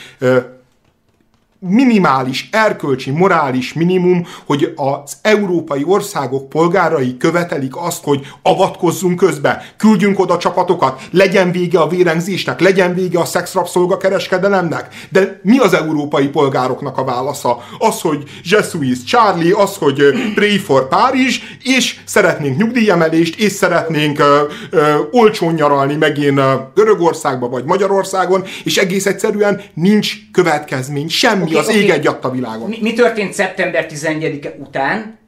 minimális 1.61 2.49
erkölcsi, 2.53 3.11
morális 3.11 3.73
minimum, 3.73 4.27
hogy 4.47 4.73
az 4.77 5.13
európai 5.23 5.83
országok 5.87 6.49
polgárai 6.49 7.17
követelik 7.17 7.77
azt, 7.77 8.05
hogy 8.05 8.27
avatkozzunk 8.43 9.17
közbe, 9.17 9.65
küldjünk 9.77 10.19
oda 10.19 10.39
csapatokat, 10.39 11.03
legyen 11.11 11.53
vége 11.53 11.79
a 11.79 11.89
vérengzésnek, 11.89 12.61
legyen 12.61 12.95
vége 12.95 13.19
a 13.19 13.25
szexrabszolgakereskedelemnek. 13.25 14.89
De 15.09 15.41
mi 15.43 15.59
az 15.59 15.75
európai 15.75 16.29
polgároknak 16.29 16.99
a 16.99 17.05
válasza? 17.05 17.65
Az, 17.79 18.01
hogy 18.01 18.23
Jesuit 18.45 19.07
Charlie, 19.07 19.53
az, 19.53 19.77
hogy 19.77 20.03
Pray 20.35 20.59
for 20.59 20.89
Párizs, 20.89 21.41
és 21.63 22.01
szeretnénk 22.05 22.57
nyugdíjemelést, 22.57 23.39
és 23.39 23.53
szeretnénk 23.53 24.19
ö, 24.19 24.43
ö, 24.71 24.95
olcsón 25.11 25.55
nyaralni 25.55 25.95
megint 25.95 26.41
Görögországba 26.75 27.49
vagy 27.49 27.65
Magyarországon, 27.65 28.45
és 28.65 28.77
egész 28.77 29.07
egyszerűen 29.07 29.61
nincs 29.75 30.15
következmény, 30.33 31.09
semmi 31.09 31.50
ami 31.51 31.59
okay, 31.59 31.85
az 31.85 31.91
okay. 31.91 31.99
ég 31.99 32.07
egy 32.07 32.17
a 32.23 32.31
világon. 32.31 32.69
Mi, 32.69 32.79
mi 32.81 32.93
történt 32.93 33.33
szeptember 33.33 33.87
11-e 33.91 34.55
után, 34.59 35.19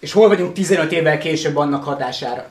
és 0.00 0.12
hol 0.12 0.28
vagyunk 0.28 0.52
15 0.52 0.92
évvel 0.92 1.18
később 1.18 1.56
annak 1.56 1.84
hatására? 1.84 2.46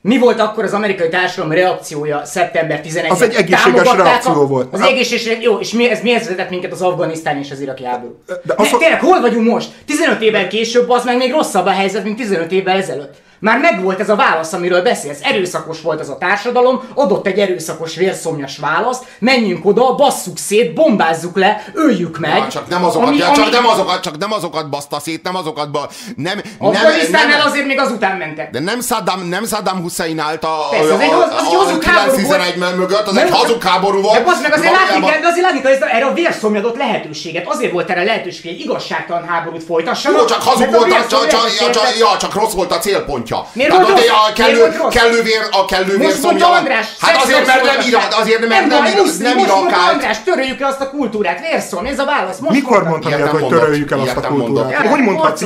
Mi 0.00 0.18
volt 0.18 0.40
akkor 0.40 0.64
az 0.64 0.72
amerikai 0.72 1.08
társadalom 1.08 1.52
reakciója 1.52 2.24
szeptember 2.24 2.80
11 2.80 3.10
Az 3.10 3.22
egy 3.22 3.34
egészséges 3.34 3.92
reakció 3.92 4.42
a, 4.42 4.46
volt. 4.46 4.72
Az 4.72 4.80
egészséges, 4.80 5.38
jó, 5.40 5.58
és 5.58 5.72
mi, 5.72 5.90
ez 5.90 6.00
mihez 6.02 6.22
vezetett 6.22 6.50
minket 6.50 6.72
az 6.72 6.82
Afganisztán 6.82 7.38
és 7.38 7.50
az 7.50 7.60
iraki 7.60 7.84
háború? 7.84 8.22
De 8.26 8.54
az 8.56 8.70
ne, 8.70 8.78
tényleg, 8.78 9.00
hol 9.00 9.20
vagyunk 9.20 9.48
most? 9.48 9.68
15 9.86 10.20
évvel 10.20 10.48
később 10.48 10.90
az 10.90 11.04
meg 11.04 11.16
még 11.16 11.30
rosszabb 11.30 11.66
a 11.66 11.70
helyzet, 11.70 12.04
mint 12.04 12.16
15 12.16 12.52
évvel 12.52 12.76
ezelőtt. 12.76 13.14
Már 13.44 13.58
megvolt 13.58 14.00
ez 14.00 14.08
a 14.08 14.16
válasz, 14.16 14.52
amiről 14.52 14.82
beszélsz. 14.82 15.18
Erőszakos 15.22 15.80
volt 15.80 16.00
ez 16.00 16.08
a 16.08 16.16
társadalom, 16.18 16.82
adott 16.94 17.26
egy 17.26 17.38
erőszakos 17.38 17.96
vérszomjas 17.96 18.58
választ, 18.58 19.04
menjünk 19.18 19.66
oda, 19.66 19.94
basszuk 19.94 20.38
szét, 20.38 20.74
bombázzuk 20.74 21.36
le, 21.36 21.64
öljük 21.72 22.18
meg. 22.18 22.36
Ja, 22.36 22.48
csak 22.48 22.68
nem 22.68 22.84
azokat, 22.84 23.08
ami, 23.08 23.16
ja, 23.16 23.26
csak, 23.26 23.44
ami... 23.44 23.50
nem 23.50 23.66
azokat, 23.66 24.02
csak 24.02 24.18
nem 24.18 24.32
azokat 24.32 24.68
baszta 24.70 25.00
szét, 25.00 25.22
nem 25.22 25.36
azokat 25.36 25.70
ba, 25.70 25.88
nem, 26.16 26.40
nem, 26.58 26.72
nem, 27.10 27.40
azért 27.44 27.66
még 27.66 27.78
azután 27.78 28.16
mentek. 28.16 28.50
De 28.50 28.60
nem 28.60 28.80
Saddam, 28.80 29.28
nem 29.28 29.46
Saddam 29.46 29.80
Hussein 29.80 30.18
állt 30.18 30.44
a, 30.44 30.68
Persze, 30.70 30.92
a, 30.92 30.94
az 30.94 31.00
egy, 31.00 31.10
az, 31.10 31.62
az 31.62 31.70
a, 31.70 31.74
a 31.74 31.78
911 31.78 32.76
mögött, 32.76 33.06
az 33.06 33.16
egy 33.16 33.30
hazug 33.30 33.62
háború 33.62 34.00
volt. 34.00 34.24
De 34.24 34.30
az 34.30 34.40
meg 34.42 34.52
azért 34.52 34.72
látni 34.72 35.06
kell, 35.06 35.20
de 35.20 35.26
azért 35.26 35.44
látni 35.44 35.60
kell, 35.60 35.88
erre 35.88 36.06
a 36.06 36.12
vérszomj 36.12 36.58
adott 36.58 36.76
lehetőséget. 36.76 37.48
Azért 37.48 37.72
volt 37.72 37.90
erre 37.90 38.04
lehetőség, 38.04 38.42
hogy 38.42 38.50
egy 38.50 38.60
igazságtalan 38.60 39.28
háborút 39.28 39.62
folytassanak. 39.62 40.20
Jó, 40.20 40.26
csak 40.26 40.42
hazug 40.42 40.70
volt, 40.70 41.08
csak, 41.08 41.28
csak, 41.70 41.96
ja, 41.98 42.16
csak 42.18 42.34
rossz 42.34 42.52
volt 42.52 42.72
a 42.72 42.78
célpontja 42.78 43.33
pontja. 43.34 43.50
Miért 43.52 43.70
Tehát 43.70 43.86
volt 43.86 43.98
rossz? 43.98 44.08
A 44.28 44.32
kellő, 44.32 44.58
Miért 44.58 44.88
kellő 44.88 45.22
vér, 45.22 45.42
a 45.50 45.64
kellő 45.64 45.98
vér 45.98 46.12
szomja. 46.12 46.48
András, 46.48 46.86
hát 47.00 47.22
azért, 47.22 47.46
mert 47.46 47.64
nem 47.64 47.80
irak, 47.86 48.08
azért, 48.20 48.48
mert 48.48 48.66
nem, 48.66 48.82
nem, 48.82 48.94
nem 49.18 49.38
irakált. 49.38 49.92
András, 49.92 50.22
töröljük 50.24 50.60
el 50.60 50.68
azt 50.68 50.80
a 50.80 50.90
kultúrát. 50.90 51.40
Vérszom, 51.40 51.86
ez 51.86 51.98
a 51.98 52.04
válasz. 52.04 52.38
Most 52.38 52.54
Mikor 52.54 52.82
mondhatod, 52.82 53.28
hogy 53.28 53.46
töröljük 53.46 53.90
el 53.90 54.00
azt 54.00 54.16
a 54.16 54.20
kultúrát? 54.20 54.86
Hogy 54.86 55.00
mondhatsz 55.00 55.42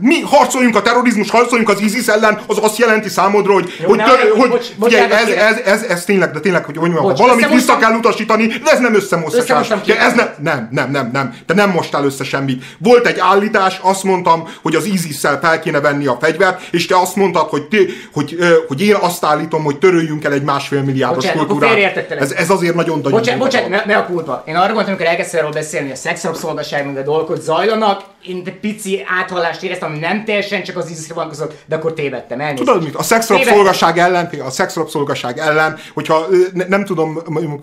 Mi 0.00 0.20
harcoljunk 0.20 0.76
a 0.76 0.82
terrorizmus, 0.82 1.30
harcoljunk 1.30 1.68
az 1.68 1.80
ISIS 1.80 2.06
ellen, 2.06 2.40
az 2.46 2.58
azt 2.62 2.78
jelenti 2.78 3.08
számodra, 3.08 3.52
hogy, 3.52 3.72
Jó, 3.82 3.88
hogy, 3.88 4.02
tör, 4.02 4.32
hogy 4.36 4.48
bocs, 4.48 4.66
figyelj, 4.82 5.12
ez, 5.12 5.28
ez, 5.28 5.58
ez, 5.64 5.82
ez, 5.82 6.04
tényleg, 6.04 6.30
de 6.30 6.40
tényleg, 6.40 6.64
hogy 6.64 6.76
mondjam, 6.76 7.02
bocs, 7.02 7.18
ha 7.18 7.24
valamit 7.24 7.48
vissza 7.48 7.76
kell 7.76 7.92
utasítani, 7.92 8.46
de 8.46 8.70
ez 8.70 8.78
nem 8.78 8.94
összemosztás. 8.94 9.68
De 9.68 9.98
ez 9.98 10.14
nem, 10.14 10.34
nem, 10.42 10.68
nem, 10.70 10.90
nem, 10.90 11.10
nem, 11.12 11.34
te 11.46 11.54
nem 11.54 11.70
mostál 11.70 12.04
össze 12.04 12.24
semmit. 12.24 12.64
Volt 12.78 13.06
egy 13.06 13.18
állítás, 13.18 13.78
azt 13.82 14.02
mondtam, 14.02 14.48
hogy 14.62 14.74
az 14.74 14.84
ISIS-szel 14.84 15.38
fel 15.40 15.60
kéne 15.60 15.80
venni 15.80 16.06
a 16.06 16.16
fegyvert, 16.20 16.62
és 16.70 16.86
te 16.86 16.96
azt 17.00 17.16
mondtad, 17.16 17.48
hogy, 17.48 17.62
te, 17.62 17.76
hogy, 18.12 18.38
hogy 18.68 18.82
én 18.82 18.94
azt 18.94 19.24
állítom, 19.24 19.64
hogy 19.64 19.78
töröljünk 19.78 20.24
el 20.24 20.32
egy 20.32 20.42
másfél 20.42 20.82
milliárdos 20.82 21.24
bocsánat, 21.24 21.46
kultúrát. 21.46 22.10
Ez, 22.10 22.32
ez 22.32 22.50
azért 22.50 22.74
nagyon 22.74 23.00
nagyon. 23.02 23.18
Bocsánat, 23.18 23.40
bocsánat, 23.40 23.68
ne, 23.68 23.82
ne 23.84 23.96
a 23.96 24.06
kulpa. 24.06 24.42
Én 24.46 24.54
arra 24.54 24.64
gondoltam, 24.64 24.92
amikor 24.92 25.06
elkezdtem 25.06 25.40
erről 25.40 25.52
beszélni, 25.52 25.90
a 25.90 25.94
szexrabszolgaság, 25.94 26.86
meg 26.86 26.96
a 26.96 27.02
dolgok 27.02 27.40
zajlanak, 27.40 28.02
én 28.26 28.60
pici 28.60 29.04
áthallást 29.20 29.62
éreztem, 29.64 29.90
ami 29.90 29.98
nem 29.98 30.24
teljesen 30.24 30.62
csak 30.62 30.76
az 30.76 30.90
ISIS-re 30.90 31.14
vonatkozott, 31.14 31.54
de 31.66 31.76
akkor 31.76 31.92
tévedtem. 31.92 32.40
Elnézést. 32.40 32.64
Tudod 32.64 32.82
mit? 32.82 32.94
A 32.94 33.02
szexrabszolgaság 33.02 33.98
ellen, 33.98 34.30
a 34.46 34.50
szexrabszolgaság 34.50 35.38
ellen, 35.38 35.78
hogyha 35.94 36.26
ne, 36.52 36.64
nem 36.68 36.84
tudom, 36.84 37.18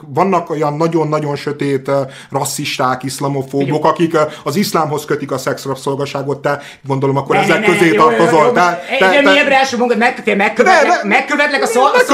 vannak 0.08 0.50
olyan 0.50 0.74
nagyon-nagyon 0.74 1.36
sötét 1.36 1.92
rasszisták, 2.32 3.04
iszlamofóbok, 3.04 3.86
akik 3.86 4.18
az 4.44 4.56
iszlámhoz 4.56 5.06
kötik 5.06 5.32
a 5.32 5.38
szexrabszolgaságot, 5.38 6.42
te 6.42 6.62
gondolom 6.88 7.18
akkor 7.18 7.36
ne, 7.36 7.42
ezek 7.42 7.60
ne, 7.60 7.66
közé 7.66 7.90
ne, 7.90 7.96
tartozol. 7.96 8.52
Te, 8.52 8.84
te, 9.00 9.10
te, 9.10 9.22
te, 9.22 9.60
első 9.62 9.78
meg, 9.78 9.98
megkövetlek, 10.38 11.04
megkövetlek 11.04 11.64
a, 11.64 11.66
szorkaz, 11.66 12.08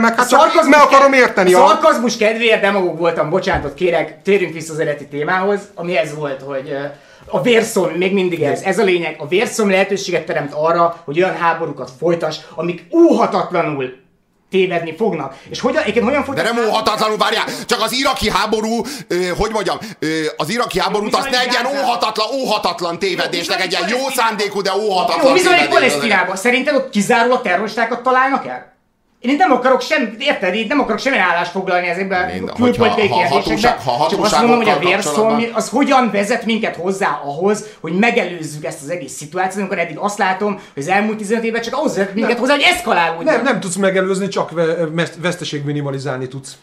meg, 0.00 0.16
hát 0.16 0.68
meg 0.68 0.80
akarom 0.80 1.12
érteni. 1.12 1.54
A 1.54 1.66
szarkazmus 1.66 2.16
kedvéért 2.16 2.60
demagóg 2.60 2.98
voltam, 2.98 3.30
bocsánatot 3.30 3.74
kérek, 3.74 4.22
térjünk 4.22 4.52
vissza 4.52 4.72
az 4.72 4.78
eredeti 4.78 5.06
témához, 5.06 5.60
ami 5.74 5.96
ez 5.96 6.14
volt, 6.14 6.42
hogy 6.42 6.76
a 7.26 7.42
vérszom, 7.42 7.90
még 7.90 8.12
mindig 8.12 8.42
ez, 8.42 8.62
ez 8.62 8.78
a 8.78 8.82
lényeg, 8.82 9.16
a 9.18 9.26
vérszom 9.26 9.70
lehetőséget 9.70 10.26
teremt 10.26 10.52
arra, 10.52 11.02
hogy 11.04 11.22
olyan 11.22 11.36
háborúkat 11.36 11.90
folytas, 11.98 12.36
amik 12.54 12.86
óhatatlanul 12.92 14.02
tévedni 14.50 14.94
fognak. 14.96 15.36
És 15.50 15.60
hogyan, 15.60 15.82
egyébként 15.82 16.04
hogyan 16.04 16.24
fog... 16.24 16.34
De 16.34 16.42
nem 16.42 16.58
óhatatlanul, 16.68 17.16
várjál, 17.16 17.44
csak 17.66 17.80
az 17.82 17.92
iraki 17.92 18.30
háború, 18.30 18.84
ö, 19.08 19.26
hogy 19.38 19.50
mondjam, 19.50 19.78
ö, 19.98 20.06
az 20.36 20.48
iraki 20.48 20.80
háborút 20.80 21.14
azt 21.14 21.30
ne 21.30 21.40
egy 21.40 21.52
ilyen 21.52 21.66
óhatatlan, 21.66 22.26
óhatatlan 22.34 22.98
tévedésnek, 22.98 23.60
egy 23.60 23.70
ilyen 23.70 23.88
jó 23.88 24.08
szándékú, 24.08 24.60
de 24.62 24.72
óhatatlan 24.74 25.26
Jó, 25.26 25.32
bizony 25.32 25.68
Palesztinában. 25.68 26.36
Szerinted 26.36 26.74
ott 26.74 26.90
kizárólag 26.90 27.42
terroristákat 27.42 28.02
találnak 28.02 28.46
el? 28.46 28.73
Én 29.24 29.36
nem 29.36 29.52
akarok 29.52 29.80
sem, 29.80 30.14
érted, 30.18 30.54
én 30.54 30.66
nem 30.66 30.80
akarok 30.80 31.00
semmilyen 31.00 31.24
állást 31.24 31.50
foglalni 31.50 31.86
ezekben 31.86 32.48
a 32.48 32.52
külpolitikai 32.52 33.08
kérdésekben. 33.08 33.74
Csak 34.10 34.22
azt 34.24 34.38
mondom, 34.40 34.56
hogy 34.56 34.68
a 34.68 34.78
vérszolmi, 34.78 35.48
az 35.52 35.68
hogyan 35.68 36.10
vezet 36.10 36.44
minket 36.44 36.76
hozzá 36.76 37.20
ahhoz, 37.24 37.64
hogy 37.80 37.92
megelőzzük 37.92 38.64
ezt 38.64 38.82
az 38.82 38.88
egész 38.90 39.12
szituációt, 39.12 39.58
amikor 39.60 39.78
eddig 39.78 39.98
azt 39.98 40.18
látom, 40.18 40.52
hogy 40.52 40.82
az 40.82 40.88
elmúlt 40.88 41.16
15 41.16 41.44
évben 41.44 41.62
csak 41.62 41.74
ahhoz 41.74 41.96
vezet 41.96 42.14
minket 42.14 42.38
hozzá, 42.38 42.54
hogy 42.54 42.64
eszkalálódjon. 42.74 43.34
Nem, 43.34 43.42
nem 43.44 43.60
tudsz 43.60 43.76
megelőzni, 43.76 44.28
csak 44.28 44.50
veszteség 45.20 45.64
minimalizálni 45.64 46.28
tudsz. 46.28 46.56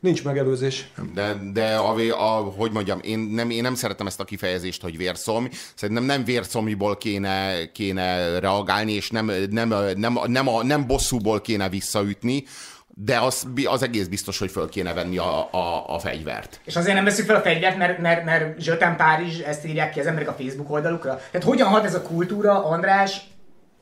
Nincs 0.00 0.24
megelőzés. 0.24 0.92
De, 1.14 1.34
de 1.52 1.74
a, 1.76 1.94
a, 2.10 2.40
hogy 2.40 2.72
mondjam, 2.72 2.98
én 3.02 3.18
nem, 3.18 3.50
én 3.50 3.62
nem 3.62 3.74
szeretem 3.74 4.06
ezt 4.06 4.20
a 4.20 4.24
kifejezést, 4.24 4.82
hogy 4.82 4.96
vérszom. 4.96 5.48
Szerintem 5.74 6.04
nem 6.04 6.24
vérszomiból 6.24 6.96
kéne, 6.96 7.66
kéne 7.72 8.38
reagálni, 8.38 8.92
és 8.92 9.10
nem, 9.10 9.32
nem, 9.50 9.74
nem, 9.96 10.18
nem, 10.26 10.48
a, 10.48 10.62
nem 10.62 10.86
bosszúból 10.86 11.40
kéne 11.40 11.68
visszaütni, 11.68 12.44
de 12.86 13.18
az, 13.18 13.46
az 13.64 13.82
egész 13.82 14.06
biztos, 14.06 14.38
hogy 14.38 14.50
föl 14.50 14.68
kéne 14.68 14.94
venni 14.94 15.18
a, 15.18 15.52
a, 15.52 15.94
a 15.94 15.98
fegyvert. 15.98 16.60
És 16.64 16.76
azért 16.76 16.94
nem 16.94 17.04
veszük 17.04 17.26
fel 17.26 17.36
a 17.36 17.40
fegyvert, 17.40 17.76
mert, 17.76 17.98
mert, 17.98 18.24
mert 18.24 18.60
Zsöten 18.60 18.96
Párizs, 18.96 19.40
ezt 19.40 19.66
írják 19.66 19.92
ki 19.92 20.00
az 20.00 20.06
emberek 20.06 20.28
a 20.28 20.32
Facebook 20.38 20.70
oldalukra. 20.70 21.20
Tehát 21.30 21.46
hogyan 21.46 21.68
hat 21.68 21.84
ez 21.84 21.94
a 21.94 22.02
kultúra, 22.02 22.64
András, 22.64 23.20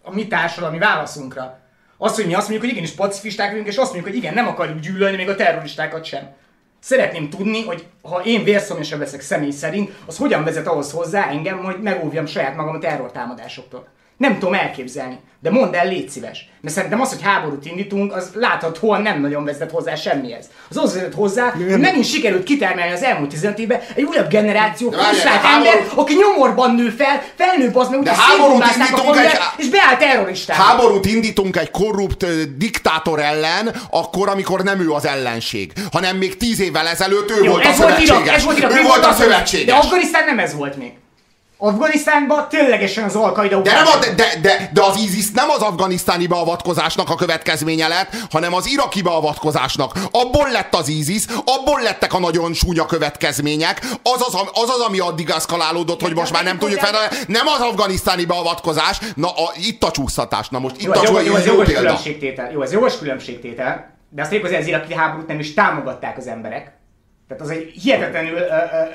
a 0.02 0.14
mi 0.14 0.26
társadalmi 0.26 0.78
válaszunkra? 0.78 1.67
Az, 1.98 2.14
hogy 2.14 2.26
mi 2.26 2.34
azt 2.34 2.48
mondjuk, 2.48 2.60
hogy 2.60 2.70
igenis 2.70 2.90
pacifisták 2.90 3.50
vagyunk, 3.50 3.66
és 3.66 3.76
azt 3.76 3.92
mondjuk, 3.92 4.14
hogy 4.14 4.22
igen, 4.22 4.34
nem 4.34 4.46
akarjuk 4.46 4.80
gyűlölni 4.80 5.16
még 5.16 5.28
a 5.28 5.34
terroristákat 5.34 6.04
sem. 6.04 6.34
Szeretném 6.80 7.30
tudni, 7.30 7.64
hogy 7.64 7.86
ha 8.02 8.22
én 8.24 8.44
vérszomjasabb 8.44 8.98
leszek 8.98 9.20
személy 9.20 9.50
szerint, 9.50 9.92
az 10.06 10.16
hogyan 10.16 10.44
vezet 10.44 10.66
ahhoz 10.66 10.90
hozzá 10.90 11.28
engem, 11.28 11.58
hogy 11.58 11.82
megóvjam 11.82 12.26
saját 12.26 12.56
magam 12.56 12.74
a 12.74 12.78
terrortámadásoktól. 12.78 13.88
Nem 14.18 14.38
tudom 14.38 14.54
elképzelni, 14.54 15.18
de 15.40 15.50
mondd 15.50 15.74
el, 15.74 15.86
légy 15.88 16.08
szíves. 16.08 16.48
Mert 16.60 16.74
szerintem 16.74 17.00
az, 17.00 17.08
hogy 17.08 17.22
háborút 17.22 17.66
indítunk, 17.66 18.12
az 18.12 18.30
láthatóan 18.34 19.02
nem 19.02 19.20
nagyon 19.20 19.44
vezet 19.44 19.70
hozzá 19.70 19.94
semmihez. 19.94 20.46
Az 20.70 20.76
az 20.76 20.94
vezet 20.94 21.14
hozzá, 21.14 21.50
hogy 21.50 21.78
megint 21.78 22.04
sikerült 22.06 22.42
kitermelni 22.44 22.92
az 22.92 23.02
elmúlt 23.02 23.28
15 23.30 23.58
évben 23.58 23.80
egy 23.94 24.02
újabb 24.04 24.28
generáció, 24.28 24.90
frusztrált 24.90 25.42
de 25.42 25.48
háború- 25.48 25.72
ember, 25.72 25.86
aki 25.94 26.14
nyomorban 26.14 26.74
nő 26.74 26.88
fel, 26.88 27.22
felnő 27.36 27.70
bazd 27.70 27.90
meg, 27.90 28.06
háborút 28.08 28.62
a 28.62 28.66
indítunk 28.76 29.14
földet, 29.14 29.32
egy- 29.32 29.40
és 29.56 29.68
beáll 29.68 29.96
terroristák. 29.96 30.56
Háborút 30.56 31.06
indítunk 31.06 31.56
egy 31.56 31.70
korrupt 31.70 32.22
ö, 32.22 32.42
diktátor 32.56 33.20
ellen, 33.20 33.74
akkor, 33.90 34.28
amikor 34.28 34.62
nem 34.62 34.80
ő 34.80 34.90
az 34.90 35.06
ellenség, 35.06 35.72
hanem 35.92 36.16
még 36.16 36.36
tíz 36.36 36.60
évvel 36.60 36.86
ezelőtt 36.86 37.30
ő 37.30 37.44
Jó, 37.44 37.50
volt 37.50 37.64
a 37.64 37.68
ez 37.68 37.78
volt 37.78 37.90
Irak, 37.98 38.06
szövetséges. 38.06 38.34
ez 38.36 38.44
volt 38.44 38.58
Irak, 38.58 38.72
ő 38.78 38.82
volt 38.82 39.04
a 39.04 39.08
az, 39.08 39.16
szövetséges. 39.16 39.66
De 39.66 39.74
Afganisztán 39.74 40.24
nem 40.24 40.38
ez 40.38 40.54
volt 40.54 40.76
még. 40.76 40.92
Afganisztánban 41.60 42.48
ténylegesen 42.48 43.04
az 43.04 43.14
Al-Qaida 43.14 43.60
De, 43.60 43.72
nem 43.72 43.86
a, 43.86 43.98
de, 43.98 44.14
de, 44.14 44.38
de, 44.40 44.70
de 44.72 44.82
az 44.82 44.96
ISIS 44.96 45.30
nem 45.30 45.50
az 45.50 45.62
afganisztáni 45.62 46.26
beavatkozásnak 46.26 47.10
a 47.10 47.14
következménye 47.14 47.88
lett, 47.88 48.16
hanem 48.30 48.54
az 48.54 48.66
iraki 48.66 49.02
beavatkozásnak. 49.02 49.92
Abból 50.10 50.50
lett 50.50 50.74
az 50.74 50.88
ISIS, 50.88 51.24
abból 51.44 51.80
lettek 51.82 52.14
a 52.14 52.18
nagyon 52.18 52.52
súnya 52.54 52.86
következmények. 52.86 53.80
Az 54.02 54.24
az, 54.26 54.34
az, 54.52 54.70
az 54.70 54.80
ami 54.86 54.98
addig 54.98 55.30
eszkalálódott, 55.30 56.00
hogy 56.02 56.14
most 56.14 56.32
már 56.32 56.44
nem 56.44 56.58
tudjuk 56.58 56.80
fel. 56.80 57.10
Nem 57.26 57.46
az 57.46 57.60
afganisztáni 57.60 58.24
beavatkozás. 58.24 58.98
Na, 59.14 59.28
a, 59.28 59.52
itt 59.54 59.84
a 59.84 59.90
csúsztatás. 59.90 60.48
Na 60.48 60.58
most 60.58 60.76
itt 60.76 60.82
Jó, 60.82 60.92
a 60.92 61.02
jogos, 61.04 61.24
jó, 61.24 61.34
ez 61.34 61.46
jó 61.46 61.52
jogos 61.52 61.72
különbségtétel. 61.72 62.50
Jó, 62.52 62.62
ez 62.62 62.72
jogos 62.72 62.98
különbségtétel. 62.98 63.96
De 64.10 64.20
azt 64.20 64.30
tegyük, 64.30 64.46
hogy 64.46 64.54
az 64.54 64.66
iraki 64.66 64.94
háborút 64.94 65.26
nem 65.26 65.38
is 65.38 65.54
támogatták 65.54 66.16
az 66.16 66.26
emberek. 66.26 66.77
Tehát 67.28 67.42
az 67.42 67.50
egy 67.50 67.72
hihetetlenül, 67.82 68.38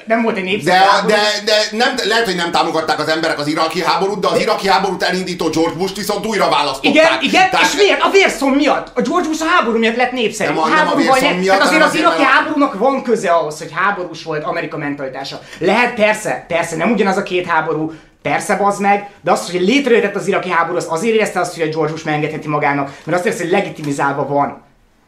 nem 0.06 0.22
volt 0.22 0.38
egy 0.38 0.44
népszerű 0.44 0.78
De, 0.78 0.84
háború. 0.84 1.08
de, 1.08 1.22
de 1.46 1.54
nem, 1.78 1.96
lehet, 2.08 2.26
hogy 2.26 2.36
nem 2.36 2.52
támogatták 2.52 3.00
az 3.00 3.08
emberek 3.08 3.40
az 3.40 3.48
iraki 3.48 3.84
háborút, 3.84 4.20
de 4.20 4.28
az 4.28 4.40
iraki 4.40 4.68
háborút 4.68 5.04
elindító 5.04 5.50
George 5.50 5.76
Bush-t 5.78 5.98
viszont 5.98 6.26
újra 6.26 6.50
választották. 6.50 6.92
Igen, 6.94 7.12
igen, 7.22 7.50
Tehát- 7.50 7.66
és 7.66 7.76
miért? 7.76 8.02
A 8.02 8.10
vérszom 8.10 8.52
miatt. 8.54 8.92
A 8.98 9.02
George 9.02 9.28
Bush 9.28 9.42
a 9.44 9.46
háború 9.46 9.78
miatt 9.78 9.96
lett 9.96 10.12
népszerű. 10.12 10.50
Nem 10.50 10.60
a- 10.64 10.68
nem 10.68 10.88
a 10.88 10.96
vérszom 10.96 11.22
lett- 11.22 11.38
miatt, 11.40 11.58
Tehát 11.58 11.68
azért 11.72 11.84
az 11.84 11.96
iraki 11.96 12.22
mert 12.22 12.32
háborúnak 12.34 12.74
van 12.80 13.04
köze 13.04 13.32
ahhoz, 13.32 13.58
hogy 13.58 13.72
háborús 13.74 14.24
volt 14.24 14.44
Amerika 14.44 14.78
mentalitása. 14.78 15.40
Lehet, 15.60 15.94
persze, 15.94 16.46
persze, 16.48 16.76
nem 16.76 16.92
ugyanaz 16.92 17.18
a 17.18 17.24
két 17.24 17.46
háború, 17.48 17.92
Persze, 18.22 18.56
bazd 18.56 18.82
meg, 18.82 19.10
de 19.22 19.32
az, 19.32 19.52
hogy 19.52 19.62
létrejöhetett 19.62 20.16
az 20.16 20.28
iraki 20.28 20.50
háború, 20.50 20.78
az 20.78 20.88
azért 20.90 21.16
érezte 21.16 21.40
azt, 21.40 21.54
hogy 21.54 21.68
a 21.68 21.72
George 21.72 21.92
Bush 21.92 22.06
megengedheti 22.06 22.48
magának, 22.48 22.92
mert 23.04 23.18
azt 23.18 23.28
érzi, 23.28 23.42
hogy 23.42 23.52
legitimizálva 23.52 24.28
van 24.28 24.63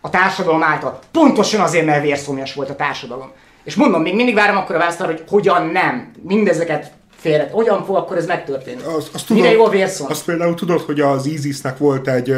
a 0.05 0.09
társadalom 0.09 0.63
által. 0.63 0.99
Pontosan 1.11 1.61
azért, 1.61 1.85
mert 1.85 2.03
vérszomjas 2.03 2.53
volt 2.53 2.69
a 2.69 2.75
társadalom. 2.75 3.31
És 3.63 3.75
mondom, 3.75 4.01
még 4.01 4.15
mindig 4.15 4.35
várom 4.35 4.57
akkor 4.57 4.75
a 4.75 4.77
választ 4.77 5.01
arra, 5.01 5.11
hogy 5.11 5.23
hogyan 5.27 5.65
nem. 5.67 6.11
Mindezeket 6.21 6.91
félre. 7.15 7.49
Hogyan 7.51 7.85
fog 7.85 7.95
akkor 7.95 8.17
ez 8.17 8.25
megtörténni? 8.25 8.81
Azt, 8.83 9.09
azt 9.13 9.29
Mire 9.29 9.41
tudod, 9.41 9.59
jó 9.59 9.65
a 9.65 9.69
vérszom? 9.69 10.07
Azt 10.09 10.25
például 10.25 10.53
tudod, 10.53 10.81
hogy 10.81 10.99
az 10.99 11.25
ISIS-nek 11.25 11.77
volt 11.77 12.07
egy, 12.07 12.35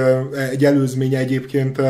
egy 0.51 0.65
előzménye 0.65 1.17
egyébként, 1.17 1.81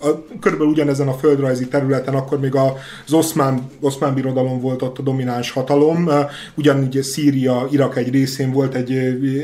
a, 0.00 0.38
körülbelül 0.40 0.72
ugyanezen 0.72 1.08
a 1.08 1.12
földrajzi 1.12 1.68
területen, 1.68 2.14
akkor 2.14 2.40
még 2.40 2.54
az 2.54 3.12
oszmán, 3.12 3.70
oszmán 3.80 4.14
birodalom 4.14 4.60
volt 4.60 4.82
ott 4.82 4.98
a 4.98 5.02
domináns 5.02 5.50
hatalom, 5.50 6.10
ugyanígy 6.54 7.02
Szíria, 7.02 7.68
Irak 7.70 7.96
egy 7.96 8.10
részén 8.10 8.52
volt 8.52 8.74
egy, 8.74 8.92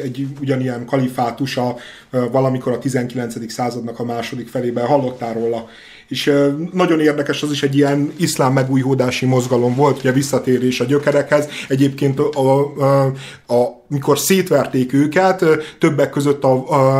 egy 0.02 0.26
ugyanilyen 0.40 0.86
kalifátusa 0.86 1.76
valamikor 2.10 2.72
a 2.72 2.78
19. 2.78 3.52
századnak 3.52 3.98
a 3.98 4.04
második 4.04 4.48
felében, 4.48 4.86
hallottál 4.86 5.34
róla. 5.34 5.68
És 6.08 6.32
nagyon 6.72 7.00
érdekes, 7.00 7.42
az 7.42 7.50
is 7.50 7.62
egy 7.62 7.76
ilyen 7.76 8.12
iszlám 8.16 8.52
megújhódási 8.52 9.26
mozgalom 9.26 9.74
volt, 9.74 9.98
ugye 9.98 10.12
visszatérés 10.12 10.80
a 10.80 10.84
gyökerekhez. 10.84 11.48
Egyébként 11.68 12.18
a, 12.20 12.58
a, 12.78 13.12
a, 13.54 13.84
mikor 13.88 14.18
szétverték 14.18 14.92
őket, 14.92 15.44
többek 15.78 16.10
között 16.10 16.44
a, 16.44 16.52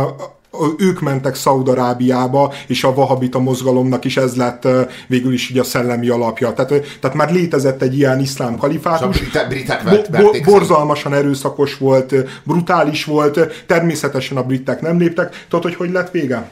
a 0.04 0.35
ők 0.78 1.00
mentek 1.00 1.34
Szaudarábiába, 1.34 2.52
és 2.66 2.84
a 2.84 2.94
vahabita 2.94 3.38
mozgalomnak 3.38 4.04
is 4.04 4.16
ez 4.16 4.36
lett 4.36 4.68
végül 5.06 5.32
is 5.32 5.50
így 5.50 5.58
a 5.58 5.64
szellemi 5.64 6.08
alapja. 6.08 6.52
Tehát, 6.52 6.84
tehát 7.00 7.16
már 7.16 7.32
létezett 7.32 7.82
egy 7.82 7.98
ilyen 7.98 8.20
iszlám 8.20 8.52
És 8.52 8.56
a 8.56 8.60
kalifátus. 8.60 9.18
britek, 9.48 9.82
Bo- 9.82 9.90
vert, 9.90 10.10
bo- 10.10 10.20
verték 10.20 10.44
borzalmasan 10.44 11.14
erőszakos 11.14 11.78
volt, 11.78 12.14
brutális 12.44 13.04
volt, 13.04 13.64
természetesen 13.66 14.36
a 14.36 14.42
britek 14.42 14.80
nem 14.80 14.98
léptek. 14.98 15.44
Tudod, 15.48 15.62
hogy 15.64 15.74
hogy 15.74 15.90
lett 15.90 16.10
vége? 16.10 16.50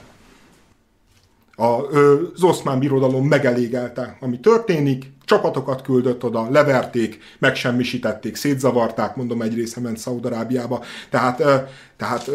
A, 1.56 1.64
az 1.64 2.42
oszmán 2.42 2.78
birodalom 2.78 3.26
megelégelte, 3.26 4.16
ami 4.20 4.40
történik, 4.40 5.12
csapatokat 5.24 5.82
küldött 5.82 6.24
oda, 6.24 6.48
leverték, 6.50 7.18
megsemmisítették, 7.38 8.36
szétzavarták, 8.36 9.16
mondom, 9.16 9.42
egy 9.42 9.54
része 9.54 9.80
ment 9.80 9.98
Szaudarábiába. 9.98 10.82
Tehát, 11.10 11.42
tehát 11.96 12.30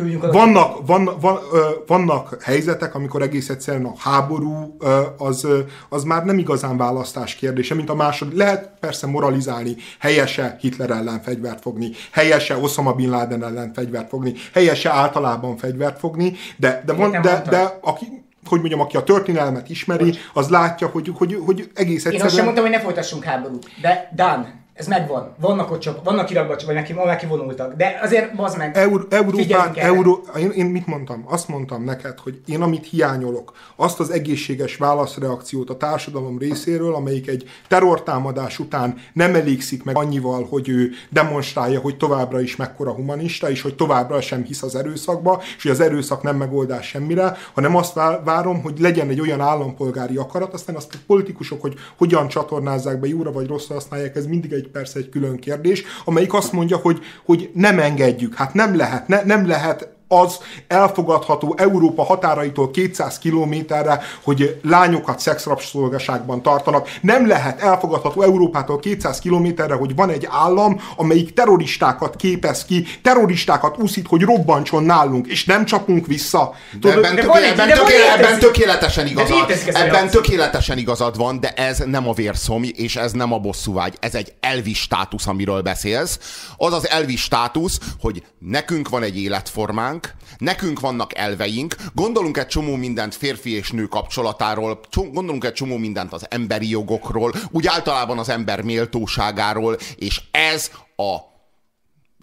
oda. 0.00 0.32
vannak, 0.32 0.86
van, 1.20 1.38
ö, 1.52 1.68
vannak 1.86 2.42
helyzetek, 2.42 2.94
amikor 2.94 3.22
egész 3.22 3.48
egyszerűen 3.48 3.84
a 3.84 3.92
háború 3.98 4.76
ö, 4.80 5.00
az, 5.18 5.44
ö, 5.44 5.58
az 5.88 6.04
már 6.04 6.24
nem 6.24 6.38
igazán 6.38 6.76
választás 6.76 7.34
kérdése, 7.34 7.74
mint 7.74 7.90
a 7.90 7.94
második. 7.94 8.36
Lehet 8.36 8.70
persze 8.80 9.06
moralizálni, 9.06 9.76
helyese 9.98 10.56
Hitler 10.60 10.90
ellen 10.90 11.20
fegyvert 11.22 11.60
fogni, 11.60 11.90
helyese 12.10 12.56
Osama 12.56 12.92
Bin 12.92 13.10
Laden 13.10 13.44
ellen 13.44 13.72
fegyvert 13.72 14.08
fogni, 14.08 14.34
helyese 14.52 14.90
általában 14.90 15.56
fegyvert 15.56 15.98
fogni, 15.98 16.32
de, 16.56 16.82
de, 16.86 16.92
van, 16.92 17.10
de, 17.10 17.18
mondtad. 17.18 17.48
de 17.48 17.78
aki, 17.80 18.22
hogy 18.46 18.58
mondjam, 18.58 18.80
aki 18.80 18.96
a 18.96 19.02
történelmet 19.02 19.68
ismeri, 19.70 20.14
az 20.32 20.48
látja, 20.48 20.86
hogy, 20.86 21.12
hogy, 21.14 21.38
hogy 21.46 21.70
egész 21.74 22.04
Én 22.04 22.10
azt 22.12 22.16
sem 22.16 22.22
egyszerűen... 22.22 22.44
mondtam, 22.44 22.64
hogy 22.64 22.74
ne 22.74 22.80
folytassunk 22.80 23.24
háborút. 23.24 23.66
De 23.80 24.12
Dan, 24.14 24.63
ez 24.74 24.86
megvan. 24.86 25.34
Vannak 25.40 25.70
ott 25.70 25.80
csak, 25.80 26.04
vannak 26.04 26.30
Irakban, 26.30 26.56
vagy 26.66 26.74
neki, 26.74 26.92
neki 26.92 27.26
vonultak. 27.26 27.74
De 27.74 27.98
azért 28.02 28.34
bazd 28.36 28.56
meg. 28.56 28.76
Eur, 28.76 29.06
Európán. 29.10 29.72
Euró, 29.74 30.24
én, 30.36 30.50
én 30.50 30.66
mit 30.66 30.86
mondtam? 30.86 31.24
Azt 31.28 31.48
mondtam 31.48 31.84
neked, 31.84 32.18
hogy 32.18 32.40
én 32.46 32.62
amit 32.62 32.86
hiányolok, 32.86 33.52
azt 33.76 34.00
az 34.00 34.10
egészséges 34.10 34.76
válaszreakciót 34.76 35.70
a 35.70 35.76
társadalom 35.76 36.38
részéről, 36.38 36.94
amelyik 36.94 37.28
egy 37.28 37.50
terrortámadás 37.68 38.58
után 38.58 38.96
nem 39.12 39.34
elégszik 39.34 39.84
meg 39.84 39.96
annyival, 39.96 40.46
hogy 40.50 40.68
ő 40.68 40.90
demonstrálja, 41.10 41.80
hogy 41.80 41.96
továbbra 41.96 42.40
is 42.40 42.56
mekkora 42.56 42.92
humanista, 42.92 43.50
és 43.50 43.62
hogy 43.62 43.74
továbbra 43.74 44.20
sem 44.20 44.44
hisz 44.44 44.62
az 44.62 44.74
erőszakba, 44.74 45.42
és 45.56 45.62
hogy 45.62 45.70
az 45.70 45.80
erőszak 45.80 46.22
nem 46.22 46.36
megoldás 46.36 46.86
semmire, 46.86 47.36
hanem 47.52 47.76
azt 47.76 47.94
vá- 47.94 48.24
várom, 48.24 48.62
hogy 48.62 48.78
legyen 48.78 49.08
egy 49.08 49.20
olyan 49.20 49.40
állampolgári 49.40 50.16
akarat, 50.16 50.52
aztán 50.52 50.76
azt 50.76 50.94
a 50.94 50.98
politikusok, 51.06 51.60
hogy 51.60 51.74
hogyan 51.98 52.28
csatornázzák 52.28 53.00
be, 53.00 53.06
jóra 53.08 53.32
vagy 53.32 53.46
rosszra 53.46 53.74
használják, 53.74 54.16
ez 54.16 54.26
mindig 54.26 54.52
egy 54.52 54.63
persze 54.68 54.98
egy 54.98 55.08
külön 55.08 55.38
kérdés, 55.38 55.82
amelyik 56.04 56.34
azt 56.34 56.52
mondja, 56.52 56.76
hogy, 56.76 56.98
hogy 57.24 57.50
nem 57.54 57.78
engedjük, 57.78 58.34
hát 58.34 58.54
nem 58.54 58.76
lehet, 58.76 59.08
ne, 59.08 59.22
nem 59.22 59.46
lehet 59.46 59.93
az 60.20 60.38
elfogadható 60.68 61.54
Európa 61.58 62.04
határaitól 62.04 62.70
200 62.70 63.18
kilométerre, 63.18 64.00
hogy 64.22 64.60
lányokat 64.62 65.20
szexrabszolgaságban 65.20 66.42
tartanak. 66.42 66.88
Nem 67.00 67.26
lehet 67.26 67.60
elfogadható 67.60 68.22
Európától 68.22 68.78
200 68.78 69.18
kilométerre, 69.18 69.74
hogy 69.74 69.94
van 69.94 70.10
egy 70.10 70.28
állam, 70.30 70.80
amelyik 70.96 71.32
terroristákat 71.32 72.16
képez 72.16 72.64
ki, 72.64 72.86
terroristákat 73.02 73.78
úszít, 73.78 74.06
hogy 74.06 74.22
robbantson 74.22 74.82
nálunk, 74.84 75.26
és 75.26 75.44
nem 75.44 75.64
csapunk 75.64 76.06
vissza. 76.06 76.52
De 76.80 76.92
ebben, 76.92 77.14
de 77.14 77.20
töké, 77.20 77.26
van 77.26 77.42
egy- 77.42 77.50
ebben, 77.50 77.68
de 77.68 78.12
ebben 78.16 78.38
tökéletesen 78.38 79.06
igazad, 79.06 79.50
ebben 79.72 80.08
tökéletesen 80.10 80.78
igazad 80.78 81.16
van, 81.16 81.40
de 81.40 81.48
ez 81.48 81.78
nem 81.86 82.08
a 82.08 82.12
vérszomj, 82.12 82.66
és 82.76 82.96
ez 82.96 83.12
nem 83.12 83.32
a 83.32 83.38
bosszúvágy. 83.38 83.94
Ez 84.00 84.14
egy 84.14 84.32
elvi 84.40 84.74
státusz, 84.74 85.26
amiről 85.26 85.62
beszélsz. 85.62 86.18
Az 86.56 86.72
az 86.72 86.88
elvi 86.88 87.16
státusz, 87.16 87.78
hogy 88.00 88.22
nekünk 88.38 88.88
van 88.88 89.02
egy 89.02 89.18
életformánk, 89.18 90.03
nekünk 90.38 90.80
vannak 90.80 91.18
elveink, 91.18 91.76
gondolunk 91.94 92.36
egy 92.36 92.46
csomó 92.46 92.76
mindent 92.76 93.14
férfi 93.14 93.50
és 93.50 93.70
nő 93.70 93.84
kapcsolatáról, 93.84 94.80
cso- 94.90 95.12
gondolunk 95.12 95.44
egy 95.44 95.52
csomó 95.52 95.76
mindent 95.76 96.12
az 96.12 96.26
emberi 96.30 96.68
jogokról, 96.68 97.32
úgy 97.50 97.66
általában 97.66 98.18
az 98.18 98.28
ember 98.28 98.62
méltóságáról, 98.62 99.76
és 99.96 100.20
ez 100.30 100.70
a 100.96 101.16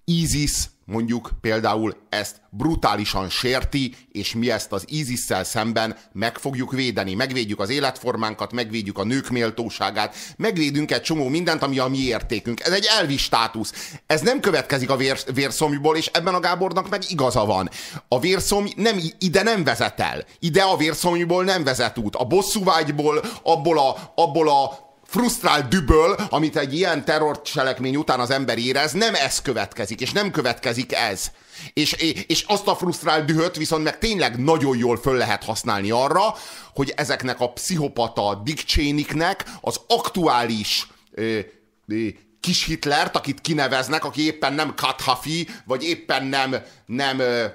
ISIS 0.05 0.69
mondjuk 0.91 1.29
például 1.41 1.95
ezt 2.09 2.41
brutálisan 2.49 3.29
sérti, 3.29 3.95
és 4.11 4.33
mi 4.33 4.51
ezt 4.51 4.71
az 4.71 4.83
ISIS-szel 4.87 5.43
szemben 5.43 5.97
meg 6.11 6.37
fogjuk 6.37 6.71
védeni. 6.71 7.13
Megvédjük 7.13 7.59
az 7.59 7.69
életformánkat, 7.69 8.53
megvédjük 8.53 8.97
a 8.97 9.03
nők 9.03 9.29
méltóságát, 9.29 10.15
megvédünk 10.37 10.91
egy 10.91 11.01
csomó 11.01 11.27
mindent, 11.27 11.61
ami 11.61 11.79
a 11.79 11.87
mi 11.87 11.97
értékünk. 11.97 12.59
Ez 12.59 12.71
egy 12.71 12.87
elvi 12.97 13.17
státusz. 13.17 13.97
Ez 14.05 14.21
nem 14.21 14.39
következik 14.39 14.89
a 14.89 14.95
vér, 14.95 15.19
vérszomjból, 15.33 15.97
és 15.97 16.07
ebben 16.07 16.33
a 16.33 16.39
Gábornak 16.39 16.89
meg 16.89 17.01
igaza 17.07 17.45
van. 17.45 17.69
A 18.07 18.19
vérszomj 18.19 18.69
nem, 18.75 18.99
ide 19.19 19.43
nem 19.43 19.63
vezet 19.63 19.99
el. 19.99 20.25
Ide 20.39 20.61
a 20.61 20.77
vérszomjból 20.77 21.43
nem 21.43 21.63
vezet 21.63 21.97
út. 21.97 22.15
A 22.15 22.25
bosszúvágyból, 22.25 23.21
abból 23.43 23.79
a, 23.79 24.13
abból 24.15 24.49
a 24.49 24.90
frusztrált 25.11 25.67
düböl, 25.67 26.15
amit 26.29 26.57
egy 26.57 26.73
ilyen 26.73 27.05
terrorcselekmény 27.05 27.95
után 27.95 28.19
az 28.19 28.29
ember 28.31 28.57
érez, 28.57 28.91
nem 28.91 29.15
ez 29.15 29.41
következik, 29.41 30.01
és 30.01 30.11
nem 30.11 30.31
következik 30.31 30.93
ez. 30.93 31.31
És, 31.73 31.91
és 32.27 32.43
azt 32.47 32.67
a 32.67 32.75
frusztrált 32.75 33.25
dühöt 33.25 33.55
viszont 33.55 33.83
meg 33.83 33.97
tényleg 33.97 34.43
nagyon 34.43 34.77
jól 34.77 34.97
föl 34.97 35.17
lehet 35.17 35.43
használni 35.43 35.91
arra, 35.91 36.35
hogy 36.73 36.93
ezeknek 36.95 37.39
a 37.39 37.51
pszichopata 37.51 38.41
Dick 38.43 39.43
az 39.61 39.79
aktuális 39.87 40.87
ö, 41.11 41.39
ö, 41.87 42.07
kis 42.39 42.65
Hitlert, 42.65 43.15
akit 43.15 43.41
kineveznek, 43.41 44.05
aki 44.05 44.25
éppen 44.25 44.53
nem 44.53 44.75
Kadhafi, 44.75 45.47
vagy 45.65 45.83
éppen 45.83 46.25
nem, 46.25 46.55
nem 46.85 47.19
ö, 47.19 47.45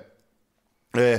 ö, 0.90 1.14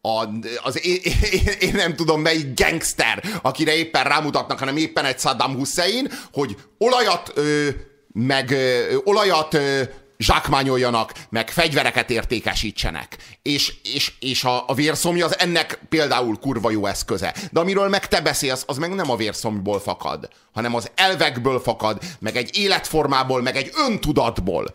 a, 0.00 0.28
az 0.62 0.86
én, 0.86 1.00
én, 1.30 1.42
én 1.60 1.74
nem 1.74 1.94
tudom 1.94 2.20
melyik 2.20 2.60
gangster, 2.60 3.24
akire 3.42 3.74
éppen 3.74 4.04
rámutatnak, 4.04 4.58
hanem 4.58 4.76
éppen 4.76 5.04
egy 5.04 5.18
Saddam 5.18 5.54
Hussein, 5.54 6.12
hogy 6.32 6.56
olajat 6.78 7.32
ö, 7.34 7.68
meg 8.12 8.50
ö, 8.50 8.96
olajat 9.04 9.54
ö, 9.54 9.82
zsákmányoljanak, 10.20 11.12
meg 11.30 11.50
fegyvereket 11.50 12.10
értékesítsenek. 12.10 13.16
És, 13.42 13.74
és, 13.82 14.12
és 14.20 14.44
a, 14.44 14.64
a 14.66 14.74
vérszomja 14.74 15.24
az 15.24 15.38
ennek 15.38 15.80
például 15.88 16.38
kurva 16.38 16.70
jó 16.70 16.86
eszköze. 16.86 17.34
De 17.50 17.60
amiről 17.60 17.88
meg 17.88 18.08
te 18.08 18.20
beszélsz, 18.20 18.64
az 18.66 18.76
meg 18.76 18.94
nem 18.94 19.10
a 19.10 19.16
vérszomból 19.16 19.80
fakad, 19.80 20.28
hanem 20.52 20.74
az 20.74 20.90
elvekből 20.94 21.60
fakad, 21.60 22.02
meg 22.18 22.36
egy 22.36 22.56
életformából, 22.56 23.42
meg 23.42 23.56
egy 23.56 23.70
öntudatból. 23.88 24.74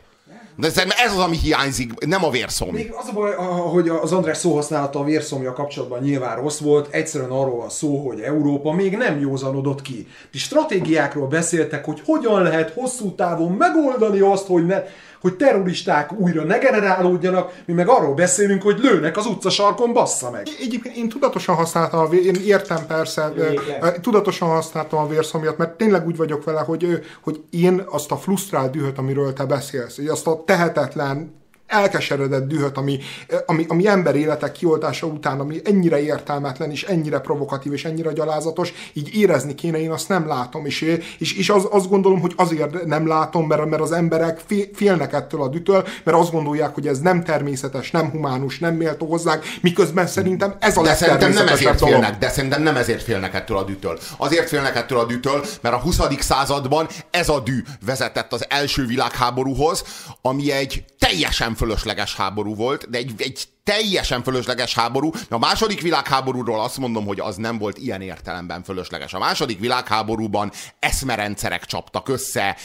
De 0.57 0.67
ez, 0.67 1.11
az, 1.13 1.19
ami 1.19 1.37
hiányzik, 1.37 2.05
nem 2.05 2.23
a 2.23 2.29
vérszom. 2.29 2.69
Még 2.73 2.93
az 2.97 3.07
a 3.09 3.13
baj, 3.13 3.33
hogy 3.71 3.89
az 3.89 4.11
András 4.11 4.37
szóhasználata 4.37 4.99
a 4.99 5.03
vérszomja 5.03 5.53
kapcsolatban 5.53 6.01
nyilván 6.01 6.35
rossz 6.35 6.59
volt, 6.59 6.93
egyszerűen 6.93 7.29
arról 7.29 7.55
van 7.55 7.69
szó, 7.69 8.07
hogy 8.07 8.19
Európa 8.19 8.71
még 8.71 8.97
nem 8.97 9.19
józanodott 9.19 9.81
ki. 9.81 10.07
Ti 10.31 10.37
stratégiákról 10.37 11.27
beszéltek, 11.27 11.85
hogy 11.85 12.01
hogyan 12.05 12.41
lehet 12.41 12.73
hosszú 12.73 13.15
távon 13.15 13.51
megoldani 13.51 14.19
azt, 14.19 14.47
hogy 14.47 14.65
ne, 14.65 14.83
hogy 15.21 15.35
terroristák 15.35 16.11
újra 16.11 16.43
ne 16.43 16.57
generálódjanak, 16.57 17.53
mi 17.65 17.73
meg 17.73 17.87
arról 17.87 18.13
beszélünk, 18.13 18.61
hogy 18.61 18.79
lőnek 18.79 19.17
az 19.17 19.25
utcasarkon, 19.25 19.93
bassza 19.93 20.29
meg. 20.31 20.47
Egyébként 20.59 20.95
én 20.95 21.09
tudatosan 21.09 21.55
használtam 21.55 21.99
a 21.99 22.07
vér, 22.07 22.25
én 22.25 22.35
értem 22.45 22.85
persze, 22.87 23.33
Igen. 23.35 24.01
tudatosan 24.01 24.49
használtam 24.49 24.99
a 24.99 25.07
vérszomjat, 25.07 25.57
mert 25.57 25.77
tényleg 25.77 26.05
úgy 26.05 26.17
vagyok 26.17 26.43
vele, 26.43 26.59
hogy, 26.59 27.03
hogy 27.21 27.43
én 27.49 27.83
azt 27.89 28.11
a 28.11 28.17
frusztrált 28.17 28.71
dühöt, 28.71 28.97
amiről 28.97 29.33
te 29.33 29.45
beszélsz, 29.45 29.95
hogy 29.95 30.07
azt 30.07 30.27
a 30.27 30.43
tehetetlen 30.45 31.43
elkeseredett 31.67 32.47
dühöt, 32.47 32.77
ami, 32.77 32.99
ami, 33.45 33.65
ami 33.67 33.87
ember 33.87 34.15
életek 34.15 34.51
kioltása 34.51 35.07
után, 35.07 35.39
ami 35.39 35.61
ennyire 35.63 36.01
értelmetlen, 36.01 36.71
és 36.71 36.83
ennyire 36.83 37.19
provokatív, 37.19 37.73
és 37.73 37.85
ennyire 37.85 38.13
gyalázatos, 38.13 38.73
így 38.93 39.15
érezni 39.15 39.55
kéne, 39.55 39.79
én 39.79 39.91
azt 39.91 40.09
nem 40.09 40.27
látom, 40.27 40.65
és, 40.65 40.81
és, 41.17 41.37
és 41.37 41.49
az, 41.49 41.67
azt 41.71 41.89
gondolom, 41.89 42.19
hogy 42.19 42.33
azért 42.35 42.85
nem 42.85 43.07
látom, 43.07 43.47
mert, 43.47 43.65
mert 43.65 43.81
az 43.81 43.91
emberek 43.91 44.41
félnek 44.73 45.13
ettől 45.13 45.41
a 45.41 45.47
dütől, 45.47 45.87
mert 46.03 46.17
azt 46.17 46.31
gondolják, 46.31 46.73
hogy 46.73 46.87
ez 46.87 46.99
nem 46.99 47.23
természetes, 47.23 47.91
nem 47.91 48.09
humánus, 48.09 48.59
nem 48.59 48.75
méltó 48.75 49.07
hozzánk, 49.07 49.43
miközben 49.61 50.07
szerintem 50.07 50.55
ez 50.59 50.77
a 50.77 50.81
de 50.81 50.93
szerintem 50.93 51.31
nem 51.31 51.47
ezért 51.47 51.79
dolog. 51.79 51.93
félnek, 51.93 52.17
De 52.17 52.29
szerintem 52.29 52.63
nem 52.63 52.75
ezért 52.75 53.03
félnek 53.03 53.33
ettől 53.33 53.57
a 53.57 53.63
dütől. 53.63 53.99
Azért 54.17 54.49
félnek 54.49 54.75
ettől 54.75 54.99
a 54.99 55.05
dütől, 55.05 55.45
mert 55.61 55.75
a 55.75 55.79
20. 55.79 55.99
században 56.19 56.87
ez 57.11 57.29
a 57.29 57.39
dű 57.39 57.63
vezetett 57.85 58.33
az 58.33 58.45
első 58.49 58.85
világháborúhoz, 58.85 59.83
ami 60.21 60.51
egy 60.51 60.83
teljesen 60.99 61.54
fölösleges 61.55 62.15
háború 62.15 62.55
volt, 62.55 62.89
de 62.89 62.97
egy, 62.97 63.13
egy 63.17 63.47
teljesen 63.63 64.23
fölösleges 64.23 64.73
háború. 64.73 65.11
A 65.29 65.37
második 65.37 65.81
világháborúról 65.81 66.61
azt 66.61 66.77
mondom, 66.77 67.05
hogy 67.05 67.19
az 67.19 67.35
nem 67.35 67.57
volt 67.57 67.77
ilyen 67.77 68.01
értelemben 68.01 68.63
fölösleges. 68.63 69.13
A 69.13 69.19
második 69.19 69.59
világháborúban 69.59 70.51
eszmerendszerek 70.79 71.65
csaptak 71.65 72.09
össze, 72.09 72.57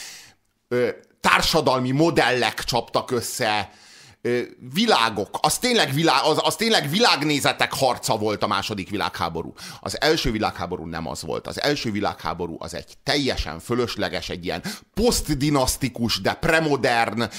társadalmi 1.20 1.90
modellek 1.90 2.64
csaptak 2.64 3.10
össze, 3.10 3.70
világok, 4.74 5.38
az 5.40 5.58
tényleg, 5.58 5.92
világ, 5.94 6.24
az, 6.24 6.38
az 6.42 6.56
tényleg 6.56 6.90
világnézetek 6.90 7.72
harca 7.72 8.16
volt 8.16 8.42
a 8.42 8.46
második 8.46 8.90
világháború. 8.90 9.52
Az 9.80 10.00
első 10.00 10.30
világháború 10.30 10.84
nem 10.84 11.08
az 11.08 11.22
volt. 11.22 11.46
Az 11.46 11.60
első 11.60 11.90
világháború 11.90 12.56
az 12.58 12.74
egy 12.74 12.94
teljesen 13.02 13.58
fölösleges, 13.58 14.28
egy 14.28 14.44
ilyen 14.44 14.62
posztdinasztikus, 14.94 16.20
de 16.20 16.34
premodern, 16.34 17.30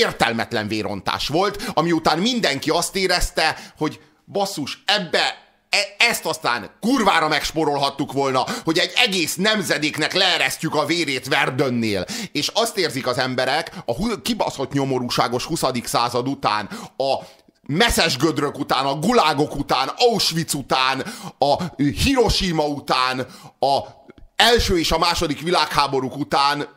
értelmetlen 0.00 0.68
vérontás 0.68 1.28
volt, 1.28 1.70
ami 1.74 1.92
után 1.92 2.18
mindenki 2.18 2.70
azt 2.70 2.96
érezte, 2.96 3.56
hogy 3.78 4.00
basszus, 4.24 4.82
ebbe 4.86 5.48
e, 5.70 5.78
ezt 5.98 6.26
aztán 6.26 6.70
kurvára 6.80 7.28
megsporolhattuk 7.28 8.12
volna, 8.12 8.44
hogy 8.64 8.78
egy 8.78 8.92
egész 8.96 9.34
nemzedéknek 9.34 10.12
leeresztjük 10.12 10.74
a 10.74 10.84
vérét 10.84 11.28
Verdönnél. 11.28 12.04
És 12.32 12.48
azt 12.48 12.76
érzik 12.76 13.06
az 13.06 13.18
emberek 13.18 13.72
a 13.84 14.20
kibaszott 14.22 14.72
nyomorúságos 14.72 15.44
20. 15.44 15.62
század 15.84 16.28
után, 16.28 16.68
a 16.96 17.14
messzes 17.66 18.16
gödrök 18.16 18.58
után, 18.58 18.86
a 18.86 18.98
gulágok 18.98 19.56
után, 19.56 19.90
Auschwitz 19.96 20.54
után, 20.54 21.04
a 21.38 21.64
Hiroshima 21.76 22.66
után, 22.66 23.26
a 23.58 23.78
első 24.36 24.78
és 24.78 24.92
a 24.92 24.98
második 24.98 25.42
világháborúk 25.42 26.16
után, 26.16 26.68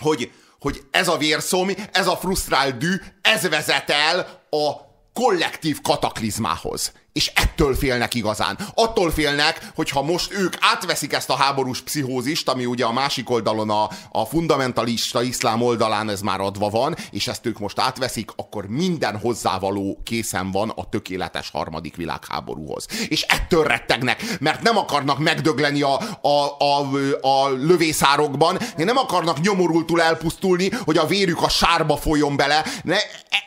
hogy, 0.00 0.32
hogy 0.60 0.82
ez 0.90 1.08
a 1.08 1.16
vérszom, 1.16 1.68
ez 1.92 2.06
a 2.06 2.16
frusztrált 2.16 2.78
dű, 2.78 2.94
ez 3.22 3.48
vezet 3.48 3.90
el 3.90 4.18
a 4.50 4.72
kollektív 5.12 5.80
kataklizmához 5.80 6.92
és 7.18 7.32
ettől 7.34 7.74
félnek 7.74 8.14
igazán. 8.14 8.58
Attól 8.74 9.10
félnek, 9.10 9.70
hogy 9.74 9.90
ha 9.90 10.02
most 10.02 10.32
ők 10.32 10.54
átveszik 10.60 11.12
ezt 11.12 11.30
a 11.30 11.36
háborús 11.36 11.82
pszichózist, 11.82 12.48
ami 12.48 12.66
ugye 12.66 12.84
a 12.84 12.92
másik 12.92 13.30
oldalon 13.30 13.70
a, 13.70 13.90
a 14.10 14.24
fundamentalista 14.24 15.22
iszlám 15.22 15.62
oldalán 15.62 16.08
ez 16.08 16.20
már 16.20 16.40
adva 16.40 16.68
van, 16.68 16.96
és 17.10 17.28
ezt 17.28 17.46
ők 17.46 17.58
most 17.58 17.78
átveszik, 17.78 18.30
akkor 18.36 18.66
minden 18.66 19.18
hozzávaló 19.18 20.00
készen 20.04 20.50
van 20.50 20.72
a 20.76 20.88
tökéletes 20.88 21.50
harmadik 21.50 21.96
világháborúhoz. 21.96 22.86
És 23.08 23.22
ettől 23.22 23.64
rettegnek, 23.64 24.22
mert 24.40 24.62
nem 24.62 24.76
akarnak 24.76 25.18
megdögleni 25.18 25.82
a, 25.82 26.00
a, 26.20 26.56
a, 26.58 26.88
a 27.20 27.48
lövészárokban, 27.48 28.58
nem 28.76 28.96
akarnak 28.96 29.40
nyomorultul 29.40 30.02
elpusztulni, 30.02 30.70
hogy 30.84 30.96
a 30.96 31.06
vérük 31.06 31.42
a 31.42 31.48
sárba 31.48 31.96
folyjon 31.96 32.36
bele, 32.36 32.64
ne, 32.82 32.96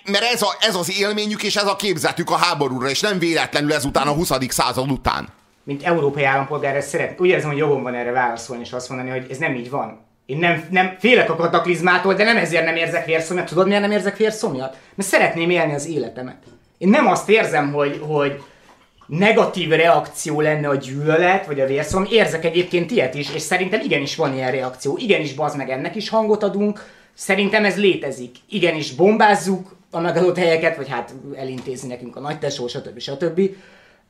mert 0.05 0.23
ez, 0.23 0.41
a, 0.41 0.55
ez 0.59 0.75
az 0.75 0.99
élményük 0.99 1.43
és 1.43 1.55
ez 1.55 1.67
a 1.67 1.75
képzetük 1.75 2.29
a 2.29 2.35
háborúra, 2.35 2.89
és 2.89 2.99
nem 2.99 3.19
véletlenül 3.19 3.73
ezután 3.73 4.07
a 4.07 4.11
20. 4.11 4.31
század 4.47 4.91
után. 4.91 5.27
Mint 5.63 5.83
európai 5.83 6.23
állampolgár 6.23 6.75
ezt 6.75 6.89
szeret, 6.89 7.21
úgy 7.21 7.27
érzem, 7.27 7.49
hogy 7.49 7.57
jogom 7.57 7.83
van 7.83 7.95
erre 7.95 8.11
válaszolni 8.11 8.61
és 8.63 8.71
azt 8.71 8.89
mondani, 8.89 9.09
hogy 9.09 9.25
ez 9.29 9.37
nem 9.37 9.55
így 9.55 9.69
van. 9.69 9.99
Én 10.25 10.37
nem, 10.37 10.67
nem 10.69 10.95
félek 10.99 11.29
a 11.29 11.35
kataklizmától, 11.35 12.13
de 12.13 12.23
nem 12.23 12.37
ezért 12.37 12.65
nem 12.65 12.75
érzek 12.75 13.05
vérszomjat. 13.05 13.47
Tudod, 13.47 13.67
miért 13.67 13.81
nem 13.81 13.91
érzek 13.91 14.17
vérszomjat? 14.17 14.77
Mert 14.95 15.09
szeretném 15.09 15.49
élni 15.49 15.73
az 15.73 15.87
életemet. 15.87 16.37
Én 16.77 16.89
nem 16.89 17.07
azt 17.07 17.29
érzem, 17.29 17.73
hogy, 17.73 18.01
hogy 18.07 18.41
negatív 19.07 19.69
reakció 19.69 20.41
lenne 20.41 20.69
a 20.69 20.75
gyűlölet, 20.75 21.45
vagy 21.45 21.59
a 21.59 21.65
vérszom. 21.65 22.07
Érzek 22.09 22.45
egyébként 22.45 22.91
ilyet 22.91 23.13
is, 23.13 23.33
és 23.33 23.41
szerintem 23.41 23.79
igenis 23.79 24.15
van 24.15 24.33
ilyen 24.33 24.51
reakció. 24.51 24.97
Igenis, 24.97 25.33
bazd 25.33 25.57
meg, 25.57 25.69
ennek 25.69 25.95
is 25.95 26.09
hangot 26.09 26.43
adunk. 26.43 26.85
Szerintem 27.13 27.65
ez 27.65 27.77
létezik. 27.77 28.35
Igenis, 28.49 28.91
bombázzuk, 28.91 29.75
a 29.91 29.99
megadott 29.99 30.37
helyeket, 30.37 30.75
vagy 30.75 30.89
hát 30.89 31.13
elintézni 31.35 31.87
nekünk 31.87 32.15
a 32.15 32.19
nagy 32.19 32.39
tesó, 32.39 32.67
stb. 32.67 32.99
stb. 32.99 33.41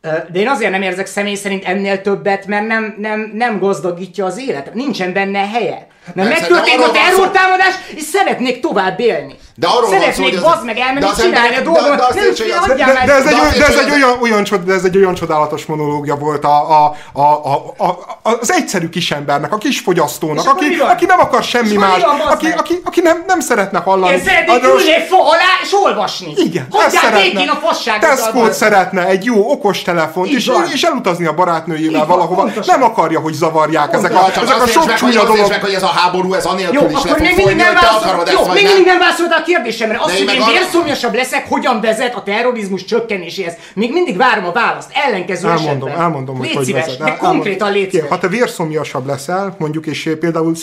De 0.01 0.39
én 0.39 0.47
azért 0.47 0.71
nem 0.71 0.81
érzek 0.81 1.05
személy 1.05 1.35
szerint 1.35 1.65
ennél 1.65 2.01
többet, 2.01 2.45
mert 2.45 2.67
nem, 2.67 2.95
nem, 2.97 3.31
nem 3.33 3.59
gazdagítja 3.59 4.25
az 4.25 4.39
életet. 4.39 4.73
Nincsen 4.73 5.13
benne 5.13 5.47
helye. 5.47 5.87
Mert 6.13 6.29
megtörtént 6.29 6.83
a 6.83 6.91
terrortámadás, 6.91 7.73
és 7.95 8.03
szeretnék 8.03 8.59
tovább 8.59 8.99
élni. 8.99 9.35
De 9.55 9.67
arról 9.67 9.89
Szeretnék 9.89 10.39
van 10.39 10.57
szó, 10.57 10.65
meg 10.65 10.77
elmenni 10.77 11.05
csinálni 11.19 11.55
a 11.55 11.61
dolgot. 11.61 12.13
De, 12.13 12.21
de, 12.67 12.73
de, 12.75 13.05
de, 13.05 13.13
ez 13.13 13.25
egy, 13.25 13.59
de 13.59 13.65
ez 13.65 13.75
egy 13.75 13.91
olyan, 13.91 14.17
olyan, 14.21 14.45
de 14.65 14.73
ez 14.73 14.83
egy 14.83 14.97
olyan 14.97 15.13
csodálatos 15.13 15.65
monológia 15.65 16.15
volt 16.15 16.43
a, 16.43 16.83
a, 16.83 16.95
a, 17.13 17.21
a, 17.21 17.53
a, 17.77 17.97
az 18.23 18.51
egyszerű 18.51 18.89
kisembernek, 18.89 19.53
a 19.53 19.57
kis 19.57 19.79
fogyasztónak, 19.79 20.47
aki, 20.47 20.77
aki 20.79 21.05
nem 21.05 21.19
akar 21.19 21.43
semmi 21.43 21.75
más, 21.75 22.01
aki, 22.29 22.47
aki, 22.57 22.81
aki 22.83 23.01
nem, 23.01 23.23
nem 23.27 23.39
szeretne 23.39 23.79
hallani. 23.79 24.13
Én 24.13 24.23
szeretnék 24.23 24.63
ülni 24.63 24.93
egy 24.93 25.07
fa 25.07 25.29
alá 25.29 25.59
és 25.63 25.73
olvasni. 25.83 26.33
Igen, 26.35 26.67
ezt 26.85 26.95
szeretne. 26.95 27.51
a 27.51 27.55
fasságot. 27.55 28.09
Tesco 28.09 28.51
szeretne, 28.51 29.05
egy 29.05 29.25
jó 29.25 29.51
okos 29.51 29.81
telefont, 29.81 30.29
és, 30.29 30.51
és 30.73 30.83
elutazni 30.83 31.25
a 31.25 31.33
barátnőjével 31.33 32.05
valahova. 32.05 32.49
Nem 32.65 32.83
akarja, 32.83 33.19
hogy 33.19 33.33
zavarják 33.33 33.93
ezek 33.93 34.15
a, 34.15 34.31
ezek 34.41 34.61
a 34.61 34.67
sok 34.67 34.93
csúnya 34.93 35.23
dolgok. 35.23 35.53
hogy 35.53 35.73
ez 35.73 35.83
a 35.83 35.90
háború, 35.91 36.33
ez 36.33 36.45
anélkül 36.45 36.89
is 36.89 37.03
le 37.03 37.15
fog 37.15 37.25
folyni, 37.25 37.41
hogy 37.41 37.57
te 37.57 37.87
akarod 38.01 38.27
ezt, 38.27 38.45
nem. 38.45 38.53
Még 38.53 38.85
nem 38.85 38.99
válaszoltál 38.99 39.39
a 39.39 39.43
kérdésemre. 39.43 39.97
Azt, 40.01 40.17
hogy 40.17 40.33
én 40.33 40.43
vérszomjasabb 40.45 41.13
leszek, 41.13 41.47
hogyan 41.49 41.81
vezet 41.81 42.15
a 42.15 42.23
terrorizmus 42.23 42.85
csökkenéséhez. 42.85 43.53
Még 43.73 43.91
mindig 43.91 44.17
várom 44.17 44.45
a 44.45 44.51
választ. 44.51 44.89
Ellenkező 44.93 45.47
elmondom, 45.47 45.87
esetben. 45.87 46.03
Elmondom, 46.03 46.37
hogy 46.37 46.45
légy 46.45 46.55
hogy 46.55 46.65
szíves, 46.65 46.85
vezet. 46.85 46.99
De 46.99 47.15
konkrétan 47.15 47.71
légy 47.71 47.91
szíves. 47.91 48.09
Ha 48.09 48.17
te 48.17 48.27
vérszomjasabb 48.27 49.05
leszel, 49.05 49.55
mondjuk, 49.59 49.85
és 49.85 50.15
például 50.19 50.53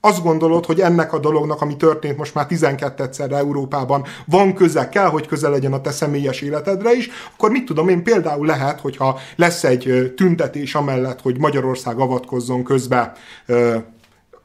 azt 0.00 0.22
gondolod, 0.22 0.66
hogy 0.66 0.80
ennek 0.80 1.12
a 1.12 1.18
dolognak, 1.18 1.60
ami 1.60 1.76
történt 1.76 2.16
most 2.16 2.34
már 2.34 2.46
12-szer 2.48 3.32
Európában, 3.32 4.04
van 4.24 4.54
köze, 4.54 4.88
kell, 4.88 5.06
hogy 5.06 5.26
köze 5.26 5.48
legyen 5.48 5.72
a 5.72 5.80
te 5.80 5.90
személyes 5.90 6.40
életedre 6.40 6.92
is, 6.92 7.10
akkor 7.34 7.50
mit 7.50 7.64
tudom 7.64 7.88
én, 7.88 8.02
például 8.02 8.46
lehet, 8.46 8.80
hogyha 8.80 9.18
lesz 9.36 9.64
egy 9.64 10.12
tüntetés 10.16 10.74
amellett, 10.74 11.20
hogy 11.22 11.38
Magyarország 11.38 11.98
avatkozzon 11.98 12.64
közbe 12.64 13.12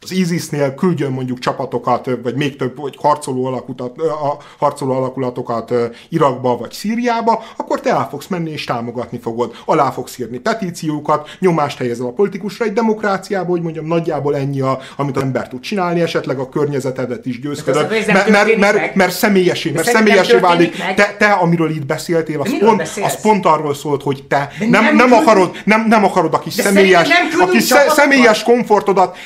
az 0.04 0.12
ISIS-nél 0.12 0.76
küldjön 0.76 1.12
mondjuk 1.12 1.40
csapatokat, 1.40 2.10
vagy 2.24 2.36
még 2.36 2.56
több, 2.56 2.80
vagy 2.80 2.96
harcoló, 3.00 3.46
alakutat, 3.46 3.98
a 3.98 4.38
harcoló 4.58 4.92
alakulatokat 4.92 5.74
Irakba 6.10 6.58
vagy 6.58 6.72
Szíriába, 6.72 7.44
akkor 7.58 7.80
te 7.80 7.90
el 7.90 8.08
fogsz 8.10 8.28
menni 8.28 8.52
és 8.52 8.64
támogatni 8.64 9.20
fogod. 9.20 9.56
Alá 9.66 9.92
fogsz 9.92 10.18
írni 10.18 10.38
petíciókat, 10.38 11.30
nyomást 11.40 11.78
helyezel 11.78 12.06
a 12.06 12.12
politikusra. 12.12 12.66
Egy 12.66 12.74
demokráciában, 12.74 13.50
hogy 13.50 13.62
mondjam, 13.62 13.86
nagyjából 13.86 14.36
ennyi, 14.36 14.62
a, 14.62 14.80
amit 14.96 15.16
az 15.16 15.22
ember 15.22 15.48
tud 15.48 15.60
csinálni, 15.60 16.02
esetleg 16.02 16.40
a 16.40 16.50
környezetedet 16.50 17.26
is 17.26 17.40
győzködött, 17.40 17.90
mert, 17.90 18.30
mert, 18.30 18.58
mert, 18.58 18.96
mert 18.96 19.14
személyesé, 19.14 19.72
mert 19.72 19.88
személyesé 19.88 20.38
válik. 20.38 20.76
Te, 20.96 21.16
te, 21.18 21.32
amiről 21.32 21.70
itt 21.70 21.86
beszéltél, 21.86 22.42
az 22.42 22.58
pont, 22.60 22.82
az 22.82 23.22
pont 23.22 23.46
arról 23.46 23.74
szólt, 23.74 24.04
hogy 24.04 24.24
te 24.28 24.50
nem, 24.60 24.70
nem, 24.70 24.96
nem, 24.96 25.14
akarod, 25.14 25.52
nem, 25.66 25.86
nem 25.88 26.04
akarod 26.04 26.34
a 26.34 26.40
kis 26.40 26.54
személyes, 26.54 27.10
a 27.40 27.46
kis 27.46 27.74
személyes 27.88 28.44
komfortodat, 28.44 29.18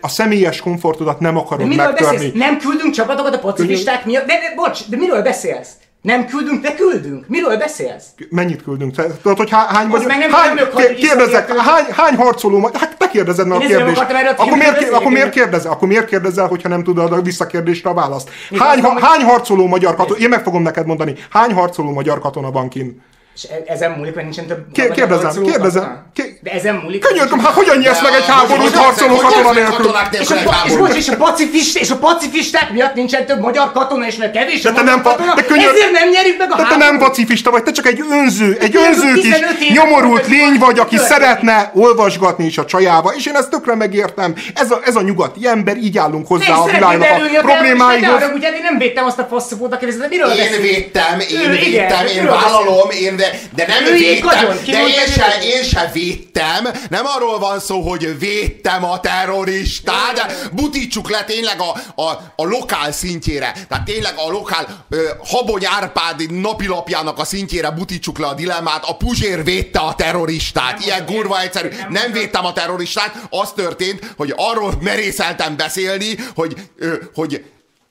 a 0.00 0.08
személyes 0.08 0.22
komfortodat 0.62 1.20
nem 1.20 1.36
akarod 1.36 1.68
de 1.68 1.76
megtörni. 1.76 2.16
Beszélsz? 2.16 2.32
Nem 2.34 2.58
küldünk 2.58 2.94
csapatokat 2.94 3.34
a 3.34 3.38
pacifisták 3.38 4.04
miatt? 4.04 4.26
De, 4.26 4.32
de, 4.32 4.54
bocs, 4.56 4.88
de 4.88 4.96
miről 4.96 5.22
beszélsz? 5.22 5.68
Nem 6.04 6.26
küldünk, 6.26 6.62
de 6.62 6.74
küldünk. 6.74 7.28
Miről 7.28 7.56
beszélsz? 7.56 8.04
Mennyit 8.30 8.62
küldünk? 8.62 8.94
Tudod, 9.22 9.36
hogy 9.36 9.50
hány 9.50 9.88
vagy? 9.88 10.04
Hány, 10.08 10.30
hány, 10.30 10.94
kérdezek, 10.94 11.56
hány, 11.56 11.84
hány 11.90 12.14
harcoló, 12.14 12.70
hát 12.74 12.96
te 12.98 13.08
kérdezed 13.08 13.46
meg 13.46 13.56
a 13.56 13.60
kérdést. 13.60 14.00
Akkor 14.36 14.56
miért, 14.56 14.92
akkor 14.92 15.10
miért 15.12 15.30
kérdezel? 15.30 15.72
Akkor 15.72 15.88
miért 15.88 16.06
kérdezel, 16.06 16.46
hogyha 16.46 16.68
nem 16.68 16.82
tudod 16.82 17.12
a 17.12 17.20
visszakérdésre 17.20 17.90
a 17.90 17.94
választ? 17.94 18.30
Hány, 18.58 18.82
hány 18.82 19.22
harcoló 19.22 19.66
magyar 19.66 19.96
katona, 19.96 20.18
én 20.18 20.28
meg 20.28 20.42
fogom 20.42 20.62
neked 20.62 20.86
mondani, 20.86 21.14
hány 21.30 21.52
harcoló 21.52 21.92
magyar 21.92 22.18
katona 22.18 22.50
van 22.50 22.68
kint? 22.68 23.00
És 23.34 23.44
e- 23.44 23.72
ezen 23.72 23.90
múlik, 23.90 24.14
hogy 24.14 24.22
nincsen 24.22 24.46
több... 24.46 24.72
Kérdezem, 24.72 25.42
kérdezem. 25.42 26.02
De 26.40 26.50
ezen 26.50 26.74
múlik... 26.74 27.06
Könyörgöm, 27.06 27.38
hát 27.38 27.52
hogyan 27.52 27.78
nyersz 27.78 28.02
meg 28.02 28.12
egy 28.12 28.26
háborút 28.26 28.74
harcoló 28.74 29.16
katona 29.16 29.52
nélkül? 29.52 29.90
És 30.10 30.30
a, 30.30 30.34
és, 30.66 30.76
bocs, 30.76 30.94
és, 30.94 31.08
a 31.08 31.16
pacifist, 31.16 31.78
és 31.78 31.90
a 31.90 31.96
pacifisták 31.96 32.72
miatt 32.72 32.94
nincsen 32.94 33.26
több 33.26 33.40
magyar 33.40 33.72
katona, 33.72 34.06
és 34.06 34.16
mert 34.16 34.32
kevés 34.32 34.60
de 34.62 34.72
te 34.72 34.82
nem, 34.82 35.02
katona, 35.02 35.34
de 35.34 35.42
könyör... 35.42 35.68
ezért 35.68 35.90
nem 35.90 36.08
nyerjük 36.10 36.38
meg 36.38 36.52
a 36.52 36.56
de 36.56 36.62
háborút. 36.62 36.80
te 36.80 36.90
nem 36.90 36.98
pacifista 36.98 37.50
vagy, 37.50 37.62
te 37.62 37.70
csak 37.70 37.86
egy 37.86 38.04
önző, 38.10 38.56
egy 38.60 38.76
önző 38.76 39.12
kis 39.12 39.34
nyomorult 39.68 40.26
lény 40.26 40.56
vagy, 40.58 40.78
aki 40.78 40.96
szeretne 40.96 41.70
olvasgatni 41.74 42.44
is 42.44 42.58
a 42.58 42.64
csajába, 42.64 43.12
és 43.16 43.26
én 43.26 43.34
ezt 43.34 43.50
tökre 43.50 43.74
megértem. 43.74 44.34
Ez 44.54 44.70
a, 44.70 44.80
ez 44.84 44.96
a 44.96 45.02
nyugati 45.02 45.46
ember, 45.46 45.76
így 45.76 45.98
állunk 45.98 46.26
hozzá 46.26 46.54
a 46.54 46.64
világnak 46.64 47.08
a 47.08 47.40
problémáihoz. 47.40 48.22
Én 48.22 48.62
nem 48.62 48.78
védtem 48.78 49.04
azt 49.04 49.18
a 49.18 49.26
faszopót, 49.30 49.72
aki 49.72 49.86
miről 50.08 50.30
Én 50.30 50.60
védtem, 50.60 51.20
én 51.20 51.50
védtem, 51.50 52.06
én 52.06 52.26
vállalom, 52.26 52.90
én 52.90 53.16
de, 53.30 53.64
de 53.64 53.66
nem 53.66 53.84
ő 53.84 53.92
védtem, 53.92 54.58
de 54.66 54.78
én 54.86 55.06
se, 55.12 55.38
én 55.42 55.62
se 55.64 55.90
védtem. 55.92 56.68
Nem 56.90 57.06
arról 57.06 57.38
van 57.38 57.60
szó, 57.60 57.80
hogy 57.80 58.18
védtem 58.18 58.84
a 58.84 59.00
terroristát, 59.00 60.14
de 60.14 60.34
butítsuk 60.52 61.10
le 61.10 61.24
tényleg 61.24 61.60
a, 61.60 62.02
a, 62.02 62.10
a 62.36 62.44
lokál 62.44 62.92
szintjére. 62.92 63.52
Tehát 63.68 63.84
tényleg 63.84 64.14
a 64.16 64.30
lokál 64.30 64.84
ö, 64.88 65.08
Habony 65.24 65.66
Árpád 65.66 66.30
napilapjának 66.30 67.18
a 67.18 67.24
szintjére 67.24 67.70
butítsuk 67.70 68.18
le 68.18 68.26
a 68.26 68.34
dilemmát. 68.34 68.84
A 68.84 68.96
Puzsér 68.96 69.44
védte 69.44 69.78
a 69.78 69.94
terroristát. 69.94 70.72
Nem 70.72 70.82
Ilyen 70.82 71.04
gurva 71.06 71.40
egyszerű. 71.40 71.68
Nem, 71.68 71.90
nem 71.90 72.12
védtem 72.12 72.44
a 72.44 72.52
terroristát. 72.52 73.14
Az 73.30 73.52
történt, 73.52 74.14
hogy 74.16 74.32
arról 74.36 74.74
merészeltem 74.80 75.56
beszélni, 75.56 76.16
hogy, 76.34 76.54
ö, 76.78 76.94
hogy, 77.14 77.44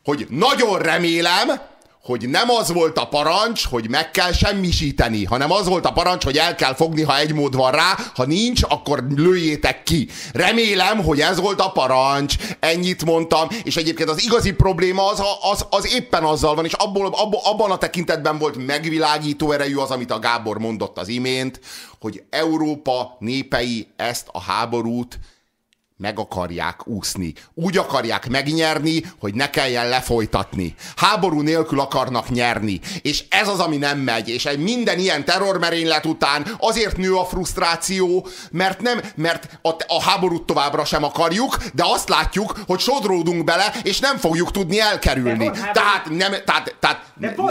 hogy 0.04 0.28
nagyon 0.30 0.80
remélem, 0.80 1.72
hogy 2.04 2.30
nem 2.30 2.50
az 2.50 2.72
volt 2.72 2.98
a 2.98 3.08
parancs, 3.08 3.66
hogy 3.66 3.90
meg 3.90 4.12
kell 4.12 4.32
semmisíteni, 4.32 5.24
hanem 5.24 5.52
az 5.52 5.68
volt 5.68 5.86
a 5.86 5.92
parancs, 5.92 6.24
hogy 6.24 6.38
el 6.38 6.56
kell 6.56 6.74
fogni, 6.74 7.02
ha 7.02 7.18
egy 7.18 7.34
mód 7.34 7.56
van 7.56 7.72
rá, 7.72 7.98
ha 8.16 8.26
nincs, 8.26 8.62
akkor 8.68 9.06
lőjétek 9.16 9.84
ki. 9.84 10.08
Remélem, 10.34 11.04
hogy 11.04 11.22
ez 11.22 11.40
volt 11.40 11.60
a 11.62 11.72
parancs, 11.72 12.36
ennyit 12.60 13.06
mondtam, 13.06 13.48
és 13.64 13.76
egyébként 13.76 14.10
az 14.10 14.24
igazi 14.24 14.52
probléma 14.52 15.08
az, 15.08 15.22
az, 15.52 15.66
az 15.70 15.94
éppen 15.94 16.24
azzal 16.24 16.56
van, 16.56 16.66
és 16.66 16.74
abból, 16.74 17.06
abból, 17.06 17.40
abban 17.44 17.72
a 17.72 17.78
tekintetben 17.78 18.38
volt 18.38 18.66
megvilágító 18.66 19.52
erejű 19.52 19.76
az, 19.76 19.90
amit 19.90 20.12
a 20.12 20.20
Gábor 20.20 20.60
mondott 20.60 20.98
az 20.98 21.08
imént, 21.08 21.60
hogy 22.00 22.24
Európa 22.30 23.16
népei 23.20 23.88
ezt 23.96 24.28
a 24.32 24.42
háborút 24.42 25.20
meg 25.98 26.20
akarják 26.20 26.88
úszni. 26.88 27.34
Úgy 27.54 27.78
akarják 27.78 28.30
megnyerni, 28.30 29.04
hogy 29.20 29.34
ne 29.34 29.50
kelljen 29.50 29.90
lefolytatni. 29.90 30.76
Háború 30.96 31.42
nélkül 31.42 31.80
akarnak 31.80 32.30
nyerni. 32.30 32.80
És 33.02 33.24
ez 33.30 33.48
az, 33.48 33.60
ami 33.60 33.78
nem 33.78 34.00
megy. 34.00 34.30
És 34.30 34.46
egy 34.46 34.60
minden 34.60 35.00
ilyen 35.00 35.26
terrormerénylet 35.26 36.06
után 36.06 36.48
azért 36.60 36.98
nő 36.98 37.16
a 37.16 37.26
frusztráció, 37.26 38.28
mert 38.52 38.82
nem, 38.82 39.02
mert 39.16 39.60
a, 39.62 39.70
a 39.88 40.02
háborút 40.02 40.46
továbbra 40.46 40.86
sem 40.86 41.04
akarjuk, 41.04 41.58
de 41.74 41.84
azt 41.86 42.10
látjuk, 42.10 42.60
hogy 42.66 42.80
sodródunk 42.80 43.44
bele, 43.44 43.74
és 43.84 44.00
nem 44.00 44.18
fogjuk 44.18 44.52
tudni 44.52 44.80
elkerülni. 44.80 45.52
Tehát, 45.74 46.10
nem, 46.10 46.32
tehát, 46.46 46.76
tehát 46.80 47.06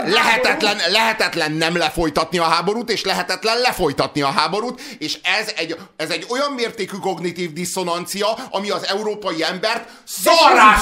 lehetetlen, 0.04 0.76
lehetetlen 0.90 1.52
nem 1.52 1.76
lefolytatni 1.76 2.38
a 2.38 2.44
háborút, 2.44 2.90
és 2.90 3.04
lehetetlen 3.04 3.58
lefolytatni 3.58 4.22
a 4.22 4.30
háborút, 4.30 4.80
és 4.98 5.18
ez 5.22 5.52
egy, 5.56 5.76
ez 5.96 6.10
egy 6.10 6.26
olyan 6.28 6.52
mértékű 6.52 6.96
kognitív 6.96 7.52
diszonancia, 7.52 8.31
ami 8.50 8.70
az 8.70 8.86
európai 8.88 9.42
embert 9.42 9.88
szarrá 10.04 10.74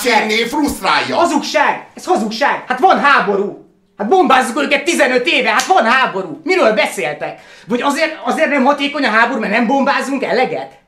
frusztrálja. 0.48 1.16
Hazugság! 1.16 1.86
Ez 1.94 2.04
hazugság! 2.04 2.64
Hát 2.66 2.78
van 2.78 3.00
háború! 3.00 3.68
Hát 3.96 4.08
bombázzuk 4.08 4.62
őket 4.62 4.84
15 4.84 5.26
éve, 5.26 5.50
hát 5.50 5.66
van 5.66 5.84
háború! 5.84 6.40
Miről 6.44 6.72
beszéltek? 6.72 7.40
Vagy 7.66 7.82
azért, 7.82 8.18
azért 8.24 8.50
nem 8.50 8.64
hatékony 8.64 9.04
a 9.04 9.10
háború, 9.10 9.40
mert 9.40 9.52
nem 9.52 9.66
bombázunk 9.66 10.22
eleget? 10.22 10.78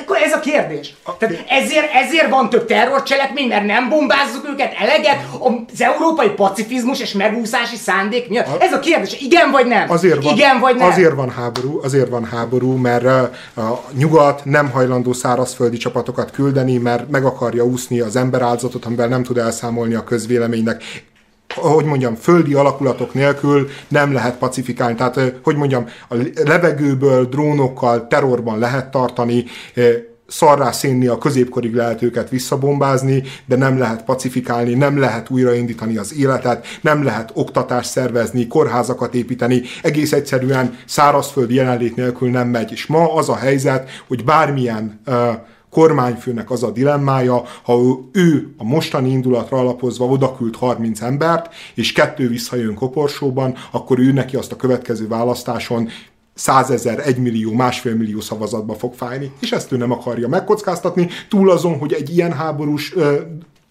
Akkor 0.00 0.16
ez 0.16 0.32
a 0.32 0.40
kérdés. 0.40 0.94
Tehát 1.18 1.44
ezért, 1.48 1.92
ezért 1.92 2.28
van 2.28 2.50
több 2.50 2.66
terrorcselekmény, 2.66 3.48
mert 3.48 3.66
nem 3.66 3.88
bombázzuk 3.88 4.48
őket 4.48 4.74
eleget 4.78 5.16
az 5.72 5.82
európai 5.82 6.28
pacifizmus 6.28 7.00
és 7.00 7.12
megúszási 7.12 7.76
szándék 7.76 8.28
miatt. 8.28 8.62
Ez 8.62 8.72
a 8.72 8.78
kérdés. 8.78 9.20
Igen 9.20 9.50
vagy 9.50 9.66
nem? 9.66 9.90
Azért 9.90 10.22
van, 10.22 10.34
Igen 10.34 10.60
vagy 10.60 10.76
nem? 10.76 10.88
Azért 10.88 11.14
van 11.14 11.30
háború, 11.30 11.80
azért 11.82 12.08
van 12.08 12.24
háború, 12.24 12.76
mert 12.76 13.04
a 13.56 13.84
nyugat 13.92 14.44
nem 14.44 14.70
hajlandó 14.70 15.12
szárazföldi 15.12 15.76
csapatokat 15.76 16.30
küldeni, 16.30 16.76
mert 16.78 17.10
meg 17.10 17.24
akarja 17.24 17.64
úszni 17.64 18.00
az 18.00 18.16
emberáldozatot, 18.16 18.84
amivel 18.84 19.08
nem 19.08 19.22
tud 19.22 19.38
elszámolni 19.38 19.94
a 19.94 20.04
közvéleménynek 20.04 20.82
hogy 21.54 21.84
mondjam, 21.84 22.14
földi 22.14 22.54
alakulatok 22.54 23.14
nélkül 23.14 23.68
nem 23.88 24.12
lehet 24.12 24.36
pacifikálni. 24.36 24.94
Tehát, 24.94 25.20
hogy 25.42 25.56
mondjam, 25.56 25.86
a 26.08 26.14
levegőből, 26.44 27.24
drónokkal, 27.24 28.06
terrorban 28.06 28.58
lehet 28.58 28.90
tartani, 28.90 29.44
szarrá 30.26 30.70
színni 30.70 31.06
a 31.06 31.18
középkorig 31.18 31.74
lehet 31.74 32.02
őket 32.02 32.28
visszabombázni, 32.28 33.22
de 33.46 33.56
nem 33.56 33.78
lehet 33.78 34.04
pacifikálni, 34.04 34.74
nem 34.74 34.98
lehet 34.98 35.30
újraindítani 35.30 35.96
az 35.96 36.14
életet, 36.14 36.66
nem 36.80 37.04
lehet 37.04 37.30
oktatást 37.34 37.90
szervezni, 37.90 38.46
kórházakat 38.46 39.14
építeni, 39.14 39.62
egész 39.82 40.12
egyszerűen 40.12 40.78
szárazföldi 40.86 41.54
jelenlét 41.54 41.96
nélkül 41.96 42.30
nem 42.30 42.48
megy. 42.48 42.72
És 42.72 42.86
ma 42.86 43.14
az 43.14 43.28
a 43.28 43.36
helyzet, 43.36 43.90
hogy 44.06 44.24
bármilyen 44.24 45.00
uh, 45.06 45.14
kormányfőnek 45.74 46.50
az 46.50 46.62
a 46.62 46.70
dilemmája, 46.70 47.42
ha 47.62 47.80
ő, 48.12 48.54
a 48.58 48.64
mostani 48.64 49.10
indulatra 49.10 49.58
alapozva 49.58 50.04
odaküld 50.04 50.56
30 50.56 51.00
embert, 51.00 51.54
és 51.74 51.92
kettő 51.92 52.28
visszajön 52.28 52.74
koporsóban, 52.74 53.54
akkor 53.70 53.98
ő 53.98 54.12
neki 54.12 54.36
azt 54.36 54.52
a 54.52 54.56
következő 54.56 55.08
választáson 55.08 55.88
százezer, 56.34 57.06
egymillió, 57.06 57.52
másfél 57.52 57.94
millió 57.94 58.20
szavazatba 58.20 58.74
fog 58.74 58.94
fájni, 58.94 59.32
és 59.40 59.52
ezt 59.52 59.72
ő 59.72 59.76
nem 59.76 59.90
akarja 59.90 60.28
megkockáztatni, 60.28 61.08
túl 61.28 61.50
azon, 61.50 61.78
hogy 61.78 61.92
egy 61.92 62.10
ilyen 62.10 62.32
háborús 62.32 62.94
ö, 62.96 63.20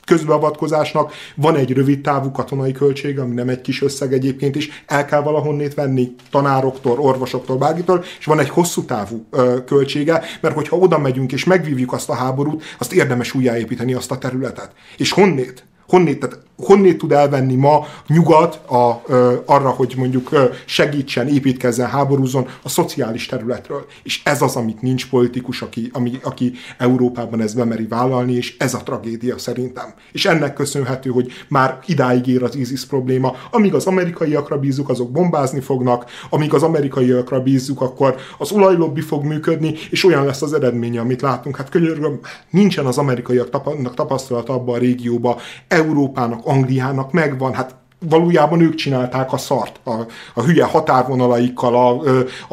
közbeavatkozásnak 0.05 1.13
van 1.35 1.55
egy 1.55 1.71
rövid 1.71 2.01
távú 2.01 2.31
katonai 2.31 2.71
költsége, 2.71 3.21
ami 3.21 3.33
nem 3.33 3.49
egy 3.49 3.61
kis 3.61 3.81
összeg 3.81 4.13
egyébként 4.13 4.55
is, 4.55 4.83
el 4.87 5.05
kell 5.05 5.21
valahonnét 5.21 5.73
venni 5.73 6.15
tanároktól, 6.31 6.99
orvosoktól, 6.99 7.57
bárkitől, 7.57 8.03
és 8.19 8.25
van 8.25 8.39
egy 8.39 8.49
hosszú 8.49 8.83
távú 8.83 9.25
ö, 9.29 9.63
költsége, 9.65 10.21
mert 10.41 10.55
hogyha 10.55 10.77
oda 10.77 10.97
megyünk 10.97 11.31
és 11.31 11.43
megvívjuk 11.43 11.93
azt 11.93 12.09
a 12.09 12.13
háborút, 12.13 12.63
azt 12.77 12.93
érdemes 12.93 13.33
újjáépíteni 13.33 13.93
azt 13.93 14.11
a 14.11 14.17
területet. 14.17 14.71
És 14.97 15.11
honnét? 15.11 15.65
Honnét? 15.87 16.19
Tehát 16.19 16.39
honnét 16.57 16.97
tud 16.97 17.11
elvenni 17.11 17.55
ma 17.55 17.85
nyugat 18.07 18.55
a, 18.55 19.01
ö, 19.07 19.33
arra, 19.45 19.69
hogy 19.69 19.93
mondjuk 19.97 20.31
ö, 20.31 20.45
segítsen, 20.65 21.27
építkezzen, 21.27 21.89
háborúzon 21.89 22.47
a 22.63 22.69
szociális 22.69 23.25
területről. 23.25 23.85
És 24.03 24.21
ez 24.23 24.41
az, 24.41 24.55
amit 24.55 24.81
nincs 24.81 25.09
politikus, 25.09 25.61
aki, 25.61 25.89
ami, 25.93 26.19
aki 26.23 26.53
Európában 26.77 27.41
ezt 27.41 27.55
bemeri 27.55 27.87
vállalni, 27.87 28.33
és 28.33 28.57
ez 28.57 28.73
a 28.73 28.83
tragédia 28.83 29.37
szerintem. 29.37 29.93
És 30.11 30.25
ennek 30.25 30.53
köszönhető, 30.53 31.09
hogy 31.09 31.31
már 31.47 31.79
idáig 31.85 32.27
ér 32.27 32.43
az 32.43 32.55
ISIS 32.55 32.85
probléma. 32.85 33.35
Amíg 33.51 33.73
az 33.73 33.85
amerikaiakra 33.85 34.57
bízunk, 34.57 34.89
azok 34.89 35.11
bombázni 35.11 35.59
fognak, 35.59 36.05
amíg 36.29 36.53
az 36.53 36.63
amerikaiakra 36.63 37.41
bízzuk, 37.41 37.81
akkor 37.81 38.15
az 38.37 38.51
olajlobbi 38.51 39.01
fog 39.01 39.23
működni, 39.23 39.73
és 39.89 40.05
olyan 40.05 40.25
lesz 40.25 40.41
az 40.41 40.53
eredménye, 40.53 40.99
amit 40.99 41.21
látunk. 41.21 41.55
Hát 41.55 41.69
könyörgöm, 41.69 42.19
nincsen 42.49 42.85
az 42.85 42.97
amerikaiak 42.97 43.49
tapasztalata 43.95 44.53
abban 44.53 44.75
a 44.75 44.77
régióban, 44.77 45.35
Európának, 45.67 46.42
Angliának 46.43 47.11
megvan, 47.11 47.53
hát 47.53 47.75
valójában 48.09 48.61
ők 48.61 48.75
csinálták 48.75 49.33
a 49.33 49.37
szart, 49.37 49.79
a, 49.83 49.91
a 50.33 50.41
hülye 50.41 50.63
határvonalaikkal, 50.63 51.75
a, 51.75 52.01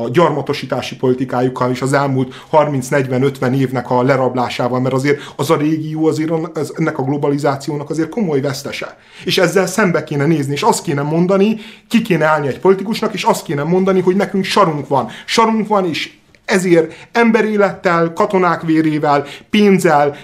a 0.02 0.08
gyarmatosítási 0.08 0.96
politikájukkal 0.96 1.70
és 1.70 1.82
az 1.82 1.92
elmúlt 1.92 2.34
30-40-50 2.52 3.56
évnek 3.56 3.90
a 3.90 4.02
lerablásával, 4.02 4.80
mert 4.80 4.94
azért 4.94 5.32
az 5.36 5.50
a 5.50 5.56
régió 5.56 6.06
azért 6.06 6.30
az, 6.56 6.74
ennek 6.78 6.98
a 6.98 7.02
globalizációnak 7.02 7.90
azért 7.90 8.08
komoly 8.08 8.40
vesztese. 8.40 8.96
És 9.24 9.38
ezzel 9.38 9.66
szembe 9.66 10.04
kéne 10.04 10.26
nézni, 10.26 10.52
és 10.52 10.62
azt 10.62 10.82
kéne 10.82 11.02
mondani, 11.02 11.56
ki 11.88 12.02
kéne 12.02 12.24
állni 12.24 12.46
egy 12.46 12.60
politikusnak, 12.60 13.14
és 13.14 13.22
azt 13.22 13.44
kéne 13.44 13.62
mondani, 13.62 14.00
hogy 14.00 14.16
nekünk 14.16 14.44
sarunk 14.44 14.88
van. 14.88 15.08
Sarunk 15.24 15.68
van, 15.68 15.88
és 15.88 16.12
ezért 16.44 16.92
emberélettel, 17.12 18.12
katonák 18.12 18.62
vérével, 18.62 19.24
pénzzel, 19.50 20.16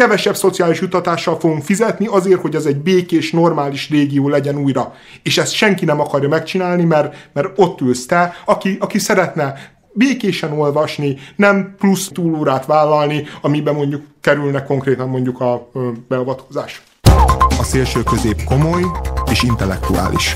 kevesebb 0.00 0.36
szociális 0.36 0.80
jutatással 0.80 1.38
fogunk 1.38 1.62
fizetni 1.62 2.06
azért, 2.06 2.40
hogy 2.40 2.54
ez 2.54 2.64
egy 2.64 2.76
békés, 2.76 3.30
normális 3.30 3.90
régió 3.90 4.28
legyen 4.28 4.56
újra. 4.56 4.94
És 5.22 5.38
ezt 5.38 5.52
senki 5.52 5.84
nem 5.84 6.00
akarja 6.00 6.28
megcsinálni, 6.28 6.84
mert, 6.84 7.30
mert 7.32 7.48
ott 7.56 7.80
ülsz 7.80 8.06
te, 8.06 8.34
aki, 8.44 8.76
aki 8.80 8.98
szeretne 8.98 9.54
békésen 9.92 10.52
olvasni, 10.52 11.16
nem 11.36 11.74
plusz 11.78 12.08
túlórát 12.08 12.66
vállalni, 12.66 13.26
amiben 13.40 13.74
mondjuk 13.74 14.02
kerülnek 14.20 14.66
konkrétan 14.66 15.08
mondjuk 15.08 15.40
a 15.40 15.70
beavatkozás. 16.08 16.82
A 17.58 17.62
szélső 17.62 18.02
közép 18.02 18.44
komoly 18.44 18.82
és 19.30 19.42
intellektuális. 19.42 20.34